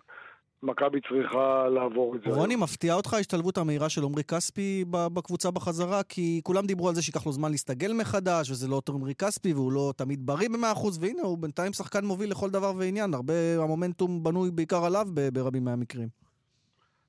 מכבי 0.63 0.99
צריכה 1.01 1.67
לעבור 1.69 2.15
את 2.15 2.21
זה. 2.21 2.29
רוני, 2.29 2.55
מפתיעה 2.55 2.95
אותך 2.95 3.13
ההשתלבות 3.13 3.57
המהירה 3.57 3.89
של 3.89 4.03
עמרי 4.03 4.23
כספי 4.23 4.85
בקבוצה 4.89 5.51
בחזרה? 5.51 6.03
כי 6.03 6.41
כולם 6.43 6.65
דיברו 6.65 6.89
על 6.89 6.95
זה 6.95 7.01
שייקח 7.01 7.25
לו 7.25 7.31
זמן 7.31 7.51
להסתגל 7.51 7.93
מחדש, 7.93 8.51
וזה 8.51 8.67
לא 8.67 8.81
עמרי 8.89 9.15
כספי, 9.15 9.53
והוא 9.53 9.71
לא 9.71 9.93
תמיד 9.97 10.25
בריא 10.25 10.49
ב-100%, 10.49 10.87
והנה, 10.99 11.21
הוא 11.21 11.37
בינתיים 11.37 11.73
שחקן 11.73 12.05
מוביל 12.05 12.31
לכל 12.31 12.49
דבר 12.49 12.73
ועניין. 12.77 13.13
הרבה, 13.13 13.33
המומנטום 13.63 14.23
בנוי 14.23 14.51
בעיקר 14.51 14.85
עליו 14.85 15.07
ברבים 15.33 15.65
מהמקרים. 15.65 16.24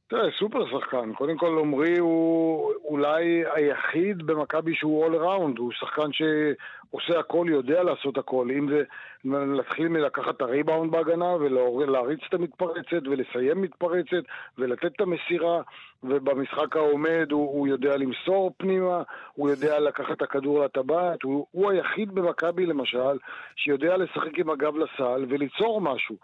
תראה, 0.09 0.31
סופר 0.39 0.67
שחקן. 0.67 1.13
קודם 1.13 1.37
כל, 1.37 1.59
עמרי 1.61 1.99
הוא 1.99 2.73
אולי 2.85 3.43
היחיד 3.55 4.27
במכבי 4.27 4.75
שהוא 4.75 5.05
אול 5.05 5.17
ראונד. 5.17 5.59
הוא 5.59 5.73
שחקן 5.73 6.13
שעושה 6.13 7.19
הכל, 7.19 7.47
יודע 7.51 7.83
לעשות 7.83 8.19
הכל. 8.19 8.49
אם 8.59 8.69
זה 8.71 8.83
להתחיל 9.25 9.89
מלקחת 9.89 10.37
את 10.37 10.43
הריבאונד 10.43 10.93
בהגנה 10.93 11.35
ולהריץ 11.35 12.21
את 12.29 12.35
המתפרצת 12.35 13.07
ולסיים 13.11 13.63
מתפרצת 13.63 14.25
ולתת 14.59 14.93
את 14.97 15.01
המסירה. 15.01 15.63
ובמשחק 16.05 16.77
העומד 16.77 17.29
הוא, 17.31 17.51
הוא 17.51 17.69
יודע 17.69 17.97
למסור 17.97 18.53
פנימה, 18.57 19.03
הוא 19.33 19.51
יודע 19.51 19.81
לקחת 19.81 20.17
את 20.17 20.23
הכדור 20.23 20.65
לטבעת. 20.65 21.23
הוא, 21.23 21.47
הוא 21.51 21.71
היחיד 21.71 22.15
במכבי, 22.15 22.67
למשל, 22.67 23.19
שיודע 23.57 23.97
לשחק 23.97 24.39
עם 24.39 24.51
הגב 24.51 24.77
לסל 24.77 25.25
וליצור 25.29 25.81
משהו. 25.81 26.17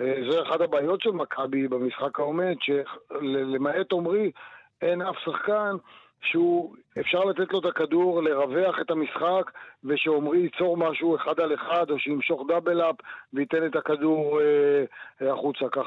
אה, 0.00 0.14
זו 0.30 0.42
אחת 0.42 0.60
הבעיות 0.60 1.00
של 1.00 1.10
מכבי 1.10 1.68
במשחק 1.68 2.20
העומד, 2.20 2.54
שלמעט 2.60 3.92
עומרי, 3.92 4.30
אין 4.82 5.02
אף 5.02 5.16
שחקן 5.24 5.76
שהוא, 6.22 6.74
אפשר 7.00 7.24
לתת 7.24 7.52
לו 7.52 7.58
את 7.58 7.64
הכדור, 7.64 8.22
לרווח 8.22 8.80
את 8.80 8.90
המשחק, 8.90 9.50
ושעומרי 9.84 10.38
ייצור 10.38 10.76
משהו 10.76 11.16
אחד 11.16 11.40
על 11.40 11.54
אחד, 11.54 11.90
או 11.90 11.98
שימשוך 11.98 12.42
דאבל 12.48 12.80
אפ 12.80 12.96
וייתן 13.32 13.66
את 13.66 13.76
הכדור 13.76 14.40
אה, 14.40 15.32
החוצה. 15.32 15.64
כך 15.72 15.86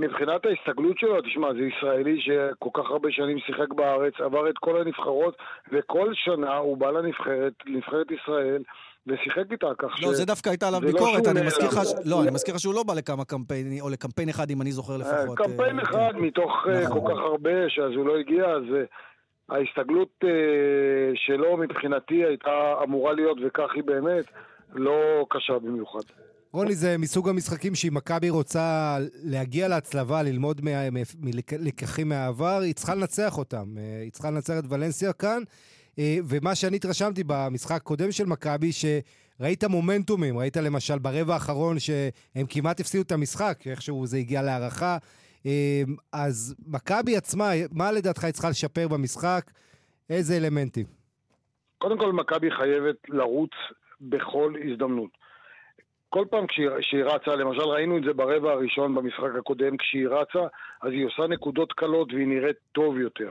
שמבחינת 0.00 0.46
ההסתגלות 0.46 0.98
שלו, 0.98 1.22
תשמע, 1.22 1.48
זה 1.52 1.60
ישראלי 1.60 2.20
שכל 2.20 2.68
כך 2.74 2.90
הרבה 2.90 3.08
שנים 3.12 3.38
שיחק 3.38 3.72
בארץ, 3.74 4.14
עבר 4.18 4.50
את 4.50 4.58
כל 4.58 4.80
הנבחרות, 4.80 5.36
וכל 5.72 6.10
שנה 6.14 6.56
הוא 6.56 6.76
בא 6.76 6.90
לנבחרת, 6.90 7.52
לנבחרת 7.66 8.06
ישראל, 8.10 8.62
ושיחק 9.06 9.52
איתה, 9.52 9.66
כך 9.78 9.96
ש... 9.96 10.02
לא, 10.02 10.12
זה 10.12 10.24
דווקא 10.26 10.48
הייתה 10.48 10.68
עליו 10.68 10.80
לא 10.80 10.86
ביקורת, 10.86 11.26
אני 11.26 11.46
מזכיר 11.46 11.66
לך... 11.66 11.76
נעלם. 11.76 12.10
לא, 12.10 12.22
אני 12.22 12.30
מזכיר 12.30 12.54
לך 12.54 12.60
שהוא 12.60 12.74
לא 12.74 12.82
בא 12.82 12.94
לכמה 12.94 13.24
קמפיינים, 13.24 13.82
או 13.82 13.88
לקמפיין 13.88 14.28
אחד, 14.28 14.50
אם 14.50 14.62
אני 14.62 14.72
זוכר 14.72 14.96
לפחות. 14.96 15.38
קמפיין 15.38 15.78
אה, 15.78 15.84
אחד 15.84 16.12
כן. 16.12 16.18
מתוך 16.18 16.66
אה, 16.68 16.84
נכון. 16.84 17.00
כל 17.00 17.14
כך 17.14 17.20
הרבה, 17.20 17.68
שאז 17.68 17.92
הוא 17.96 18.06
לא 18.06 18.16
הגיע, 18.18 18.44
אז 18.44 18.62
אה, 18.74 18.84
ההסתגלות 19.56 20.24
אה, 20.24 20.30
שלו 21.14 21.56
מבחינתי 21.56 22.24
הייתה 22.24 22.74
אמורה 22.82 23.12
להיות, 23.12 23.38
וכך 23.46 23.70
היא 23.74 23.84
באמת, 23.84 24.24
לא 24.74 25.26
קשה 25.30 25.58
במיוחד. 25.58 26.04
רוני, 26.52 26.74
זה 26.74 26.98
מסוג 26.98 27.28
המשחקים 27.28 27.74
שאם 27.74 27.94
מכבי 27.94 28.30
רוצה 28.30 28.96
להגיע 29.24 29.68
להצלבה, 29.68 30.22
ללמוד 30.22 30.60
מלקחים 31.20 32.08
מהעבר, 32.08 32.60
היא 32.60 32.74
צריכה 32.74 32.94
לנצח 32.94 33.38
אותם. 33.38 33.78
אה, 33.78 34.00
היא 34.02 34.12
צריכה 34.12 34.30
לנצח 34.30 34.54
את 34.58 34.64
ולנסיה 34.68 35.12
כאן. 35.12 35.42
אה, 35.98 36.16
ומה 36.28 36.54
שאני 36.54 36.76
התרשמתי 36.76 37.22
במשחק 37.26 37.76
הקודם 37.76 38.12
של 38.12 38.26
מכבי, 38.26 38.70
שראית 38.72 39.64
מומנטומים, 39.64 40.38
ראית 40.38 40.56
למשל 40.56 40.98
ברבע 40.98 41.34
האחרון 41.34 41.78
שהם 41.78 42.46
כמעט 42.48 42.80
הפסידו 42.80 43.02
את 43.02 43.12
המשחק, 43.12 43.58
איכשהו 43.66 44.06
זה 44.06 44.16
הגיע 44.16 44.42
להערכה. 44.42 44.98
אה, 45.46 45.82
אז 46.12 46.54
מכבי 46.66 47.16
עצמה, 47.16 47.50
מה 47.72 47.92
לדעתך 47.92 48.24
היא 48.24 48.32
צריכה 48.32 48.50
לשפר 48.50 48.88
במשחק? 48.88 49.50
איזה 50.10 50.36
אלמנטים? 50.36 50.86
קודם 51.78 51.98
כל, 51.98 52.12
מכבי 52.12 52.50
חייבת 52.50 52.96
לרוץ 53.08 53.50
בכל 54.00 54.54
הזדמנות. 54.70 55.19
כל 56.10 56.24
פעם 56.30 56.46
כשהיא, 56.46 57.04
רצה, 57.04 57.36
למשל 57.36 57.62
ראינו 57.62 57.98
את 57.98 58.04
זה 58.04 58.12
ברבע 58.12 58.52
הראשון 58.52 58.94
במשחק 58.94 59.34
הקודם, 59.38 59.76
כשהיא 59.76 60.08
רצה, 60.08 60.46
אז 60.82 60.92
היא 60.92 61.06
עושה 61.06 61.26
נקודות 61.28 61.72
קלות 61.72 62.12
והיא 62.12 62.26
נראית 62.26 62.56
טוב 62.72 62.98
יותר. 62.98 63.30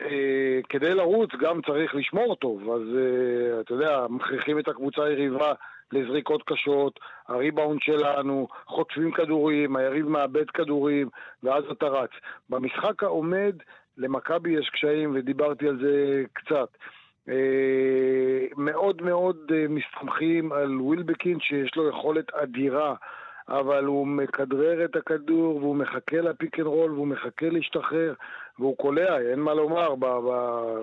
אה, 0.00 0.60
כדי 0.68 0.94
לרוץ 0.94 1.30
גם 1.40 1.60
צריך 1.62 1.94
לשמור 1.94 2.36
טוב, 2.36 2.70
אז 2.70 2.82
אה, 2.96 3.60
אתה 3.60 3.74
יודע, 3.74 4.06
מכריחים 4.10 4.58
את 4.58 4.68
הקבוצה 4.68 5.04
היריבה 5.04 5.52
לזריקות 5.92 6.42
קשות, 6.46 7.00
הריבאונד 7.28 7.80
שלנו, 7.82 8.48
חוטפים 8.66 9.12
כדורים, 9.12 9.76
היריב 9.76 10.08
מאבד 10.08 10.50
כדורים, 10.50 11.08
ואז 11.42 11.64
אתה 11.72 11.86
רץ. 11.86 12.10
במשחק 12.50 13.02
העומד, 13.02 13.56
למכבי 13.98 14.50
יש 14.50 14.70
קשיים, 14.70 15.12
ודיברתי 15.14 15.68
על 15.68 15.78
זה 15.82 16.22
קצת. 16.32 16.68
אה, 17.28 18.46
מאוד 18.56 19.02
מאוד 19.02 19.36
אה, 19.54 19.64
מסתמכים 19.68 20.52
על 20.52 20.80
ווילבקין 20.80 21.40
שיש 21.40 21.76
לו 21.76 21.88
יכולת 21.88 22.34
אדירה, 22.34 22.94
אבל 23.48 23.84
הוא 23.84 24.06
מכדרר 24.06 24.84
את 24.84 24.96
הכדור 24.96 25.56
והוא 25.56 25.76
מחכה 25.76 26.20
ל 26.20 26.28
pick 26.28 26.58
and 26.58 26.66
roll 26.66 26.92
והוא 26.92 27.06
מחכה 27.06 27.48
להשתחרר 27.48 28.14
והוא 28.58 28.76
קולע, 28.76 29.20
אין 29.20 29.40
מה 29.40 29.54
לומר, 29.54 29.94
ב, 29.94 30.04
ב, 30.04 30.28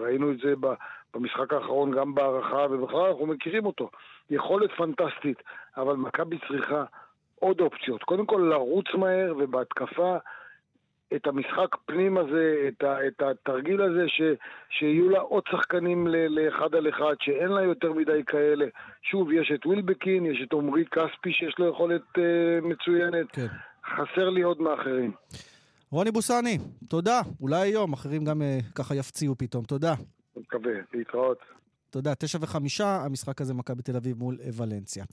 ראינו 0.02 0.32
את 0.32 0.38
זה 0.38 0.54
ב, 0.60 0.74
במשחק 1.14 1.54
האחרון 1.54 1.92
גם 1.92 2.16
בהארכה 2.16 2.66
ובכלל 2.70 3.00
אנחנו 3.00 3.26
מכירים 3.26 3.66
אותו. 3.66 3.90
יכולת 4.30 4.72
פנטסטית, 4.72 5.44
אבל 5.78 5.96
מכבי 5.96 6.38
צריכה 6.48 6.84
עוד 7.40 7.62
אופציות. 7.62 8.04
קודם 8.04 8.26
כל 8.26 8.48
לרוץ 8.50 8.86
מהר 8.94 9.34
ובהתקפה 9.38 10.18
את 11.16 11.28
המשחק 11.28 11.76
פנים 11.86 12.18
הזה, 12.18 12.68
את, 12.68 12.84
ה, 12.84 13.08
את 13.08 13.22
התרגיל 13.22 13.82
הזה, 13.82 14.04
ש, 14.08 14.22
שיהיו 14.70 15.10
לה 15.10 15.20
עוד 15.20 15.44
שחקנים 15.52 16.08
ל, 16.08 16.16
לאחד 16.28 16.76
על 16.76 16.90
אחד, 16.90 17.16
שאין 17.20 17.48
לה 17.48 17.62
יותר 17.62 17.94
מדי 17.94 18.24
כאלה. 18.28 18.66
שוב, 19.02 19.32
יש 19.32 19.52
את 19.56 19.66
ווילבקין, 19.66 20.26
יש 20.26 20.38
את 20.48 20.54
עמרי 20.54 20.86
כספי 20.86 21.34
שיש 21.34 21.56
לו 21.60 21.70
יכולת 21.70 22.02
אה, 22.18 22.62
מצוינת. 22.62 23.32
כן. 23.32 23.48
חסר 23.86 24.30
לי 24.30 24.42
עוד 24.42 24.62
מאחרים. 24.62 25.12
רוני 25.92 26.12
בוסני, 26.12 26.58
תודה. 26.90 27.22
אולי 27.42 27.62
היום, 27.62 27.94
אחרים 27.94 28.26
גם 28.26 28.42
אה, 28.42 28.58
ככה 28.76 28.96
יפציעו 28.96 29.36
פתאום. 29.38 29.66
תודה. 29.66 29.94
מקווה, 30.38 30.74
להתראות. 30.94 31.55
אתה 31.96 32.00
יודע, 32.00 32.14
תשע 32.20 32.38
וחמישה, 32.42 33.02
המשחק 33.06 33.42
הזה 33.42 33.54
מכבי 33.54 33.84
תל 33.84 33.96
אביב 33.96 34.18
מול 34.18 34.38
אה, 34.44 34.50
ולנסיה. 34.54 35.06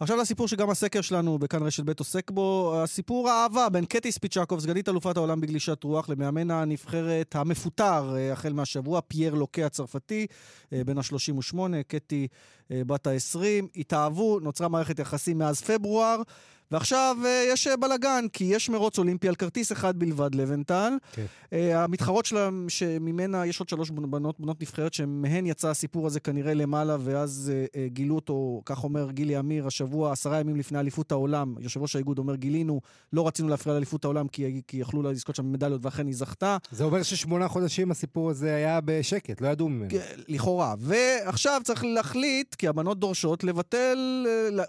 עכשיו 0.00 0.16
לסיפור 0.16 0.48
שגם 0.48 0.70
הסקר 0.70 1.00
שלנו 1.00 1.38
בכאן 1.38 1.62
רשת 1.62 1.84
ב' 1.84 1.92
עוסק 1.98 2.30
בו, 2.30 2.74
הסיפור 2.82 3.28
האהבה 3.28 3.68
בין 3.68 3.84
קטי 3.84 4.12
ספיצ'קוב, 4.12 4.60
סגנית 4.60 4.88
אלופת 4.88 5.16
העולם 5.16 5.40
בגלישת 5.40 5.84
רוח, 5.84 6.08
למאמן 6.08 6.50
הנבחרת 6.50 7.36
המפוטר 7.36 8.16
אה, 8.16 8.32
החל 8.32 8.52
מהשבוע, 8.52 9.00
פייר 9.00 9.34
לוקה 9.34 9.66
הצרפתי, 9.66 10.26
אה, 10.72 10.84
בן 10.84 10.98
ה-38, 10.98 11.58
קטי 11.88 12.28
בת 12.70 13.06
ה-20. 13.06 13.66
התאהבו, 13.76 14.40
נוצרה 14.40 14.68
מערכת 14.68 14.98
יחסים 14.98 15.38
מאז 15.38 15.60
פברואר. 15.60 16.22
ועכשיו 16.70 17.16
אה, 17.24 17.44
יש 17.52 17.66
אה, 17.66 17.76
בלאגן, 17.76 18.24
כי 18.32 18.44
יש 18.44 18.68
מרוץ 18.68 18.98
אולימפי 18.98 19.28
על 19.28 19.34
כרטיס 19.34 19.72
אחד 19.72 19.98
בלבד 19.98 20.34
לבנטל. 20.34 20.92
כן. 21.12 21.24
אה, 21.52 21.84
המתחרות 21.84 22.24
שלהם, 22.24 22.66
שממנה 22.68 23.46
יש 23.46 23.60
עוד 23.60 23.68
שלוש 23.68 23.90
בנות, 23.90 24.40
בנות 24.40 24.60
נבחרת, 24.60 24.94
שמהן 24.94 25.46
יצא 25.46 25.68
הסיפור 25.68 26.06
הזה 26.06 26.20
כנראה 26.20 26.54
למעלה, 26.54 26.96
ואז 27.00 27.52
גילו 27.86 28.14
אותו, 28.14 28.62
כך 28.64 28.84
אומר 28.84 29.10
גילי 29.10 29.38
אמיר, 29.38 29.66
השבוע, 29.66 30.12
עשרה 30.12 30.40
ימים 30.40 30.56
לפני 30.56 30.78
אליפות 30.78 31.12
העולם. 31.12 31.54
יושב 31.60 31.82
ראש 31.82 31.96
האיגוד 31.96 32.18
אומר, 32.18 32.34
גילינו, 32.34 32.80
לא 33.12 33.26
רצינו 33.26 33.48
להפריע 33.48 33.74
לאליפות 33.74 34.04
העולם, 34.04 34.28
כי, 34.28 34.62
כי 34.68 34.76
יכלו 34.76 35.02
לזכות 35.02 35.36
שם 35.36 35.52
מדליות, 35.52 35.84
ואכן 35.84 36.06
היא 36.06 36.14
זכתה. 36.14 36.56
זה 36.70 36.84
אומר 36.84 37.02
ששמונה 37.02 37.48
חודשים 37.48 37.90
הסיפור 37.90 38.30
הזה 38.30 38.54
היה 38.54 38.80
בשקט, 38.84 39.40
לא 39.40 39.48
ידעו 39.48 39.68
ממנו. 39.68 39.88
לכאורה. 40.28 40.74
ועכשיו 40.78 41.60
צריך 41.64 41.84
להחליט, 41.84 42.54
כי 42.54 42.68
הבנות 42.68 42.98
דורשות, 42.98 43.44
לבטל, 43.44 44.26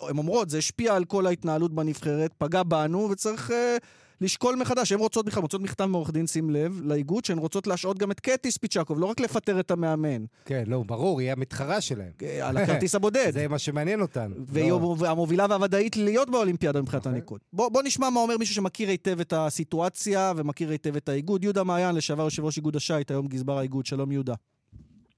הן 0.09 0.17
אומרות, 0.17 0.49
זה 0.49 0.57
השפיע 0.57 0.95
על 0.95 1.05
כל 1.05 1.27
ההתנהלות 1.27 1.73
בנבחרת, 1.87 2.33
פגע 2.37 2.63
בנו, 2.63 3.09
וצריך 3.11 3.51
אה, 3.51 3.77
לשקול 4.21 4.55
מחדש. 4.55 4.91
הן 4.91 4.99
רוצות 4.99 5.25
בכלל, 5.25 5.41
רוצות 5.41 5.61
מכתב 5.61 5.85
מעורך 5.85 6.11
דין, 6.11 6.27
שים 6.27 6.49
לב, 6.49 6.81
לאיגוד, 6.83 7.25
שהן 7.25 7.37
רוצות 7.37 7.67
להשעות 7.67 7.97
גם 7.97 8.11
את 8.11 8.19
קטי 8.19 8.51
ספיצ'קוב, 8.51 8.99
לא 8.99 9.05
רק 9.05 9.19
לפטר 9.19 9.59
את 9.59 9.71
המאמן, 9.71 10.25
כן, 10.45 10.63
לא, 10.67 10.83
ברור, 10.85 11.19
היא 11.19 11.31
המתחרה 11.31 11.81
שלהם. 11.81 12.11
אה, 12.23 12.47
על 12.47 12.57
הכרטיס 12.57 12.95
הבודד. 12.95 13.31
זה 13.33 13.47
מה 13.47 13.59
שמעניין 13.59 14.01
אותנו. 14.01 14.35
והיא 14.47 14.71
לא. 14.71 14.95
המובילה 15.05 15.45
והוודאית 15.49 15.97
להיות 15.97 16.29
באולימפיאדה 16.29 16.81
מבחינת 16.81 17.05
הניקוד. 17.05 17.39
בוא, 17.53 17.69
בוא 17.69 17.83
נשמע 17.83 18.09
מה 18.09 18.19
אומר 18.19 18.37
מישהו 18.37 18.55
שמכיר 18.55 18.89
היטב 18.89 19.19
את 19.19 19.33
הסיטואציה 19.33 20.33
ומכיר 20.35 20.69
היטב 20.69 20.95
את 20.95 21.09
האיגוד. 21.09 21.43
יהודה 21.43 21.63
מעיין, 21.63 21.95
לשעבר 21.95 22.23
יושב 22.23 22.45
ראש 22.45 22.57
איגוד 22.57 22.75
השייט, 22.75 23.11
היום 23.11 23.27
גזבר 23.27 23.57
האיגוד. 23.57 23.85
שלום 23.85 24.11
יהודה. 24.11 24.33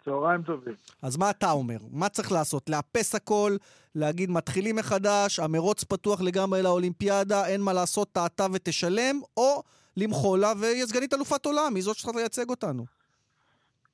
צהריים 0.06 0.42
טובים. 0.42 0.74
אז 1.02 1.18
מה 1.18 1.30
אתה 1.30 1.52
אומר? 1.52 1.78
מה 1.92 2.10
צריך 2.10 2.32
לעשות? 2.32 2.70
לאפס 2.70 3.16
הכל, 3.16 3.58
להגיד 3.96 4.30
מתחילים 4.30 4.76
מחדש, 4.76 5.40
המרוץ 5.40 5.84
פתוח 5.84 6.22
לגמרי 6.22 6.62
לאולימפיאדה, 6.62 7.48
אין 7.48 7.62
מה 7.62 7.74
לעשות, 7.74 8.12
טעתה 8.12 8.46
ותשלם, 8.54 9.22
או 9.38 9.64
למחול 9.98 10.40
לה 10.40 10.54
והיא 10.60 10.86
סגנית 10.86 11.14
אלופת 11.14 11.46
עולם, 11.46 11.76
היא 11.76 11.84
זאת 11.84 11.98
שצריכה 11.98 12.20
לייצג 12.20 12.50
אותנו. 12.50 12.86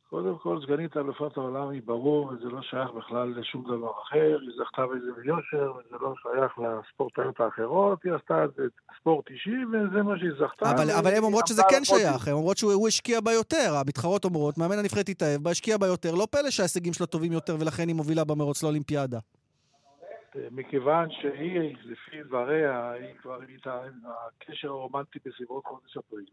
קודם 0.09 0.37
כל, 0.37 0.59
סגנית 0.63 0.97
אלופת 0.97 1.37
העולם 1.37 1.69
היא 1.69 1.81
ברור, 1.85 2.25
וזה 2.27 2.45
לא 2.45 2.61
שייך 2.61 2.89
בכלל 2.97 3.33
לשום 3.39 3.63
דבר 3.63 3.91
אחר, 4.03 4.37
היא 4.41 4.49
זכתה 4.59 4.81
בזה 4.87 5.11
ביושר, 5.21 5.71
וזה 5.77 5.95
לא 6.01 6.13
שייך 6.21 6.51
לספורטאיות 6.59 7.39
האחרות, 7.39 7.99
היא 8.03 8.13
עשתה 8.13 8.45
את 8.45 8.49
זה 8.57 8.63
ספורט 8.99 9.29
אישי, 9.29 9.65
וזה 9.65 10.03
מה 10.03 10.19
שהיא 10.19 10.31
זכתה. 10.39 10.71
אבל, 10.71 10.91
אבל 10.91 11.11
הן 11.13 11.23
אומרות 11.23 11.47
שזה 11.47 11.61
כן. 11.69 11.83
שייך, 11.83 12.27
הן 12.27 12.33
אומרות 12.33 12.57
שהוא 12.57 12.73
הוא 12.73 12.87
השקיע 12.87 13.21
בה 13.21 13.33
יותר, 13.33 13.75
המתחרות 13.75 14.25
אומרות, 14.25 14.57
מאמן 14.57 14.79
הנבחרת 14.79 15.09
התאהב 15.09 15.43
בה, 15.43 15.51
השקיע 15.51 15.77
בה 15.77 15.87
יותר, 15.87 16.15
לא 16.15 16.27
פלא 16.31 16.49
שההישגים 16.49 16.93
שלה 16.93 17.07
טובים 17.07 17.31
יותר 17.31 17.55
ולכן 17.59 17.87
היא 17.87 17.95
מובילה 17.95 18.23
במרוץ 18.23 18.63
לאולימפיאדה. 18.63 19.19
מכיוון 20.51 21.11
שהיא, 21.11 21.75
לפי 21.83 22.23
דבריה, 22.23 22.91
היא 22.91 23.13
כבר 23.21 23.43
איתה, 23.43 23.81
הקשר 24.05 24.67
הרומנטי 24.67 25.19
בסביבות 25.25 25.65
חודש 25.65 25.97
אפריל. 25.97 26.25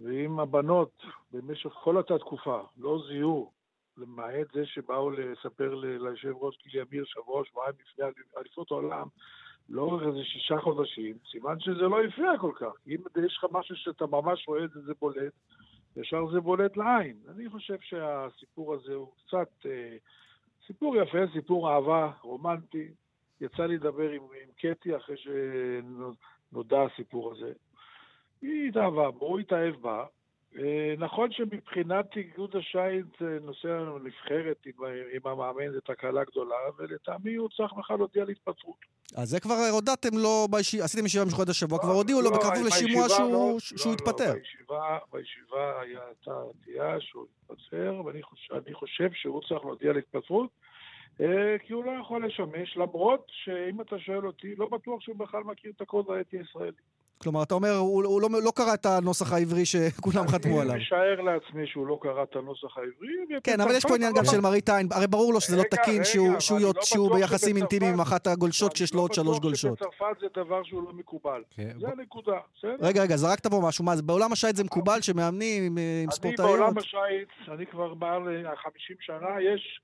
ואם 0.00 0.40
הבנות 0.40 1.02
במשך 1.32 1.70
כל 1.70 1.96
אותה 1.96 2.18
תקופה 2.18 2.60
לא 2.76 2.98
זיהו 3.08 3.50
למעט 3.98 4.52
זה 4.54 4.66
שבאו 4.66 5.10
לספר 5.10 5.74
ליושב 5.74 6.32
ראש 6.40 6.58
גילי 6.64 6.84
אמיר 6.90 7.04
שבוע, 7.04 7.44
שבועיים 7.44 7.74
לפני 7.80 8.04
אליפות 8.38 8.70
העולם, 8.70 9.06
לאורך 9.68 10.02
איזה 10.06 10.24
שישה 10.24 10.58
חודשים, 10.60 11.16
סימן 11.30 11.60
שזה 11.60 11.82
לא 11.82 12.04
הפריע 12.04 12.38
כל 12.40 12.52
כך. 12.56 12.72
אם 12.86 13.24
יש 13.24 13.36
לך 13.38 13.46
משהו 13.52 13.76
שאתה 13.76 14.06
ממש 14.06 14.48
רואה 14.48 14.64
את 14.64 14.70
זה, 14.70 14.80
זה 14.80 14.92
בולט, 15.00 15.32
ישר 15.96 16.26
זה 16.32 16.40
בולט 16.40 16.76
לעין. 16.76 17.16
אני 17.28 17.50
חושב 17.50 17.76
שהסיפור 17.80 18.74
הזה 18.74 18.94
הוא 18.94 19.12
קצת 19.26 19.66
אה, 19.66 19.96
סיפור 20.66 20.96
יפה, 20.96 21.18
סיפור 21.32 21.70
אהבה 21.70 22.10
רומנטי. 22.22 22.88
יצא 23.40 23.66
לי 23.66 23.76
לדבר 23.76 24.10
עם, 24.10 24.22
עם 24.22 24.50
קטי 24.56 24.96
אחרי 24.96 25.16
שנודע 25.16 26.82
הסיפור 26.82 27.32
הזה. 27.32 27.52
היא 28.42 28.68
התאהבה 28.68 29.10
בו, 29.10 29.26
הוא 29.26 29.40
התאהב 29.40 29.74
בה. 29.74 30.04
אה, 30.58 30.94
נכון 30.98 31.32
שמבחינת 31.32 32.16
איגוד 32.16 32.56
השיט 32.56 33.22
אה, 33.22 33.38
נושא 33.42 33.68
הנבחרת 33.70 34.66
עם, 34.66 34.74
עם 35.12 35.20
המאמן 35.24 35.72
זה 35.72 35.80
תקלה 35.80 36.24
גדולה, 36.24 36.56
ולטעמי 36.78 37.34
הוא 37.34 37.48
צריך 37.48 37.72
בכלל 37.72 37.96
להודיע 37.96 38.22
על 38.22 38.28
התפטרות. 38.28 38.76
אז 39.14 39.28
זה 39.28 39.40
כבר 39.40 39.54
הודעתם 39.70 40.18
לו, 40.18 40.46
ביש... 40.50 40.74
עשיתם 40.74 41.06
ישיבה 41.06 41.24
מיוחדת 41.24 41.48
השבוע, 41.48 41.78
כבר 41.78 41.92
הודיעו 41.92 42.20
לו 42.22 42.30
לא, 42.30 42.36
בכפוף 42.36 42.66
לשימוע 42.66 43.08
שהוא, 43.08 43.32
לא, 43.32 43.56
שהוא 43.58 43.94
לא. 44.08 44.36
לא, 44.70 44.98
בישיבה, 45.12 45.80
הייתה 45.80 46.32
תיאה 46.64 47.00
שהוא 47.00 47.26
יתפטר, 47.50 48.02
ואני 48.04 48.74
חושב, 48.74 49.10
שהוא 49.12 49.40
צריך 49.48 49.64
להודיע 49.64 49.90
על 49.90 49.98
התפטרות, 49.98 50.50
אה, 51.20 51.58
כי 51.66 51.72
הוא 51.72 51.84
לא 51.84 51.90
יכול 52.00 52.26
לשמש, 52.26 52.76
למרות 52.76 53.26
שאם 53.28 53.80
אתה 53.80 53.98
שואל 53.98 54.26
אותי, 54.26 54.54
לא 54.56 54.68
בטוח 54.68 55.00
שהוא 55.00 55.16
בכלל 55.16 55.42
מכיר 55.44 55.72
את 55.76 55.80
הקוד 55.80 56.10
האתי 56.10 56.38
הישראלי. 56.38 56.72
כלומר, 57.18 57.42
אתה 57.42 57.54
אומר, 57.54 57.76
הוא, 57.76 58.04
הוא 58.04 58.22
לא, 58.22 58.28
לא 58.42 58.52
קרא 58.54 58.74
את 58.74 58.86
הנוסח 58.86 59.32
העברי 59.32 59.64
שכולם 59.64 60.28
חתמו 60.28 60.60
עליו. 60.60 60.74
אני 60.74 60.82
משער 60.82 61.20
לעצמי 61.20 61.66
שהוא 61.66 61.86
לא 61.86 61.98
קרא 62.02 62.22
את 62.22 62.36
הנוסח 62.36 62.78
העברי. 62.78 63.40
כן, 63.44 63.60
אבל 63.60 63.74
יש 63.74 63.86
פה 63.88 63.94
עניין 63.94 64.12
גם 64.14 64.24
של 64.24 64.40
מראית 64.40 64.68
עין. 64.68 64.88
הרי 64.90 65.06
ברור 65.06 65.32
לו 65.32 65.40
שזה 65.40 65.56
לא 65.56 65.60
רגע, 65.60 65.76
תקין 65.76 65.94
רגע, 65.94 66.04
שהוא, 66.04 66.40
שהוא, 66.40 66.58
אני 66.58 66.64
לא 66.66 66.72
שהוא 66.82 67.14
ביחסים 67.14 67.56
אינטימיים 67.56 67.92
עם 67.92 68.00
אחת 68.00 68.26
הגולשות 68.26 68.72
כשיש 68.72 68.94
לו 68.94 69.00
עוד 69.00 69.12
שלוש 69.12 69.38
גולשות. 69.38 69.80
לא 69.80 69.86
בטוח 69.88 69.94
שבצרפת 69.94 70.20
זה 70.20 70.42
דבר 70.44 70.62
שהוא 70.64 70.82
לא 70.82 70.92
מקובל. 70.92 71.42
כן, 71.50 71.78
זה 71.80 71.86
הנקודה, 71.88 72.38
בסדר? 72.58 72.76
רגע, 72.80 73.02
רגע, 73.02 73.16
זרקת 73.16 73.46
פה 73.46 73.60
משהו. 73.62 73.84
מה, 73.84 73.92
בעולם 74.04 74.32
השייט 74.32 74.56
זה 74.56 74.64
מקובל 74.64 75.00
שמאמנים 75.00 75.62
עם, 75.62 75.78
אני 75.78 76.06
ספורטאיות? 76.10 76.50
בעולם 76.50 76.78
השיט, 76.78 77.48
אני 77.48 77.66
כבר 77.66 77.94
מעל 77.94 78.46
ה-50 78.46 78.96
שנה, 79.00 79.42
יש 79.54 79.80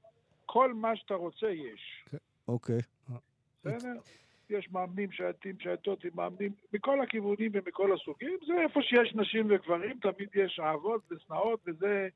כל 0.46 0.74
מה 0.74 0.96
שאתה 0.96 1.14
רוצה 1.14 1.46
יש. 1.46 2.04
אוקיי. 2.48 2.78
בסדר? 3.64 3.92
יש 4.50 4.68
מאמנים 4.72 5.12
שייטים, 5.12 5.56
שייטות 5.60 6.04
עם 6.04 6.10
מאמנים 6.14 6.52
מכל 6.72 7.00
הכיוונים 7.00 7.50
ומכל 7.54 7.92
הסוגים. 7.94 8.38
זה 8.46 8.52
איפה 8.62 8.80
שיש 8.82 9.14
נשים 9.14 9.46
וגברים, 9.50 9.98
תמיד 10.02 10.28
יש 10.34 10.60
אהבות 10.62 11.00
ושנאות, 11.10 11.60
וזה... 11.66 12.08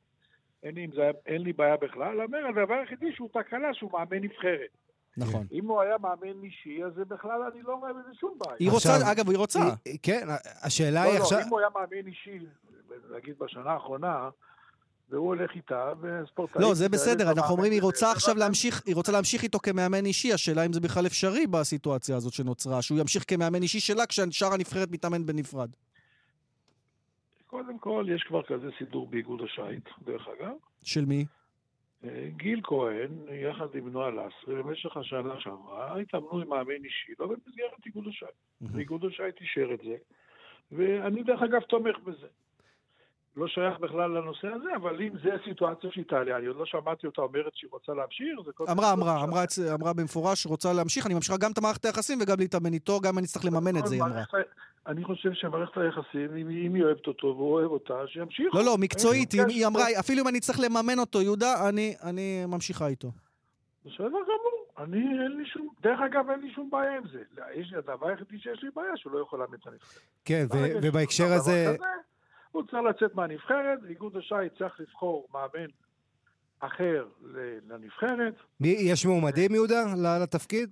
אין 0.63 0.75
לי, 0.75 0.87
זה, 0.95 1.11
אין 1.27 1.43
לי 1.43 1.53
בעיה 1.53 1.77
בכלל. 1.77 2.21
אומר, 2.21 2.47
הדבר 2.49 2.75
היחידי 2.75 3.13
שהוא 3.13 3.29
תקלה, 3.33 3.75
שהוא 3.75 3.91
מאמן 3.93 4.17
נבחרת. 4.25 4.69
נכון. 5.17 5.47
אם 5.53 5.67
הוא 5.69 5.81
היה 5.81 5.97
מאמן 6.01 6.43
אישי, 6.43 6.85
אז 6.85 6.93
זה 6.95 7.05
בכלל, 7.05 7.43
אני 7.53 7.63
לא 7.63 7.75
רואה 7.75 7.93
בזה 7.93 8.15
שום 8.21 8.39
בעיה. 8.39 8.57
היא 8.61 8.71
רוצה, 8.71 8.95
עכשיו- 8.97 9.13
אגב, 9.13 9.29
היא 9.31 9.39
רוצה. 9.39 9.61
היא- 9.85 9.99
כן, 10.03 10.27
השאלה 10.63 11.05
לא, 11.05 11.11
היא 11.11 11.19
לא, 11.19 11.23
עכשיו... 11.25 11.39
אם 11.47 11.49
הוא 11.51 11.59
היה 11.61 11.69
מאמן 11.75 12.07
אישי, 12.07 12.39
נגיד 13.17 13.39
בשנה 13.39 13.71
האחרונה, 13.71 14.29
והוא 15.15 15.27
הולך 15.27 15.55
איתה, 15.55 15.93
וספורטאי... 16.01 16.63
לא, 16.63 16.75
זה 16.75 16.89
בסדר, 16.89 17.31
אנחנו 17.31 17.55
אומרים, 17.55 17.73
היא 17.73 17.83
רוצה 17.83 18.11
עכשיו. 18.11 18.35
להמשיך, 18.37 18.83
היא 18.87 18.95
רוצה 18.95 19.13
להמשיך 19.13 19.43
איתו 19.43 19.59
כמאמן 19.59 20.07
אישי, 20.07 20.33
השאלה 20.33 20.67
אם 20.67 20.73
זה 20.73 20.81
בכלל 20.81 21.07
אפשרי 21.07 21.47
בסיטואציה 21.47 22.17
הזאת 22.17 22.33
שנוצרה, 22.33 22.83
שהוא 22.83 22.99
ימשיך 23.01 23.25
כמאמן 23.29 23.63
אישי 23.63 23.81
שלה 23.81 24.07
כששאר 24.07 24.53
הנבחרת 24.53 24.91
מתאמן 24.91 25.27
בנפרד. 25.27 25.71
קודם 27.47 27.79
כל, 27.79 28.07
יש 28.15 28.23
כבר 28.23 28.43
כזה 28.43 28.69
סידור 28.79 29.07
באיגוד 29.07 29.41
השיט, 29.43 29.89
דרך 30.05 30.29
אגב. 30.29 30.53
של 30.83 31.05
מי? 31.05 31.25
אה, 32.05 32.29
גיל 32.37 32.61
כהן, 32.65 33.11
יחד 33.33 33.67
עם 33.75 33.89
נועה 33.89 34.11
לסרי, 34.11 34.63
במשך 34.63 34.97
השנה 34.97 35.41
שעברה, 35.41 36.01
התאמנו 36.01 36.41
עם 36.41 36.49
מאמן 36.49 36.85
אישי, 36.85 37.13
לא 37.19 37.27
במסגרת 37.27 37.87
איגוד 37.87 38.05
השיט. 38.09 38.29
ואיגוד 38.61 39.05
השיט 39.05 39.41
אישר 39.41 39.75
את 39.75 39.81
זה, 39.85 39.97
ואני 40.73 41.23
דרך 41.23 41.43
אגב 41.43 41.61
תומך 41.61 41.99
בזה. 42.05 42.27
לא 43.37 43.47
שייך 43.49 43.79
בכלל 43.81 44.11
לנושא 44.19 44.49
הזה, 44.49 44.77
אבל 44.77 45.01
אם 45.03 45.11
זה 45.25 45.31
הסיטואציה 45.35 45.91
של 45.93 46.01
איטליה, 46.01 46.37
אני 46.37 46.47
עוד 46.47 46.57
לא 46.57 46.67
שמעתי 46.67 47.07
אותה 47.07 47.23
אומרת 47.23 47.53
שהיא 47.55 47.71
רוצה 47.73 47.93
להמשיך, 47.95 48.29
זה 48.47 48.53
כל 48.53 48.65
אמרה, 48.71 48.93
אמרה, 48.93 49.25
אמרה, 49.25 49.45
אצ- 49.45 49.59
אמרה 49.75 49.93
במפורש, 49.93 50.47
רוצה 50.47 50.73
להמשיך, 50.73 51.07
אני 51.07 51.15
ממשיכה 51.15 51.37
גם 51.37 51.51
את 51.53 51.59
המערכת 51.59 51.85
היחסים 51.85 52.19
וגם 52.23 52.37
להתאמן 52.39 52.73
איתו, 52.73 53.01
גם 53.01 53.13
אם 53.13 53.19
אני 53.19 53.27
צריך 53.27 53.45
לממן 53.45 53.77
את 53.77 53.87
זה, 53.87 53.95
היא 53.95 54.03
אמרה. 54.03 54.15
מערכת 54.15 54.35
ה- 54.35 54.91
אני 54.91 55.05
חושב 55.05 55.31
שמערכת 55.33 55.77
היחסים, 55.79 56.37
אם 56.37 56.49
אם 56.67 56.75
היא 56.75 56.85
אוהבת 56.85 57.07
אותו 57.07 57.27
והוא 57.27 57.53
אוהב 57.53 57.71
אותה, 57.71 57.95
שימשיך. 58.07 58.55
לא, 58.55 58.65
לא, 58.65 58.79
מקצועית, 58.79 59.35
אין 59.35 59.49
היא 59.49 59.67
אמרה. 59.67 59.85
אפילו 60.01 60.23
אם 60.23 60.29
אני 60.29 60.41
צריך 60.41 60.61
לממן 60.61 60.99
אותו, 60.99 61.23
יהודה, 61.23 61.69
אני- 61.69 61.95
אני 62.03 62.45
ממשיכה 62.49 62.87
איתו. 62.87 63.09
בסדר 63.85 64.07
גמור. 64.09 64.65
אני, 64.79 64.99
אין 64.99 65.37
לי 65.39 65.47
שום, 65.47 65.69
דרך 65.83 66.01
אגב, 66.07 66.31
אין 66.31 66.41
לי 66.41 66.53
שום 66.55 66.71
בעיה 66.71 66.97
עם 66.97 67.03
זה. 67.13 67.23
לא, 67.37 67.45
יש 67.55 67.73
הדבר 67.79 68.09
היחידי 68.09 68.39
שיש 68.39 68.63
לי 68.63 68.69
בעיה, 68.77 68.97
שהוא 68.97 69.13
לא 69.13 69.19
יכול 69.19 69.39
לאמן 69.39 69.55
את 69.63 69.67
הנבחרת. 69.67 69.99
כן, 70.25 70.47
ובהקשר 70.83 71.33
הזה... 71.33 71.77
הוא 72.55 72.63
צריך 72.63 72.83
לצאת 72.83 73.15
מהנבחרת, 73.15 73.79
איגוד 73.89 74.17
השיט 74.17 74.59
צריך 74.59 74.81
לבחור 74.81 75.27
מאמן 75.35 75.67
אחר 76.61 77.07
לנבחרת. 77.69 78.35
מי- 78.61 78.77
יש 78.93 79.07
מועמדים, 79.07 79.55
יהודה, 79.55 79.85
לתפקיד? 80.23 80.71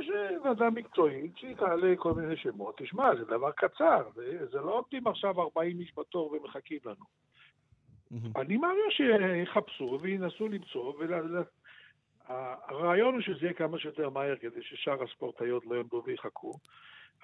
יש 0.00 0.10
אה, 0.14 0.42
ועדה 0.44 0.70
מקצועית 0.70 1.38
שהיא 1.38 1.56
תעלה 1.56 1.96
כל 1.96 2.12
מיני 2.14 2.36
שמות. 2.36 2.78
תשמע, 2.78 3.16
זה 3.16 3.24
דבר 3.24 3.50
קצר, 3.52 4.08
זה, 4.14 4.46
זה 4.52 4.58
לא 4.58 4.78
עומדים 4.78 5.06
עכשיו 5.06 5.40
40 5.40 5.80
איש 5.80 5.92
בתור 5.98 6.32
ומחכים 6.32 6.78
לנו. 6.84 7.04
אני 8.36 8.56
מאמין 8.56 8.90
שיחפשו 8.90 9.98
וינסו 10.02 10.48
למצוא, 10.48 10.92
ול... 10.98 11.14
ל- 11.38 11.42
הרעיון 12.28 13.14
הוא 13.14 13.22
שזה 13.22 13.38
יהיה 13.42 13.52
כמה 13.52 13.78
שיותר 13.78 14.10
מהר 14.10 14.36
כדי 14.36 14.62
ששאר 14.62 15.02
הספורטאיות 15.02 15.66
לא 15.66 15.74
יעמדו 15.74 16.02
ויחכו. 16.06 16.52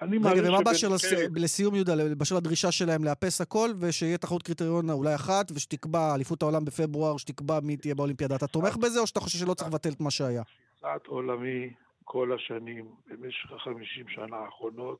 אני 0.01 0.17
רגע, 0.17 0.29
מאמין 0.29 0.47
ומה 0.47 0.61
באשר 0.63 0.89
לס- 0.89 1.01
שבנבחרת- 1.01 1.31
לסיום, 1.35 1.75
יהודה, 1.75 1.93
באשר 2.17 2.35
לדרישה 2.35 2.71
שלהם 2.71 3.03
לאפס 3.03 3.41
הכל, 3.41 3.69
ושיהיה 3.79 4.17
תחרות 4.17 4.43
קריטריון 4.43 4.89
אולי 4.89 5.15
אחת, 5.15 5.51
ושתקבע 5.55 6.15
אליפות 6.15 6.41
העולם 6.41 6.65
בפברואר, 6.65 7.17
שתקבע 7.17 7.59
מי 7.63 7.77
תהיה 7.77 7.95
באולימפיאדה. 7.95 8.35
אתה 8.35 8.47
תומך 8.47 8.77
בזה, 8.77 8.99
או 8.99 9.07
שאתה 9.07 9.19
חושב 9.19 9.39
שלא 9.39 9.53
צריך 9.53 9.69
לבטל 9.69 9.89
את 9.89 10.01
מה 10.01 10.11
שהיה? 10.11 10.43
תפיסת 10.43 11.07
עולמי 11.07 11.73
כל 12.03 12.31
השנים, 12.35 12.85
במשך 13.07 13.51
החמישים 13.51 14.05
שנה 14.09 14.35
האחרונות, 14.37 14.99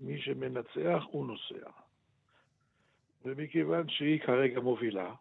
מי 0.00 0.20
שמנצח 0.22 1.02
הוא 1.10 1.26
נוסע. 1.26 1.70
ומכיוון 3.24 3.88
שהיא 3.88 4.20
כרגע 4.20 4.60
מובילה, 4.60 5.14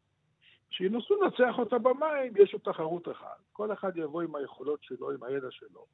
שינסו 0.70 1.16
לנצח 1.24 1.58
אותה 1.60 1.78
במים, 1.78 2.34
יש 2.44 2.54
עוד 2.54 2.62
תחרות 2.62 3.08
אחת. 3.08 3.38
כל 3.54 3.74
אחד 3.74 3.92
יבוא 3.98 4.22
עם 4.22 4.36
היכולות 4.36 4.80
שלו, 4.84 5.12
עם 5.12 5.24
הידע 5.24 5.48
שלו. 5.52 5.86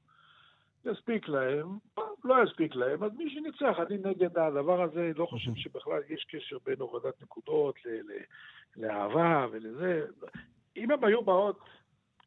יספיק 0.92 1.28
להם, 1.28 1.78
לא 2.24 2.44
יספיק 2.44 2.76
להם, 2.76 3.04
אז 3.04 3.12
מי 3.18 3.30
שניצח, 3.30 3.80
אני 3.88 3.98
נגד 3.98 4.38
הדבר 4.38 4.82
הזה, 4.82 5.12
לא 5.16 5.26
חושב 5.26 5.56
שבכלל 5.56 6.02
יש 6.10 6.26
קשר 6.30 6.58
בין 6.66 6.80
הורדת 6.80 7.22
נקודות 7.22 7.76
ל- 7.86 7.90
ל- 7.90 8.24
לאהבה 8.78 9.48
ולזה. 9.52 10.06
אם 10.78 10.92
הם 10.92 11.04
היו 11.04 11.22
באות 11.22 11.60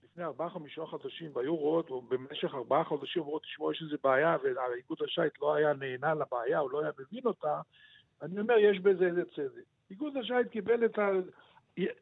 לפני 0.05 0.25
ארבעה 0.25 0.51
חמישה 0.51 0.87
חודשים 0.87 1.31
והיו 1.35 1.57
רואות, 1.57 1.91
או 1.91 2.03
במשך 2.03 2.55
ארבעה 2.55 2.85
חודשים 2.85 3.23
אומרות, 3.23 3.43
תשמעו, 3.43 3.73
יש 3.73 3.83
איזה 3.83 3.97
בעיה, 4.05 4.37
והאיגוד 4.43 4.99
השיט 5.05 5.41
לא 5.41 5.55
היה 5.55 5.73
נהנה 5.73 6.15
לבעיה, 6.15 6.59
הוא 6.59 6.71
לא 6.71 6.81
היה 6.81 6.91
מבין 6.99 7.27
אותה, 7.27 7.61
אני 8.23 8.41
אומר, 8.41 8.55
יש 8.59 8.81
בזה 8.81 9.07
איזה 9.07 9.25
צדק. 9.25 9.65
איגוד 9.91 10.17
השיט 10.17 10.49
קיבל 10.51 10.85
את 10.85 10.99
ה... 10.99 11.11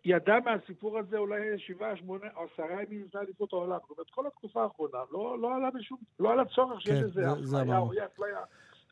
ידע 0.05 0.39
מהסיפור 0.45 0.99
הזה 0.99 1.19
אולי 1.19 1.41
שבעה, 1.59 1.97
שמונה, 1.97 2.27
עשרה 2.27 2.83
ימים 2.83 3.05
לפני 3.09 3.21
אליפות 3.21 3.53
העולם. 3.53 3.79
זאת 3.89 3.91
אומרת, 3.91 4.11
כל 4.11 4.27
התקופה 4.27 4.63
האחרונה 4.63 4.99
לא, 5.13 5.39
לא 5.41 5.55
עלה 5.57 5.69
בשום, 5.71 5.99
לא 6.21 6.33
עלה 6.33 6.45
צורך 6.45 6.81
שיש 6.81 6.91
כן, 6.91 6.97
איזה 6.97 7.09
זה- 7.11 7.47
זה 7.47 7.63
אפליה. 7.63 7.79
או 7.79 7.93
אי 7.93 8.05
אפליה. 8.05 8.39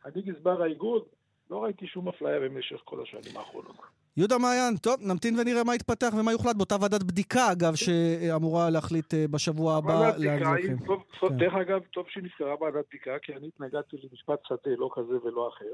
אני 0.04 0.22
גזבר 0.22 0.62
האיגוד, 0.62 1.02
לא 1.50 1.64
ראיתי 1.64 1.86
שום 1.86 2.08
אפליה 2.08 2.40
במשך 2.40 2.80
כל 2.84 3.02
השנים 3.02 3.36
האחרונות. 3.36 3.76
יהודה 4.16 4.38
מעיין, 4.38 4.76
טוב, 4.76 4.94
נמתין 5.00 5.38
ונראה 5.38 5.64
מה 5.64 5.74
יתפתח 5.74 6.10
ומה 6.20 6.32
יוחלט 6.32 6.56
באותה 6.56 6.74
ועדת 6.80 7.02
בדיקה, 7.02 7.52
אגב, 7.52 7.74
שאמורה 7.74 8.70
להחליט 8.70 9.14
אה, 9.14 9.24
בשבוע 9.30 9.76
הבא 9.76 9.92
לאן 10.18 10.38
זה 10.38 10.46
הולכים. 10.48 10.78
כן. 11.20 11.36
דרך 11.36 11.54
אגב, 11.54 11.80
טוב 11.92 12.06
שנזכרה 12.08 12.54
ועדת 12.62 12.84
בדיקה, 12.88 13.18
כי 13.22 13.32
אני 13.36 13.48
התנגדתי 13.48 13.96
למשפט 14.10 14.38
שדה, 14.48 14.74
לא 14.78 14.90
כזה 14.94 15.14
ולא 15.24 15.48
אחר. 15.48 15.72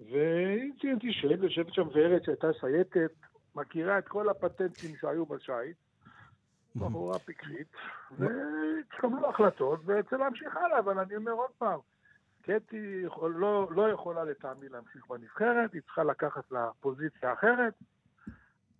וציינתי 0.00 1.12
שם, 1.12 1.42
יושבת 1.44 1.74
שם 1.74 1.88
ורד 1.94 2.24
שהייתה 2.24 2.46
שייטת, 2.60 3.10
מכירה 3.56 3.98
את 3.98 4.08
כל 4.08 4.28
הפטנטים 4.28 4.96
שהיו 5.00 5.26
בשיט, 5.26 5.76
בחורה 6.76 7.18
פיקחית, 7.18 7.66
והתקבלו 8.18 9.28
החלטות, 9.30 9.80
וצריך 9.80 10.20
להמשיך 10.22 10.56
הלאה, 10.56 10.78
אבל 10.78 10.98
אני 10.98 11.16
אומר 11.16 11.32
עוד 11.32 11.50
פעם, 11.58 11.78
קטי 12.42 13.02
לא, 13.22 13.68
לא 13.70 13.90
יכולה 13.90 14.24
לטעמי 14.24 14.68
להמשיך 14.68 15.06
בנבחרת, 15.10 15.72
היא 15.72 15.82
צריכה 15.82 16.04
לקחת 16.04 16.52
לה 16.52 16.68
פוזיציה 16.80 17.32
אחרת. 17.32 17.74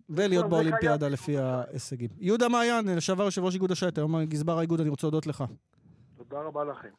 ולהיות 0.09 0.49
באולימפיאדה 0.49 1.07
לפי 1.07 1.37
ההישגים. 1.37 2.09
יהודה 2.17 2.49
מעיין, 2.49 2.97
לשעבר 2.97 3.23
יושב 3.23 3.43
ראש 3.43 3.53
איגוד 3.53 3.71
השייט, 3.71 3.97
היום 3.97 4.23
גזבר 4.23 4.57
האיגוד, 4.57 4.79
אני 4.79 4.89
רוצה 4.89 5.07
להודות 5.07 5.27
לך. 5.27 5.43
תודה 6.17 6.41
רבה 6.41 6.63
לכם. 6.63 6.89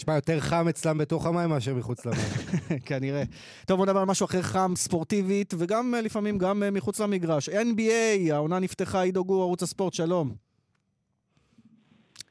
נשמע 0.00 0.14
יותר 0.14 0.40
חם 0.40 0.68
אצלם 0.68 0.98
בתוך 0.98 1.26
המים 1.26 1.50
מאשר 1.50 1.74
מחוץ 1.74 2.06
למים. 2.06 2.20
כנראה. 2.86 3.22
טוב, 3.66 3.76
בוא 3.76 3.86
נדבר 3.86 4.00
על 4.00 4.06
משהו 4.06 4.24
אחר 4.24 4.42
חם, 4.42 4.72
ספורטיבית, 4.76 5.54
וגם 5.58 5.94
אה, 5.94 6.00
לפעמים 6.00 6.38
גם 6.38 6.62
אה, 6.62 6.70
מחוץ 6.70 7.00
למגרש. 7.00 7.48
NBA, 7.48 8.32
העונה 8.32 8.58
נפתחה, 8.58 9.02
עידו 9.02 9.24
גור, 9.24 9.42
ערוץ 9.42 9.62
הספורט, 9.62 9.94
שלום. 9.94 10.34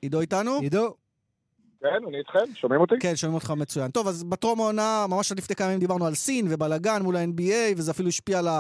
עידו 0.01 0.21
איתנו? 0.21 0.59
עידו. 0.59 0.93
כן, 1.81 1.87
אני 2.07 2.17
איתכם, 2.17 2.55
שומעים 2.55 2.81
אותי? 2.81 2.95
כן, 2.99 3.15
שומעים 3.15 3.35
אותך 3.35 3.51
מצוין. 3.51 3.91
טוב, 3.91 4.07
אז 4.07 4.23
בטרום 4.23 4.59
העונה, 4.59 5.05
ממש 5.09 5.31
לפני 5.31 5.55
כמה 5.55 5.67
ימים 5.67 5.79
דיברנו 5.79 6.05
על 6.05 6.15
סין 6.15 6.47
ובלאגן 6.49 7.01
מול 7.01 7.15
ה-NBA, 7.15 7.77
וזה 7.77 7.91
אפילו 7.91 8.09
השפיע 8.09 8.39
על, 8.39 8.47
ה, 8.47 8.59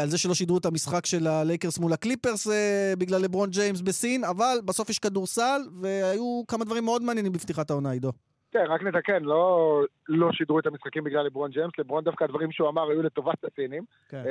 על 0.00 0.10
זה 0.10 0.18
שלא 0.18 0.34
שידרו 0.34 0.58
את 0.58 0.66
המשחק 0.66 1.06
של 1.06 1.26
הלייקרס 1.26 1.78
מול 1.78 1.92
הקליפרס 1.92 2.48
אה, 2.48 2.94
בגלל 2.98 3.22
לברון 3.22 3.50
ג'יימס 3.50 3.80
בסין, 3.80 4.24
אבל 4.24 4.58
בסוף 4.64 4.90
יש 4.90 4.98
כדורסל, 4.98 5.60
והיו 5.80 6.42
כמה 6.48 6.64
דברים 6.64 6.84
מאוד 6.84 7.02
מעניינים 7.02 7.32
בפתיחת 7.32 7.70
העונה, 7.70 7.90
עידו. 7.90 8.12
כן, 8.52 8.64
רק 8.68 8.82
נתקן, 8.82 9.22
לא, 9.22 9.80
לא 10.08 10.32
שידרו 10.32 10.58
את 10.58 10.66
המשחקים 10.66 11.04
בגלל 11.04 11.22
לברון 11.26 11.50
ג'יימס, 11.50 11.72
לברון 11.78 12.04
דווקא 12.04 12.24
הדברים 12.24 12.52
שהוא 12.52 12.68
אמר 12.68 12.90
היו 12.90 13.02
לטובת 13.02 13.44
הסינים. 13.44 13.84
כן. 14.08 14.16
אה, 14.16 14.22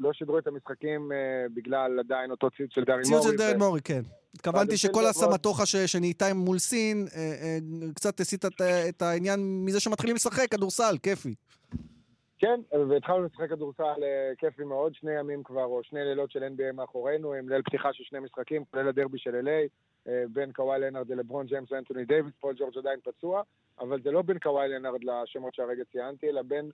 לא 0.00 0.12
שידרו 0.12 0.38
את 0.38 0.46
המשחקים 0.46 1.12
אה, 1.12 1.16
בגלל 1.54 1.98
עדיין 1.98 2.30
אותו 2.30 2.50
ציוץ 2.56 2.70
של 2.74 2.84
דארי 2.84 3.02
מורי. 3.08 3.22
ציוץ 3.22 3.40
של 3.40 3.56
ו- 3.56 3.58
מורי, 3.58 3.80
כן. 3.84 4.00
התכוונתי 4.34 4.76
שכל 4.76 5.06
הסמטוחה 5.06 5.66
ש- 5.66 5.76
שנהייתה 5.76 6.34
מול 6.34 6.58
סין, 6.58 7.06
אה, 7.16 7.20
אה, 7.20 7.58
קצת 7.94 8.20
הסיט 8.20 8.44
את, 8.44 8.60
את 8.88 9.02
העניין 9.02 9.40
מזה 9.64 9.80
שמתחילים 9.80 10.16
לשחק, 10.16 10.50
כדורסל, 10.50 10.94
כיפי. 11.02 11.34
כן, 12.44 12.60
והתחלנו 12.88 13.24
לשחק 13.24 13.48
כדורסל 13.48 14.02
אה, 14.02 14.32
כיפי 14.38 14.64
מאוד, 14.64 14.94
שני 14.94 15.18
ימים 15.18 15.42
כבר, 15.42 15.64
או 15.64 15.82
שני 15.82 16.00
לילות 16.04 16.30
של 16.30 16.42
NBA 16.42 16.72
מאחורינו, 16.74 17.32
עם 17.32 17.48
ליל 17.48 17.62
פתיחה 17.62 17.92
של 17.92 18.04
שני 18.04 18.18
משחקים, 18.18 18.64
כולל 18.70 18.88
הדרבי 18.88 19.18
של 19.18 19.34
LA, 19.46 19.68
אה, 20.08 20.24
בין 20.32 20.52
קוואי 20.52 20.80
לנארד 20.80 21.08
ללברון 21.10 21.46
ג'יימס 21.46 21.72
ואנטוני 21.72 22.04
דייוויס, 22.04 22.34
פול 22.40 22.54
ג'ורג' 22.58 22.78
עדיין 22.78 23.00
פצוע, 23.04 23.42
אבל 23.80 24.02
זה 24.02 24.10
לא 24.10 24.22
בין 24.22 24.38
קוואי 24.38 24.68
לנארד 24.68 25.04
לשמות 25.04 25.54
שהרגע 25.54 25.84
ציינתי, 25.92 26.28
אלא 26.28 26.42
בין 26.42 26.70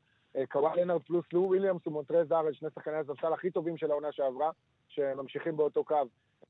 קוואי 0.49 0.81
לנארד 0.81 1.03
פלוס 1.03 1.25
לו 1.33 1.43
וויליאמס 1.43 1.87
ומונטרז 1.87 2.33
הארל, 2.33 2.53
שני 2.53 2.69
שחקני 2.75 2.97
הספסל 2.97 3.33
הכי 3.33 3.51
טובים 3.51 3.77
של 3.77 3.91
העונה 3.91 4.13
שעברה, 4.13 4.51
שממשיכים 4.89 5.57
באותו 5.57 5.85
קו 5.85 6.03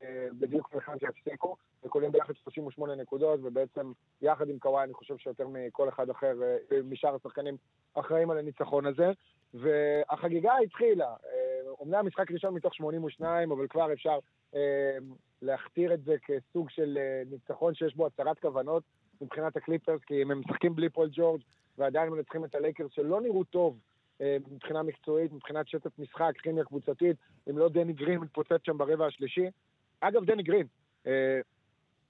אה, 0.03 0.27
בדיוק 0.39 0.69
היכן 0.73 0.99
שהפסיקו, 0.99 1.55
וקולעים 1.83 2.11
ביחד 2.11 2.33
38 2.35 2.95
נקודות, 2.95 3.39
ובעצם 3.43 3.91
יחד 4.21 4.49
עם 4.49 4.59
קוואי 4.59 4.83
אני 4.83 4.93
חושב 4.93 5.17
שיותר 5.17 5.47
מכל 5.47 5.89
אחד 5.89 6.09
אחר, 6.09 6.33
אה, 6.43 6.77
משאר 6.83 7.15
השחקנים 7.15 7.57
אחראים 7.93 8.31
על 8.31 8.37
הניצחון 8.37 8.85
הזה. 8.85 9.11
והחגיגה 9.53 10.57
התחילה. 10.57 11.05
אה, 11.05 11.71
אומנם 11.79 12.07
משחק 12.07 12.31
ראשון 12.31 12.53
מתוך 12.53 12.75
82, 12.75 13.51
אבל 13.51 13.67
כבר 13.67 13.93
אפשר 13.93 14.19
אה, 14.55 14.97
להכתיר 15.41 15.93
את 15.93 16.03
זה 16.03 16.15
כסוג 16.25 16.69
של 16.69 16.97
אה, 16.97 17.23
ניצחון 17.31 17.73
שיש 17.73 17.95
בו 17.95 18.07
הצהרת 18.07 18.39
כוונות 18.39 18.83
מבחינת 19.21 19.57
הקליפרס, 19.57 20.01
כי 20.01 20.21
אם 20.21 20.31
הם 20.31 20.39
משחקים 20.39 20.75
בלי 20.75 20.89
פול 20.89 21.09
ג'ורג' 21.11 21.41
ועדיין 21.79 22.09
מנצחים 22.09 22.45
את 22.45 22.55
הלייקרס 22.55 22.91
שלא 22.91 23.21
נראו 23.21 23.43
טוב 23.43 23.79
אה, 24.21 24.37
מבחינה 24.51 24.83
מקצועית, 24.83 25.33
מבחינת 25.33 25.67
שטף 25.67 25.99
משחק, 25.99 26.31
כימיה 26.43 26.63
קבוצתית, 26.63 27.17
אם 27.49 27.57
לא 27.57 27.69
דני 27.69 27.93
גרין 27.93 28.19
מתפוצץ 28.19 28.65
שם 28.65 28.77
ברבע 28.77 29.05
השלישי. 29.05 29.45
אגב, 30.01 30.25
דני 30.25 30.43
גרין, 30.43 30.67
אה, 31.07 31.39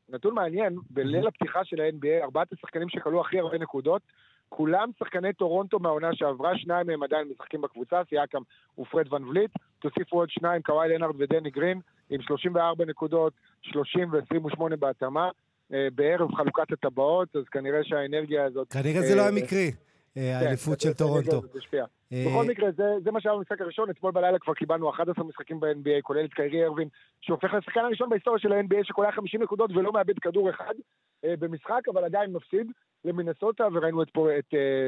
נתון 0.09 0.35
מעניין, 0.35 0.75
בליל 0.89 1.27
הפתיחה 1.27 1.65
של 1.65 1.81
ה-NBA, 1.81 2.23
ארבעת 2.23 2.53
השחקנים 2.53 2.89
שקלעו 2.89 3.21
הכי 3.21 3.39
הרבה 3.39 3.57
נקודות, 3.57 4.01
כולם 4.49 4.89
שחקני 4.99 5.33
טורונטו 5.33 5.79
מהעונה 5.79 6.15
שעברה, 6.15 6.57
שניים 6.57 6.87
מהם 6.87 7.03
עדיין 7.03 7.27
משחקים 7.27 7.61
בקבוצה, 7.61 8.01
סייקם 8.09 8.41
ופרד 8.79 9.13
ון 9.13 9.23
וליט, 9.23 9.51
תוסיפו 9.79 10.19
עוד 10.19 10.29
שניים, 10.29 10.61
קוואי 10.61 10.89
לנארד 10.89 11.15
ודני 11.17 11.49
גרין, 11.49 11.79
עם 12.09 12.21
34 12.21 12.85
נקודות, 12.85 13.33
30 13.61 14.13
ו-28 14.13 14.75
בהתאמה. 14.79 15.29
אה, 15.73 15.87
בערב 15.95 16.35
חלוקת 16.35 16.71
הטבעות, 16.71 17.35
אז 17.35 17.43
כנראה 17.51 17.83
שהאנרגיה 17.83 18.45
הזאת... 18.45 18.73
כנראה 18.73 19.01
זה 19.01 19.15
לא 19.15 19.21
אה, 19.21 19.27
היה 19.27 19.35
מקרי, 19.43 19.71
אה, 20.17 20.37
כן, 20.39 20.45
האליפות 20.45 20.81
של 20.81 20.93
טורונטו. 20.93 21.41
בכל 22.11 22.45
מקרה, 22.47 22.71
זה, 23.03 23.11
מה 23.11 23.21
שהיה 23.21 23.35
במשחק 23.35 23.61
הראשון, 23.61 23.89
אתמול 23.89 24.11
בלילה 24.11 24.39
כבר 24.39 24.53
קיבלנו 24.53 24.89
11 24.89 25.25
משחקים 25.25 25.59
ב-NBA, 25.59 26.01
כולל 26.01 26.25
את 26.25 26.33
קיירי 26.33 26.65
ארווין, 26.65 26.87
שהופך 27.21 27.53
לשחקן 27.53 27.79
הראשון 27.79 28.09
בהיסטוריה 28.09 28.39
של 28.39 28.53
ה-NBA 28.53 28.83
שקולע 28.83 29.11
50 29.11 29.43
נקודות 29.43 29.71
ולא 29.71 29.91
מאבד 29.93 30.19
כדור 30.19 30.49
אחד 30.49 30.73
במשחק, 31.23 31.81
אבל 31.93 32.03
עדיין 32.03 32.31
מפסיד 32.31 32.67
למינסוטה, 33.05 33.67
וראינו 33.73 34.03
את, 34.03 34.07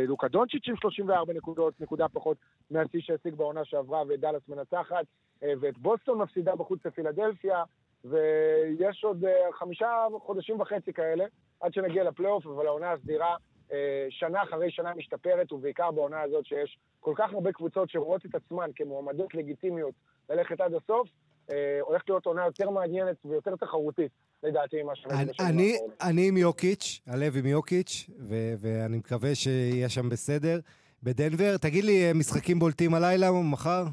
לוקה 0.07 0.27
דונצ'יץ' 0.27 0.67
עם 0.67 0.75
34 0.75 1.33
נקודות, 1.33 1.81
נקודה 1.81 2.07
פחות 2.07 2.37
מהשיא 2.71 2.99
שהשיג 3.01 3.35
בעונה 3.35 3.65
שעברה, 3.65 4.03
ואת 4.07 4.19
דאלאס 4.19 4.41
מנצחת, 4.47 5.05
ואת 5.41 5.77
בוסטון 5.77 6.17
מפסידה 6.17 6.55
בחוץ 6.55 6.85
לפילדלפיה, 6.85 7.63
ויש 8.05 9.03
עוד 9.03 9.25
אה, 9.25 9.31
חמישה 9.59 9.87
חודשים 10.25 10.59
וחצי 10.59 10.93
כאלה, 10.93 11.25
עד 11.61 11.73
שנגיע 11.73 12.03
לפלייאוף, 12.03 12.45
אבל 12.45 12.67
העונה 12.67 12.91
הסדירה 12.91 13.35
אה, 13.71 13.77
שנה 14.09 14.43
אחרי 14.43 14.71
שנה 14.71 14.93
משתפרת, 14.95 15.51
ובעיקר 15.51 15.91
בעונה 15.91 16.21
הזאת 16.21 16.45
שיש 16.45 16.77
כל 16.99 17.13
כך 17.17 17.33
הרבה 17.33 17.51
קבוצות 17.51 17.89
שרואות 17.89 18.25
את 18.25 18.35
עצמן 18.35 18.69
כמועמדות 18.75 19.33
לגיטימיות 19.35 19.93
ללכת 20.29 20.61
עד 20.61 20.73
הסוף, 20.73 21.07
אה, 21.51 21.79
הולכת 21.81 22.09
להיות 22.09 22.25
עונה 22.25 22.45
יותר 22.45 22.69
מעניינת 22.69 23.15
ויותר 23.25 23.55
תחרותית, 23.55 24.11
לדעתי, 24.43 24.83
ממה 24.83 24.95
שראינו 24.95 25.31
אני- 25.39 25.77
אני, 26.01 26.27
עם 26.27 26.37
יוקיץ', 26.37 26.99
הלב 27.07 27.37
עם 27.37 27.45
יוקיץ', 27.45 28.09
ו- 28.19 28.53
ואני 28.59 28.97
מקווה 28.97 29.35
שיהיה 29.35 29.89
שם 29.89 30.09
בסדר. 30.09 30.59
בדנבר, 31.03 31.57
תגיד 31.57 31.83
לי, 31.83 32.13
משחקים 32.15 32.59
בולטים 32.59 32.93
הלילה 32.93 33.29
או 33.29 33.43
מחר? 33.43 33.83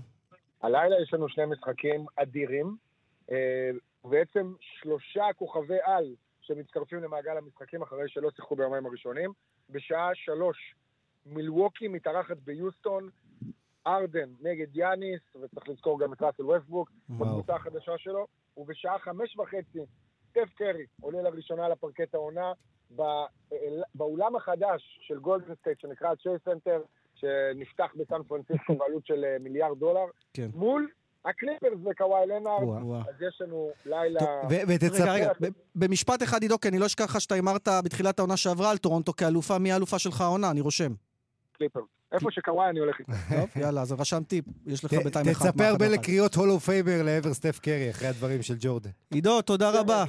הלילה 0.63 0.97
יש 1.03 1.15
לנו 1.15 1.29
שני 1.29 1.45
משחקים 1.47 2.07
אדירים, 2.17 2.77
ובעצם 4.09 4.55
שלושה 4.61 5.25
כוכבי 5.37 5.79
על 5.83 6.15
שמצטרפים 6.41 7.03
למעגל 7.03 7.37
המשחקים 7.37 7.83
אחרי 7.83 8.09
שלא 8.09 8.31
שיחקו 8.31 8.57
ביומיים 8.57 8.87
הראשונים. 8.87 9.33
בשעה 9.71 10.11
שלוש, 10.15 10.75
מילווקי 11.27 11.89
מתארחת 11.89 12.37
ביוסטון, 12.37 13.09
ארדן 13.87 14.29
נגד 14.41 14.77
יאניס, 14.77 15.21
וצריך 15.43 15.69
לזכור 15.69 16.01
גם 16.01 16.13
את 16.13 16.23
ראסל 16.23 16.43
ווסטבוק, 16.43 16.91
וואו. 17.11 17.31
בקבוצה 17.31 17.55
החדשה 17.57 17.99
שלו, 17.99 18.27
ובשעה 18.57 18.99
חמש 18.99 19.37
וחצי, 19.39 19.81
סטף 20.31 20.49
קרי 20.55 20.87
עולה 21.01 21.23
לראשונה 21.23 21.69
לפרקט 21.69 22.15
העונה 22.15 22.53
בא- 22.91 23.27
באולם 23.95 24.37
החדש 24.37 24.99
של 25.03 25.19
גולדן 25.19 25.55
סטייט, 25.55 25.81
שנקרא 25.81 26.15
צ'ייס 26.15 26.39
סנטר, 26.45 26.83
שנפתח 27.15 27.93
בסן 27.97 28.23
פרנסיסקו 28.23 28.75
בעלות 28.79 29.07
של 29.07 29.25
אה, 29.25 29.37
מיליארד 29.41 29.79
דולר, 29.79 30.05
כן. 30.35 30.49
מול 30.55 30.89
הקליפרס 31.29 31.79
וקוואי 31.91 32.27
לנארד. 32.27 32.63
אז 33.09 33.23
יש 33.29 33.39
לנו 33.41 33.71
לילה... 33.87 34.21
ו- 34.51 34.63
ותצפ- 34.69 35.09
רגע, 35.09 35.31
במשפט 35.75 36.23
אחד, 36.23 36.43
עידו, 36.43 36.61
כי 36.61 36.69
אני 36.69 36.79
לא 36.79 36.87
אשכח 36.87 37.05
לך 37.05 37.21
שאתה 37.21 37.35
הימרת 37.35 37.69
בתחילת 37.85 38.19
העונה 38.19 38.37
שעברה 38.37 38.71
על 38.71 38.79
טורונטו 38.79 39.13
כאלופה, 39.17 39.59
מי 39.59 39.73
האלופה 39.73 39.99
שלך 39.99 40.21
העונה? 40.21 40.51
אני 40.51 40.61
רושם. 40.61 40.93
קליפרס. 41.53 41.85
איפה 42.13 42.31
שקוואי 42.31 42.71
אני 42.71 42.79
הולך 42.81 42.99
איתו. 43.01 43.13
טוב, 43.31 43.63
יאללה, 43.63 43.81
אז 43.83 43.93
רשמתי, 43.93 44.43
יש 44.67 44.85
לך 44.85 44.93
בינתיים 44.93 45.29
אחד. 45.29 45.51
תצפה 45.51 45.67
הרבה. 45.69 45.89
לקריאות 45.89 46.35
Hall 46.35 46.52
of 46.52 46.61
Famer 46.61 47.03
לעבר 47.05 47.35
סטף 47.35 47.59
קרי 47.59 47.91
אחרי 47.91 48.09
הדברים 48.09 48.43
של 48.43 48.55
ג'ורדן. 48.61 48.91
עידו, 49.11 49.43
תודה 49.43 49.81
רבה. 49.81 50.05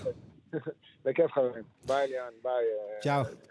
בכיף 1.06 1.32
חברים. 1.32 1.64
ביי 1.88 2.04
ליאן, 2.04 2.32
ביי. 2.44 2.54
אה, 2.54 3.24
צ'או. 3.24 3.49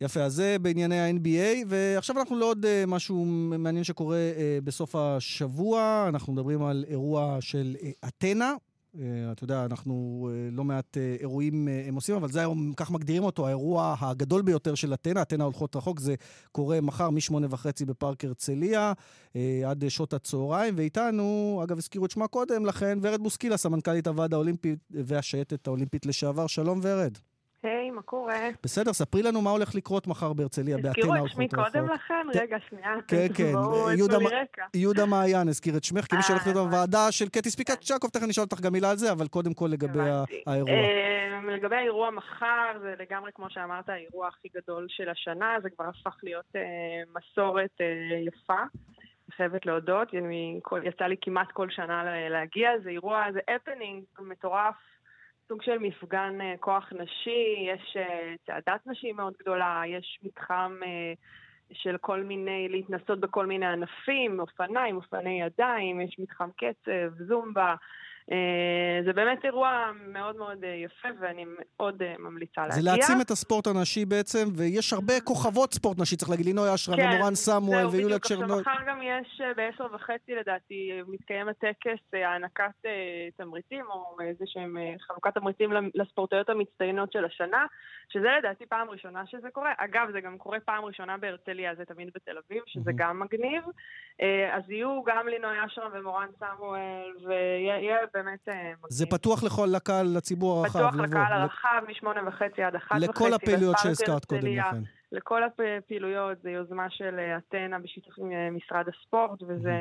יפה, 0.00 0.20
אז 0.20 0.34
זה 0.34 0.56
בענייני 0.62 1.00
ה-NBA, 1.00 1.66
ועכשיו 1.68 2.18
אנחנו 2.18 2.38
לעוד 2.38 2.64
אה, 2.64 2.86
משהו 2.86 3.24
מעניין 3.58 3.84
שקורה 3.84 4.18
אה, 4.34 4.64
בסוף 4.64 4.94
השבוע. 4.96 6.04
אנחנו 6.08 6.32
מדברים 6.32 6.62
על 6.62 6.84
אירוע 6.88 7.36
של 7.40 7.76
אה, 7.80 8.08
אתנה. 8.08 8.54
אה, 8.94 8.98
אתה 9.32 9.44
יודע, 9.44 9.64
אנחנו 9.64 10.28
אה, 10.30 10.54
לא 10.56 10.64
מעט 10.64 10.96
אה, 10.96 11.20
אירועים 11.20 11.68
uh, 11.68 11.88
הם 11.88 11.94
עושים, 11.94 12.14
אבל 12.14 12.28
זה 12.28 12.40
היום, 12.40 12.72
כך 12.76 12.90
מגדירים 12.90 13.24
אותו, 13.24 13.46
האירוע 13.46 13.96
הגדול 14.00 14.42
ביותר 14.42 14.74
של 14.74 14.94
אתנה. 14.94 15.22
אתנה 15.22 15.44
הולכות 15.44 15.76
רחוק, 15.76 16.00
זה 16.00 16.14
קורה 16.52 16.80
מחר 16.80 17.10
משמונה 17.10 17.46
וחצי 17.50 17.84
בפארק 17.84 18.24
הרצליה, 18.24 18.92
uh, 19.32 19.36
עד 19.66 19.84
שעות 19.88 20.12
הצהריים, 20.12 20.74
ואיתנו, 20.76 21.60
אגב, 21.64 21.78
הזכירו 21.78 22.06
את 22.06 22.10
שמה 22.10 22.26
קודם 22.28 22.66
לכן, 22.66 22.98
ורד 23.02 23.20
בוסקילה, 23.22 23.56
סמנכ"לית 23.56 24.06
הוועד 24.06 24.34
האולימפי 24.34 24.76
והשייטת 24.90 25.66
האולימפית 25.66 26.06
לשעבר. 26.06 26.46
שלום 26.46 26.80
ורד. 26.82 27.18
היי, 27.62 27.90
מה 27.90 28.02
קורה? 28.02 28.48
בסדר, 28.62 28.92
ספרי 28.92 29.22
לנו 29.22 29.42
מה 29.42 29.50
הולך 29.50 29.74
לקרות 29.74 30.06
מחר 30.06 30.32
בהרצליה, 30.32 30.76
באתנה 30.76 30.90
הזכירו 30.90 31.14
את 31.14 31.18
הולכות 31.18 31.30
שמי. 31.36 31.48
קודם 31.48 31.88
לכן? 31.88 32.26
רגע, 32.34 32.56
שנייה. 32.68 32.94
כן, 33.08 33.26
כן, 33.34 33.52
בואו, 33.52 33.90
יהודה 34.74 35.06
מעיין 35.06 35.48
הזכיר 35.48 35.76
את 35.76 35.84
שמך, 35.84 36.06
כמי 36.10 36.18
אה, 36.18 36.22
שהולכת 36.22 36.46
להיות. 36.46 36.66
בוועדה 36.68 37.12
של 37.12 37.28
קטי 37.28 37.50
ספיקת 37.50 37.80
צ'קוב, 37.80 38.10
תכף 38.10 38.22
נשאל 38.28 38.44
אותך 38.44 38.60
גם 38.60 38.72
מילה 38.72 38.90
על 38.90 38.96
זה, 38.96 39.12
אבל 39.12 39.28
קודם 39.28 39.54
כל 39.54 39.68
לגבי. 39.72 39.98
האירוע. 40.46 40.70
אמ, 40.72 41.50
לגבי 41.50 41.76
האירוע 41.76 42.10
מחר, 42.10 42.78
זה 42.82 42.94
לגמרי, 42.98 43.30
כמו 43.34 43.46
שאמרת, 43.50 43.88
האירוע 43.88 44.28
הכי 44.28 44.48
גדול 44.56 44.86
של 44.88 45.08
השנה, 45.08 45.54
זה 45.62 45.70
כבר 45.70 45.84
הפך 45.84 46.16
להיות 46.22 46.44
אה, 46.56 46.60
מסורת 47.16 47.70
אה, 47.80 47.86
יפה. 48.26 48.62
חייבת 49.36 49.66
להודות, 49.66 50.08
יצא 50.84 51.04
לי 51.04 51.16
כמעט 51.20 51.52
כל 51.52 51.70
שנה 51.70 52.04
לה- 52.04 52.28
להגיע, 52.28 52.70
זה 52.84 52.90
אירוע, 52.90 53.24
זה 53.32 53.40
הפנינג 53.54 54.02
מטורף, 54.20 54.74
סוג 55.48 55.62
של 55.62 55.78
מפגן 55.78 56.40
אה, 56.40 56.54
כוח 56.60 56.92
נשי, 56.92 57.66
יש 57.68 57.96
אה, 57.96 58.34
צעדת 58.46 58.86
נשים 58.86 59.16
מאוד 59.16 59.34
גדולה, 59.40 59.82
יש 59.86 60.18
מתחם 60.22 60.78
אה, 60.86 61.12
של 61.72 61.96
כל 62.00 62.22
מיני, 62.22 62.68
להתנסות 62.68 63.20
בכל 63.20 63.46
מיני 63.46 63.66
ענפים, 63.66 64.40
אופניים, 64.40 64.96
אופני 64.96 65.42
ידיים, 65.42 66.00
יש 66.00 66.16
מתחם 66.18 66.48
קצב, 66.56 67.22
זומבה, 67.28 67.74
זה 69.04 69.12
באמת 69.12 69.44
אירוע 69.44 69.90
מאוד 70.06 70.36
מאוד 70.36 70.64
אה, 70.64 70.68
יפה, 70.68 71.08
ואני 71.20 71.44
מאוד 71.48 72.02
אה, 72.02 72.14
ממליצה 72.18 72.60
להגיע. 72.60 72.76
זה 72.76 72.82
להעצים 72.84 73.20
את 73.20 73.30
הספורט 73.30 73.66
הנשי 73.66 74.04
בעצם, 74.04 74.48
ויש 74.56 74.92
הרבה 74.92 75.20
כוכבות 75.24 75.74
ספורט 75.74 75.98
נשי, 76.00 76.16
צריך 76.16 76.30
להגיד, 76.30 76.46
לינוי 76.46 76.74
אשרה 76.74 76.96
ומורן 76.98 77.34
סמואל 77.34 77.80
זהו, 77.80 77.92
ויוליה 77.92 78.06
בדיוק. 78.06 78.24
עכשיו 78.24 78.38
צ'רנוי. 78.38 78.60
מחר 78.60 78.84
גם 78.86 79.02
יש 79.02 79.40
אה, 79.40 79.54
בעשר 79.54 79.86
וחצי 79.94 80.34
לדעתי, 80.34 80.90
אה, 80.92 81.00
מתקיים 81.08 81.48
הטקס 81.48 82.14
אה, 82.14 82.28
הענקת 82.28 82.86
אה, 82.86 83.28
תמריצים, 83.36 83.84
או 83.90 84.16
איזה 84.20 84.44
שהם 84.46 84.78
אה, 84.78 84.94
חלוקת 85.00 85.34
תמריצים 85.34 85.72
לספורטאיות 85.94 86.48
המצטיינות 86.48 87.12
של 87.12 87.24
השנה, 87.24 87.66
שזה 88.08 88.28
לדעתי 88.38 88.66
פעם 88.66 88.90
ראשונה 88.90 89.26
שזה 89.26 89.50
קורה. 89.52 89.72
אגב, 89.76 90.08
זה 90.12 90.20
גם 90.20 90.38
קורה 90.38 90.60
פעם 90.60 90.84
ראשונה 90.84 91.16
בהרצליה, 91.16 91.74
זה 91.74 91.84
תמיד 91.84 92.10
בתל 92.14 92.38
אביב, 92.46 92.62
שזה 92.66 92.90
גם 92.96 93.20
מגניב. 93.20 93.64
אה, 94.22 94.56
אז 94.56 94.70
יהיו 94.70 95.02
גם 95.06 95.28
לינוי 95.28 95.64
אשרם 95.66 95.90
ומורן 95.94 96.28
סמואל, 96.38 97.12
ויהיה 97.26 97.96
באמת 98.22 98.48
אה. 98.48 98.72
זה 98.88 99.06
פתוח 99.06 99.42
לכל 99.42 99.74
הקהל, 99.74 100.16
לציבור 100.16 100.58
הרחב. 100.58 100.78
פתוח 100.78 100.94
לבוא. 100.94 101.06
לקהל 101.06 101.32
הרחב 101.32 101.80
משמונה 101.88 102.28
וחצי 102.28 102.62
עד 102.62 102.74
אחת 102.74 102.92
וחצי. 102.92 103.06
לכל 103.08 103.34
הפעילויות 103.34 103.76
שהזכרת 103.78 104.24
קודם. 104.24 104.46
לכן. 104.46 104.97
לכל 105.12 105.42
הפעילויות, 105.44 106.38
זו 106.42 106.48
יוזמה 106.48 106.86
של 106.90 107.18
אה, 107.18 107.38
אתנה 107.38 107.78
בשיתוף 107.78 108.14
עם 108.18 108.32
אה, 108.32 108.50
משרד 108.50 108.84
הספורט, 108.88 109.42
וזה 109.42 109.72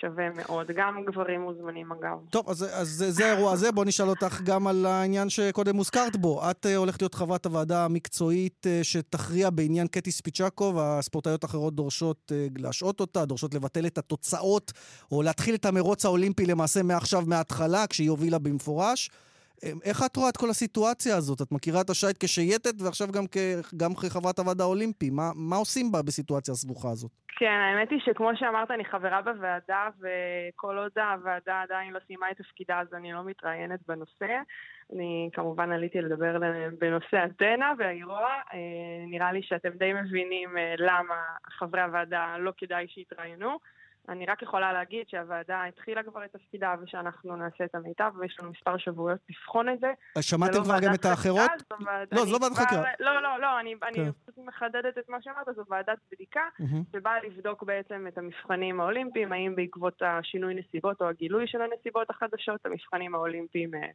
שווה 0.00 0.30
מאוד. 0.30 0.66
גם 0.74 1.04
גברים 1.06 1.40
מוזמנים 1.40 1.92
אגב. 1.92 2.18
טוב, 2.30 2.50
אז, 2.50 2.62
אז 2.62 2.88
זה, 2.88 3.10
זה 3.10 3.26
האירוע 3.26 3.52
הזה. 3.52 3.72
בוא 3.72 3.84
נשאל 3.84 4.08
אותך 4.08 4.40
גם 4.44 4.66
על 4.66 4.86
העניין 4.86 5.28
שקודם 5.28 5.76
הוזכרת 5.76 6.16
בו. 6.16 6.50
את 6.50 6.66
אה, 6.66 6.76
הולכת 6.76 7.02
להיות 7.02 7.14
חברת 7.14 7.46
הוועדה 7.46 7.84
המקצועית 7.84 8.66
שתכריע 8.82 9.50
בעניין 9.50 9.86
קטי 9.86 10.10
ספיצ'קו, 10.10 10.74
והספורטאיות 10.76 11.44
האחרות 11.44 11.74
דורשות 11.74 12.32
להשעות 12.58 13.00
אותה, 13.00 13.24
דורשות 13.24 13.54
לבטל 13.54 13.86
את 13.86 13.98
התוצאות, 13.98 14.72
או 15.12 15.22
להתחיל 15.22 15.54
את 15.54 15.64
המרוץ 15.64 16.04
האולימפי 16.04 16.46
למעשה 16.46 16.82
מעכשיו, 16.82 17.22
מההתחלה, 17.26 17.86
כשהיא 17.86 18.10
הובילה 18.10 18.38
במפורש. 18.38 19.10
אה, 19.64 19.70
איך 19.84 20.02
את 20.06 20.16
רואה 20.16 20.28
את 20.28 20.36
כל 20.36 20.50
הסיטואציה 20.50 21.16
הזאת? 21.16 21.42
את 21.42 21.52
מכירה 21.52 21.80
את 21.80 21.90
השייט 21.90 22.24
כשייטת 22.24 22.82
ועכשיו 22.84 23.06
גם, 23.12 23.24
כ, 23.32 23.36
גם 23.76 23.94
כחברת 23.94 24.38
הוועד 24.38 24.60
האולימפי. 24.60 25.10
מה, 25.10 25.30
מה 25.34 25.56
עושים 25.56 25.92
בה 25.92 26.02
בסיטואציה 26.02 26.52
הסבוכה 26.52 26.90
הזאת? 26.90 27.10
כן, 27.38 27.46
האמת 27.46 27.90
היא 27.90 28.00
שכמו 28.04 28.30
שאמרת, 28.34 28.70
אני 28.70 28.84
חברה 28.84 29.22
בוועדה, 29.22 29.88
וכל 30.00 30.78
עוד 30.78 30.92
הוועדה 30.98 31.62
עדיין 31.62 31.92
לא 31.92 31.98
סיימה 32.06 32.30
את 32.30 32.36
תפקידה, 32.36 32.80
אז 32.80 32.94
אני 32.94 33.12
לא 33.12 33.24
מתראיינת 33.24 33.80
בנושא. 33.88 34.40
אני 34.92 35.30
כמובן 35.32 35.72
עליתי 35.72 36.00
לדבר 36.00 36.38
בנושא 36.78 37.24
אתנה 37.24 37.72
והאירוע. 37.78 38.28
אה, 38.52 38.58
נראה 39.06 39.32
לי 39.32 39.42
שאתם 39.42 39.68
די 39.68 39.92
מבינים 39.92 40.58
אה, 40.58 40.74
למה 40.78 41.14
חברי 41.58 41.80
הוועדה 41.80 42.36
לא 42.38 42.52
כדאי 42.56 42.86
שיתראיינו. 42.88 43.58
אני 44.08 44.26
רק 44.26 44.42
יכולה 44.42 44.72
להגיד 44.72 45.08
שהוועדה 45.08 45.64
התחילה 45.64 46.02
כבר 46.02 46.24
את 46.24 46.32
תפקידה 46.32 46.74
ושאנחנו 46.82 47.36
נעשה 47.36 47.64
את 47.64 47.74
המיטב 47.74 48.12
ויש 48.18 48.36
לנו 48.40 48.50
מספר 48.50 48.76
שבועות 48.76 49.18
לבחון 49.28 49.68
את 49.68 49.80
זה. 49.80 49.92
אז 50.16 50.24
שמעתם 50.24 50.58
לא 50.58 50.64
כבר 50.64 50.80
גם 50.80 50.94
את 50.94 51.04
האחרות? 51.04 51.50
לא, 52.12 52.24
זו 52.24 52.32
לא 52.32 52.44
ועדת 52.44 52.56
חקירה. 52.56 52.82
לא, 53.00 53.22
לא, 53.22 53.40
לא, 53.40 53.60
אני 53.60 53.74
כן. 53.94 54.10
פשוט 54.26 54.44
מחדדת 54.44 54.98
את 54.98 55.08
מה 55.08 55.22
שאמרת, 55.22 55.56
זו 55.56 55.62
ועדת 55.68 55.98
בדיקה. 56.12 56.48
שבאה 56.92 57.22
לבדוק 57.22 57.62
בעצם 57.62 58.06
את 58.08 58.18
המבחנים 58.18 58.80
האולימפיים, 58.80 59.32
האם 59.32 59.56
בעקבות 59.56 60.02
השינוי 60.02 60.54
נסיבות 60.54 61.00
או 61.00 61.08
הגילוי 61.08 61.46
של 61.46 61.58
הנסיבות 61.62 62.10
החדשות, 62.10 62.66
המבחנים 62.66 63.14
האולימפיים 63.14 63.74
אה, 63.74 63.88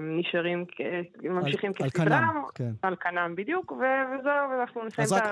נשארים, 0.00 0.64
כ- 0.76 0.80
ממשיכים 1.24 1.72
כסדרם, 1.72 2.42
כן. 2.54 2.70
על 2.82 2.96
כנם 2.96 3.34
בדיוק, 3.36 3.72
וזהו, 3.72 4.50
ואנחנו 4.50 4.84
נסיים 4.84 5.08
את 5.18 5.22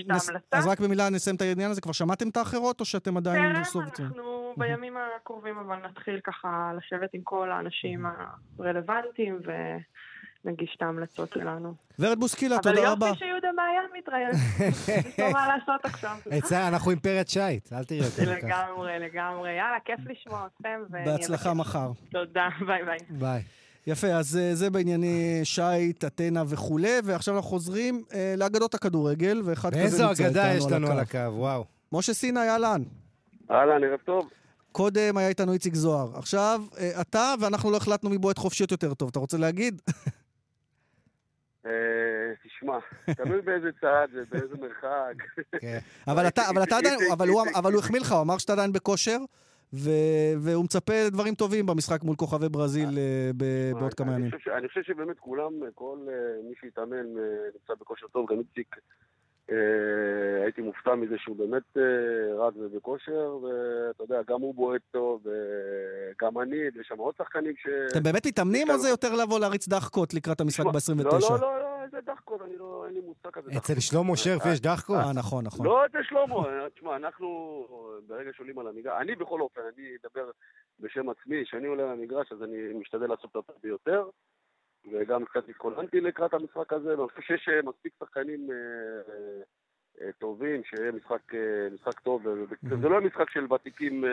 את 0.00 0.06
נס, 0.08 0.28
ההמלצה. 0.28 0.58
אז 0.58 0.66
רק 0.66 0.80
במילה 0.80 1.10
נסיים 1.10 1.36
את 1.36 1.42
העניין 1.42 1.70
הזה. 1.70 1.80
כבר 1.80 1.92
שמעתם 1.92 2.28
את 2.28 2.36
האחרות, 2.36 2.80
או 2.80 2.84
שאתם 2.84 3.16
עדיין 3.16 3.60
בסוף? 3.60 3.84
אנחנו 4.00 4.54
בימים 4.56 4.94
הקרובים 5.16 5.58
אבל 5.58 5.76
נתחיל 5.90 6.20
ככה 6.24 6.72
לשבת 6.76 7.10
עם 7.14 7.20
כל 7.24 7.50
האנשים 7.50 8.04
הרלוונטיים 8.58 9.38
ונגיש 10.44 10.74
את 10.76 10.82
ההמלצות 10.82 11.32
שלנו. 11.34 11.74
ורד 11.98 12.20
בוסקילה, 12.20 12.56
אבל 12.56 12.76
תודה 12.76 12.92
רבה. 12.92 13.08
יופי 13.08 13.18
שיהודה 13.18 13.48
מעיין 13.56 13.86
מתראיין. 13.98 14.30
יש 15.08 15.20
לו 15.20 15.30
מה 15.30 15.56
לעשות 15.56 15.84
עכשיו. 15.84 16.16
עצה, 16.30 16.68
אנחנו 16.68 16.90
אימפריית 16.90 17.28
שייט, 17.28 17.72
אל 17.72 17.84
תראי 17.84 18.00
אותנו 18.00 18.26
ככה. 18.26 18.46
לגמרי, 18.46 18.98
לגמרי. 18.98 19.50
יאללה, 19.52 19.76
כיף 19.84 20.00
לשמוע 20.10 20.46
אתכם. 20.46 20.80
בהצלחה. 20.88 21.54
מחר. 21.54 21.90
תודה, 22.10 22.48
ביי 22.66 22.84
ביי. 22.84 22.98
ביי. 23.10 23.42
יפה, 23.86 24.06
אז 24.06 24.36
אה, 24.36 24.54
זה 24.54 24.70
בענייני 24.70 25.40
שייט, 25.44 26.04
אתנה 26.04 26.42
וכולי, 26.48 26.98
ועכשיו 27.04 27.36
אנחנו 27.36 27.50
חוזרים 27.50 28.02
אה, 28.14 28.34
לאגדות 28.36 28.74
הכדורגל, 28.74 29.42
ואחד 29.44 29.70
כזה 29.74 30.06
נמצא 30.06 30.26
אגדה 30.26 30.52
איתנו 30.52 30.66
יש 30.66 30.72
לנו 30.72 30.90
על 30.90 30.98
הקו, 30.98 31.18
וואו. 31.18 31.64
משה 31.92 32.14
סיני, 32.14 32.40
אהלן. 32.40 32.82
אהלן, 33.50 33.84
ערב 33.84 34.00
טוב. 34.04 34.30
קודם 34.72 35.16
היה 35.16 35.28
איתנו 35.28 35.52
איציק 35.52 35.74
זוהר. 35.74 36.18
עכשיו, 36.18 36.62
אה, 36.78 37.00
אתה 37.00 37.34
ואנחנו 37.40 37.70
לא 37.70 37.76
החלטנו 37.76 38.10
מי 38.10 38.18
בועט 38.18 38.38
חופשיות 38.38 38.70
יותר 38.70 38.94
טוב. 38.94 39.08
אתה 39.08 39.18
רוצה 39.18 39.38
להגיד? 39.38 39.80
אה, 41.66 41.70
תשמע, 42.44 42.78
תלוי 43.24 43.40
באיזה 43.42 43.70
צד 43.80 44.08
ובאיזה 44.12 44.54
מרחק. 44.60 45.14
כן. 45.62 45.78
אבל 46.12 46.28
אתה, 46.28 46.42
אבל 46.50 46.62
אתה 46.62 46.76
עדיין, 46.76 46.98
אבל 47.12 47.28
הוא, 47.28 47.40
איציק. 47.40 47.56
אבל 47.56 47.72
הוא 47.72 47.80
החמיא 47.80 48.00
לך, 48.00 48.12
הוא 48.12 48.22
אמר 48.22 48.38
שאתה 48.38 48.52
עדיין 48.52 48.72
בכושר, 48.72 49.18
והוא 50.38 50.64
מצפה 50.64 50.92
לדברים 51.06 51.34
טובים 51.34 51.66
במשחק 51.66 52.02
מול 52.02 52.16
כוכבי 52.16 52.48
ברזיל 52.48 52.98
אה, 52.98 53.30
בעוד 53.78 53.94
כמה 53.94 54.12
ימים. 54.12 54.30
אני 54.58 54.68
חושב 54.68 54.82
שבאמת 54.82 55.18
כולם, 55.18 55.52
כל 55.74 55.98
אה, 56.08 56.14
מי 56.48 56.54
שהתאמן 56.60 57.06
נמצא 57.54 57.74
בכושר 57.80 58.06
טוב, 58.06 58.30
גם 58.30 58.38
איציק, 58.38 58.76
הייתי 60.44 60.62
מופתע 60.62 60.94
מזה 60.94 61.14
שהוא 61.18 61.36
באמת 61.36 61.62
אה, 61.76 62.46
רץ 62.46 62.54
ובכושר, 62.56 63.38
ואתה 63.42 64.02
יודע, 64.02 64.22
גם 64.26 64.40
הוא 64.40 64.54
בועט 64.54 64.82
טוב, 64.90 65.26
וגם 65.26 66.38
אני, 66.38 66.56
ויש 66.74 66.86
שם 66.88 66.98
עוד 66.98 67.14
שחקנים 67.18 67.54
ש... 67.56 67.66
אתם 67.92 68.02
באמת 68.02 68.26
מתאמנים, 68.26 68.70
או 68.70 68.78
זה 68.78 68.88
יותר 68.88 69.14
לבוא 69.14 69.40
להריץ 69.40 69.68
דחקות 69.68 70.14
לקראת 70.14 70.40
המשחק 70.40 70.64
ב-29? 70.64 71.04
לא, 71.04 71.18
לא, 71.20 71.40
לא, 71.40 71.58
לא, 71.60 71.82
איזה 71.82 72.00
דחקות, 72.00 72.42
אני 72.42 72.56
לא, 72.58 72.84
אין 72.86 72.94
לי 72.94 73.00
מושג 73.00 73.30
כזה. 73.30 73.50
אצל 73.56 73.80
שלמה 73.80 74.16
שרף 74.16 74.42
יש 74.52 74.60
דחקות? 74.60 74.96
אה, 74.96 75.12
נכון, 75.12 75.44
נכון. 75.44 75.66
לא 75.66 75.86
אצל 75.86 76.02
שלמה, 76.02 76.68
תשמע, 76.74 76.96
אנחנו 76.96 77.28
ברגע 78.06 78.30
שעולים 78.36 78.58
על 78.58 78.68
המגרש, 78.68 78.94
אני 79.00 79.14
בכל 79.14 79.40
אופן, 79.40 79.60
אני 79.74 79.88
אדבר 80.02 80.30
בשם 80.80 81.08
עצמי, 81.08 81.44
כשאני 81.44 81.66
עולה 81.66 81.82
על 81.82 81.90
המגרש 81.90 82.32
אז 82.32 82.42
אני 82.42 82.56
משתדל 82.80 83.06
לעשות 83.06 83.30
את 83.30 83.36
הטוב 83.36 83.56
ביותר, 83.62 84.04
וגם 84.92 85.24
קצת 85.24 85.48
התכוננתי 85.48 86.00
לקראת 86.00 86.34
המשחק 86.34 86.72
הזה, 86.72 86.98
ואני 86.98 87.08
חושב 87.08 87.22
שיש 87.22 87.48
אה, 87.48 87.70
מספיק 87.70 87.92
שחקנים 88.00 88.48
אה, 88.50 88.56
אה, 90.00 90.12
טובים, 90.18 90.62
שיהיה 90.64 90.92
משחק, 90.92 91.32
משחק 91.74 92.00
טוב, 92.00 92.26
ו- 92.26 92.44
זה 92.80 92.88
לא 92.88 93.00
משחק 93.00 93.30
של 93.30 93.52
ותיקים 93.52 94.04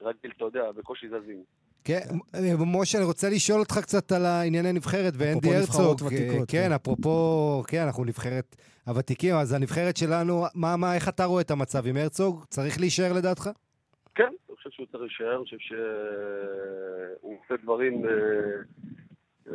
רגיל, 0.00 0.32
אתה 0.36 0.44
יודע, 0.44 0.72
בקושי 0.72 1.08
זזים. 1.08 1.42
כן, 1.84 2.00
משה, 2.66 2.98
אני 2.98 3.06
רוצה 3.06 3.28
לשאול 3.30 3.60
אותך 3.60 3.78
קצת 3.78 4.12
על 4.12 4.26
הענייני 4.26 4.72
נבחרת 4.72 5.12
ואנדי 5.16 5.48
אפרופו 5.48 5.62
נבחרות 5.62 6.00
הרצוג. 6.02 6.12
ותיקות, 6.12 6.50
כן, 6.50 6.68
כן. 6.68 6.72
אפרופו, 6.72 7.62
כן, 7.66 7.82
אנחנו 7.82 8.04
נבחרת 8.04 8.56
הוותיקים, 8.86 9.34
אז 9.34 9.52
הנבחרת 9.52 9.96
שלנו, 9.96 10.44
מה, 10.54 10.76
מה, 10.76 10.94
איך 10.94 11.08
אתה 11.08 11.24
רואה 11.24 11.42
את 11.42 11.50
המצב 11.50 11.86
עם 11.86 11.96
הרצוג? 11.96 12.44
צריך 12.44 12.80
להישאר 12.80 13.12
לדעתך? 13.12 13.50
כן, 14.14 14.24
אני 14.24 14.56
חושב 14.56 14.70
שהוא 14.70 14.86
צריך 14.86 15.02
להישאר, 15.02 15.36
אני 15.36 15.44
חושב 15.44 15.58
שהוא 15.58 17.38
עושה 17.44 17.62
דברים 17.62 18.02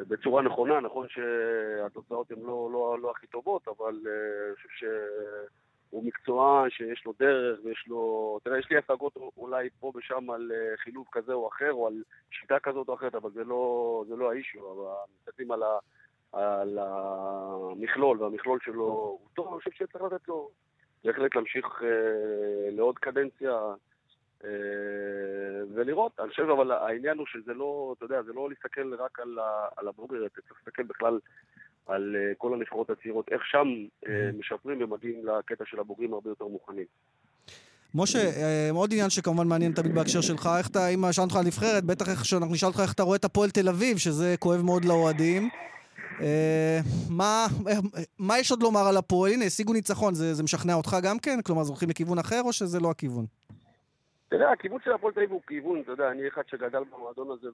בצורה 0.07 0.41
נכונה, 0.41 0.79
נכון 0.79 1.07
שהתוצאות 1.09 2.31
הן 2.31 2.39
לא, 2.39 2.69
לא, 2.73 2.97
לא 3.01 3.11
הכי 3.11 3.27
טובות, 3.27 3.67
אבל 3.67 4.01
אה, 4.07 4.47
אני 4.47 4.55
חושב 4.55 4.69
שהוא 4.69 6.03
מקצוען, 6.05 6.69
שיש 6.69 7.05
לו 7.05 7.13
דרך 7.19 7.59
ויש 7.63 7.85
לו... 7.87 8.39
תראה, 8.43 8.59
יש 8.59 8.67
לי 8.71 8.77
השגות 8.77 9.17
אולי 9.37 9.69
פה 9.79 9.91
ושם 9.95 10.29
על 10.29 10.51
אה, 10.51 10.77
חילוב 10.77 11.05
כזה 11.11 11.33
או 11.33 11.47
אחר, 11.47 11.73
או 11.73 11.87
על 11.87 12.03
שיטה 12.31 12.59
כזאת 12.59 12.89
או 12.89 12.93
אחרת, 12.93 13.15
אבל 13.15 13.31
זה 13.31 13.43
לא, 13.43 14.03
זה 14.07 14.15
לא 14.15 14.31
האישו, 14.31 14.59
אבל 14.59 15.13
מסתכלים 15.21 15.51
על, 15.51 15.63
על 16.31 16.79
המכלול, 16.81 18.23
והמכלול 18.23 18.59
שלו 18.61 18.83
הוא 18.83 19.19
טוב, 19.33 19.47
אני 19.47 19.57
חושב 19.57 19.71
שצריך 19.71 20.03
לתת 20.03 20.27
לו 20.27 20.49
בהחלט 21.03 21.35
להמשיך 21.35 21.65
אה, 21.83 22.69
לעוד 22.71 22.99
קדנציה. 22.99 23.59
אה, 24.45 24.49
ולראות, 25.75 26.19
אני 26.19 26.29
חושב 26.29 26.49
אבל 26.49 26.71
העניין 26.71 27.17
הוא 27.17 27.25
שזה 27.27 27.53
לא, 27.53 27.93
אתה 27.97 28.05
יודע, 28.05 28.21
זה 28.21 28.33
לא 28.33 28.49
להסתכל 28.49 28.93
רק 28.93 29.19
על, 29.19 29.37
על 29.77 29.87
הבוגרת, 29.87 30.31
צריך 30.31 30.53
להסתכל 30.57 30.83
בכלל 30.83 31.19
על 31.87 32.15
אה, 32.15 32.33
כל 32.37 32.53
הנבחרות 32.53 32.89
הצעירות, 32.89 33.29
איך 33.31 33.41
שם 33.45 33.67
אה, 34.07 34.29
משפרים 34.39 34.83
ומגיעים 34.83 35.25
לקטע 35.25 35.63
של 35.67 35.79
הבוגרים 35.79 36.13
הרבה 36.13 36.29
יותר 36.29 36.45
מוכנים. 36.45 36.85
משה, 37.95 38.19
עוד 38.71 38.93
עניין 38.93 39.09
שכמובן 39.09 39.47
מעניין 39.47 39.71
תמיד 39.71 39.95
בהקשר 39.95 40.21
שלך, 40.21 40.49
איך 40.57 40.67
אתה, 40.67 40.87
אם 40.87 41.11
שאלנו 41.11 41.25
אותך 41.25 41.35
על 41.35 41.41
הנבחרת, 41.41 41.83
בטח 41.83 42.09
איך 42.09 42.25
שאנחנו 42.25 42.53
נשאל 42.53 42.67
אותך 42.67 42.79
איך 42.79 42.93
אתה 42.93 43.03
רואה 43.03 43.17
את 43.17 43.25
הפועל 43.25 43.49
תל 43.49 43.69
אביב, 43.69 43.97
שזה 43.97 44.35
כואב 44.39 44.61
מאוד 44.61 44.85
לאוהדים. 44.85 45.49
מה, 47.09 47.47
מה 48.19 48.39
יש 48.39 48.51
עוד 48.51 48.63
לומר 48.63 48.87
על 48.87 48.97
הפועל? 48.97 49.31
הנה, 49.31 49.45
השיגו 49.45 49.73
ניצחון, 49.73 50.13
זה, 50.13 50.33
זה 50.33 50.43
משכנע 50.43 50.73
אותך 50.73 50.97
גם 51.03 51.19
כן? 51.19 51.41
כלומר, 51.41 51.63
זה 51.63 51.69
הולכים 51.69 51.89
לכיוון 51.89 52.19
אחר 52.19 52.41
או 52.41 52.53
שזה 52.53 52.79
לא 52.79 52.91
הכיוון? 52.91 53.25
תראה, 54.29 54.51
הכיוון 54.51 54.79
של 54.83 54.91
הפועל 54.91 55.13
תל 55.13 55.19
אביב 55.19 55.31
הוא 55.31 55.41
כיוון, 55.47 55.81
אתה 55.81 55.91
יודע, 55.91 56.11
אני 56.11 56.27
אחד 56.27 56.47
שגדל 56.47 56.83
במועדון 56.83 57.31
הזה 57.31 57.47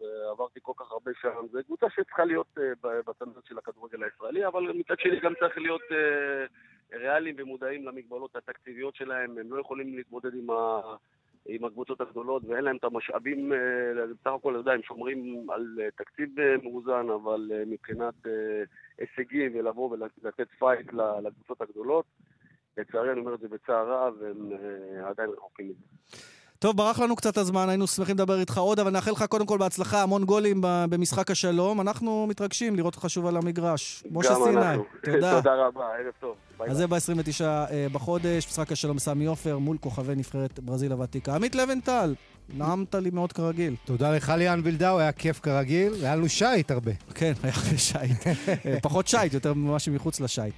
ועברתי 0.00 0.60
כל 0.62 0.72
כך 0.76 0.92
הרבה 0.92 1.10
שם, 1.20 1.46
זו 1.52 1.58
קבוצה 1.66 1.86
שצריכה 1.90 2.24
להיות 2.24 2.46
אה, 2.58 2.60
בסטנדרט 2.82 3.44
של 3.44 3.58
הכדורגל 3.58 4.02
הישראלי, 4.04 4.46
אבל 4.46 4.72
מצד 4.72 4.98
שני 4.98 5.20
גם 5.20 5.32
צריך 5.40 5.58
להיות 5.58 5.80
אה, 5.82 6.96
ריאליים 6.96 7.34
ומודעים 7.38 7.86
למגבלות 7.86 8.36
התקציביות 8.36 8.94
שלהם, 8.94 9.38
הם 9.38 9.52
לא 9.52 9.60
יכולים 9.60 9.96
להתמודד 9.96 10.34
עם, 10.34 10.50
ה- 10.50 10.96
עם 11.46 11.64
הקבוצות 11.64 12.00
הגדולות, 12.00 12.42
ואין 12.48 12.64
להם 12.64 12.76
את 12.76 12.84
המשאבים, 12.84 13.52
אה, 13.52 13.58
בסך 14.20 14.30
הכל, 14.32 14.50
אתה 14.50 14.58
יודע, 14.58 14.72
הם 14.72 14.82
שומרים 14.82 15.50
על 15.50 15.78
אה, 15.80 15.88
תקציב 15.90 16.40
אה, 16.40 16.54
מאוזן, 16.62 17.06
אבל 17.14 17.50
אה, 17.54 17.62
מבחינת 17.66 18.14
אה, 18.26 18.62
הישגים 18.98 19.52
ולבוא 19.54 19.90
ולתת 19.90 20.48
פייט 20.58 20.92
לקבוצות 21.22 21.60
הגדולות, 21.60 22.04
לצערי 22.78 23.12
אני 23.12 23.20
אומר 23.20 23.34
את 23.34 23.40
זה 23.40 23.48
בצער 23.48 23.90
רב, 23.92 24.14
הם 24.30 24.52
אה, 24.52 25.08
עדיין 25.08 25.30
רחוקים 25.36 25.66
מזה. 25.66 26.22
טוב, 26.60 26.76
ברח 26.76 26.98
לנו 26.98 27.16
קצת 27.16 27.36
הזמן, 27.36 27.68
היינו 27.68 27.86
שמחים 27.86 28.16
לדבר 28.16 28.40
איתך 28.40 28.58
עוד, 28.58 28.80
אבל 28.80 28.90
נאחל 28.90 29.10
לך 29.10 29.24
קודם 29.24 29.46
כל 29.46 29.58
בהצלחה, 29.58 30.02
המון 30.02 30.24
גולים 30.24 30.56
במשחק 30.62 31.30
השלום. 31.30 31.80
אנחנו 31.80 32.26
מתרגשים 32.26 32.76
לראות 32.76 32.94
אותך 32.94 33.10
שוב 33.10 33.26
על 33.26 33.36
המגרש. 33.36 34.04
משה 34.10 34.28
גם 34.30 34.40
סיני, 34.44 34.56
אנחנו. 34.56 34.84
תודה. 35.04 35.36
תודה 35.36 35.54
רבה, 35.54 35.84
ערב 35.84 36.12
טוב. 36.20 36.36
ביי 36.58 36.70
אז 36.70 36.76
זה 36.76 36.86
ב-29 36.86 37.44
בחודש, 37.92 38.46
משחק 38.46 38.72
השלום 38.72 38.98
סמי 38.98 39.26
עופר 39.26 39.58
מול 39.58 39.76
כוכבי 39.80 40.14
נבחרת 40.14 40.60
ברזיל 40.60 40.92
הוותיקה. 40.92 41.34
עמית 41.34 41.54
לווינטל, 41.54 42.14
נעמת 42.48 42.94
לי 42.94 43.10
מאוד 43.10 43.32
כרגיל. 43.32 43.74
תודה 43.84 44.16
לך 44.16 44.32
ליאן 44.36 44.60
וילדאו, 44.64 44.98
היה 44.98 45.12
כיף 45.12 45.40
כרגיל. 45.40 45.94
היה 45.94 46.16
לנו 46.16 46.28
שייט 46.28 46.70
הרבה. 46.70 46.92
כן, 47.14 47.32
היה 47.42 47.52
שייט. 47.76 48.26
אה, 48.66 48.78
פחות 48.82 49.08
שייט, 49.08 49.34
יותר 49.34 49.54
ממה 49.54 49.78
שמחוץ 49.78 50.20
לשייט. 50.20 50.54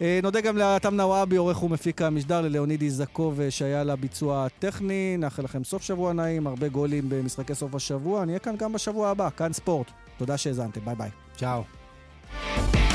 אה, 0.00 0.20
נודה 0.22 0.40
גם 0.40 0.56
לאתם 0.56 0.94
נוואבי, 0.94 1.36
עורך 1.36 1.62
ומפיק 1.62 2.02
המשדר, 2.02 2.40
ללאונידי 2.40 2.90
זקוב, 2.90 3.40
אה, 3.40 3.50
שהיה 3.50 3.84
לביצוע 3.84 4.46
הטכני. 4.46 5.16
נאחל 5.18 5.42
לכם 5.42 5.64
סוף 5.64 5.82
שבוע 5.82 6.12
נעים, 6.12 6.46
הרבה 6.46 6.68
גולים 6.68 7.08
במשחקי 7.08 7.54
סוף 7.54 7.74
השבוע. 7.74 8.24
נהיה 8.24 8.38
כאן 8.38 8.56
גם 8.56 8.72
בשבוע 8.72 9.08
הבא, 9.08 9.28
כאן 9.36 9.52
ספורט. 9.52 9.86
תודה 10.18 10.36
שהאזנתם, 10.36 10.80
ביי 10.84 10.94
ביי. 10.94 11.10
צ'או. 11.36 12.89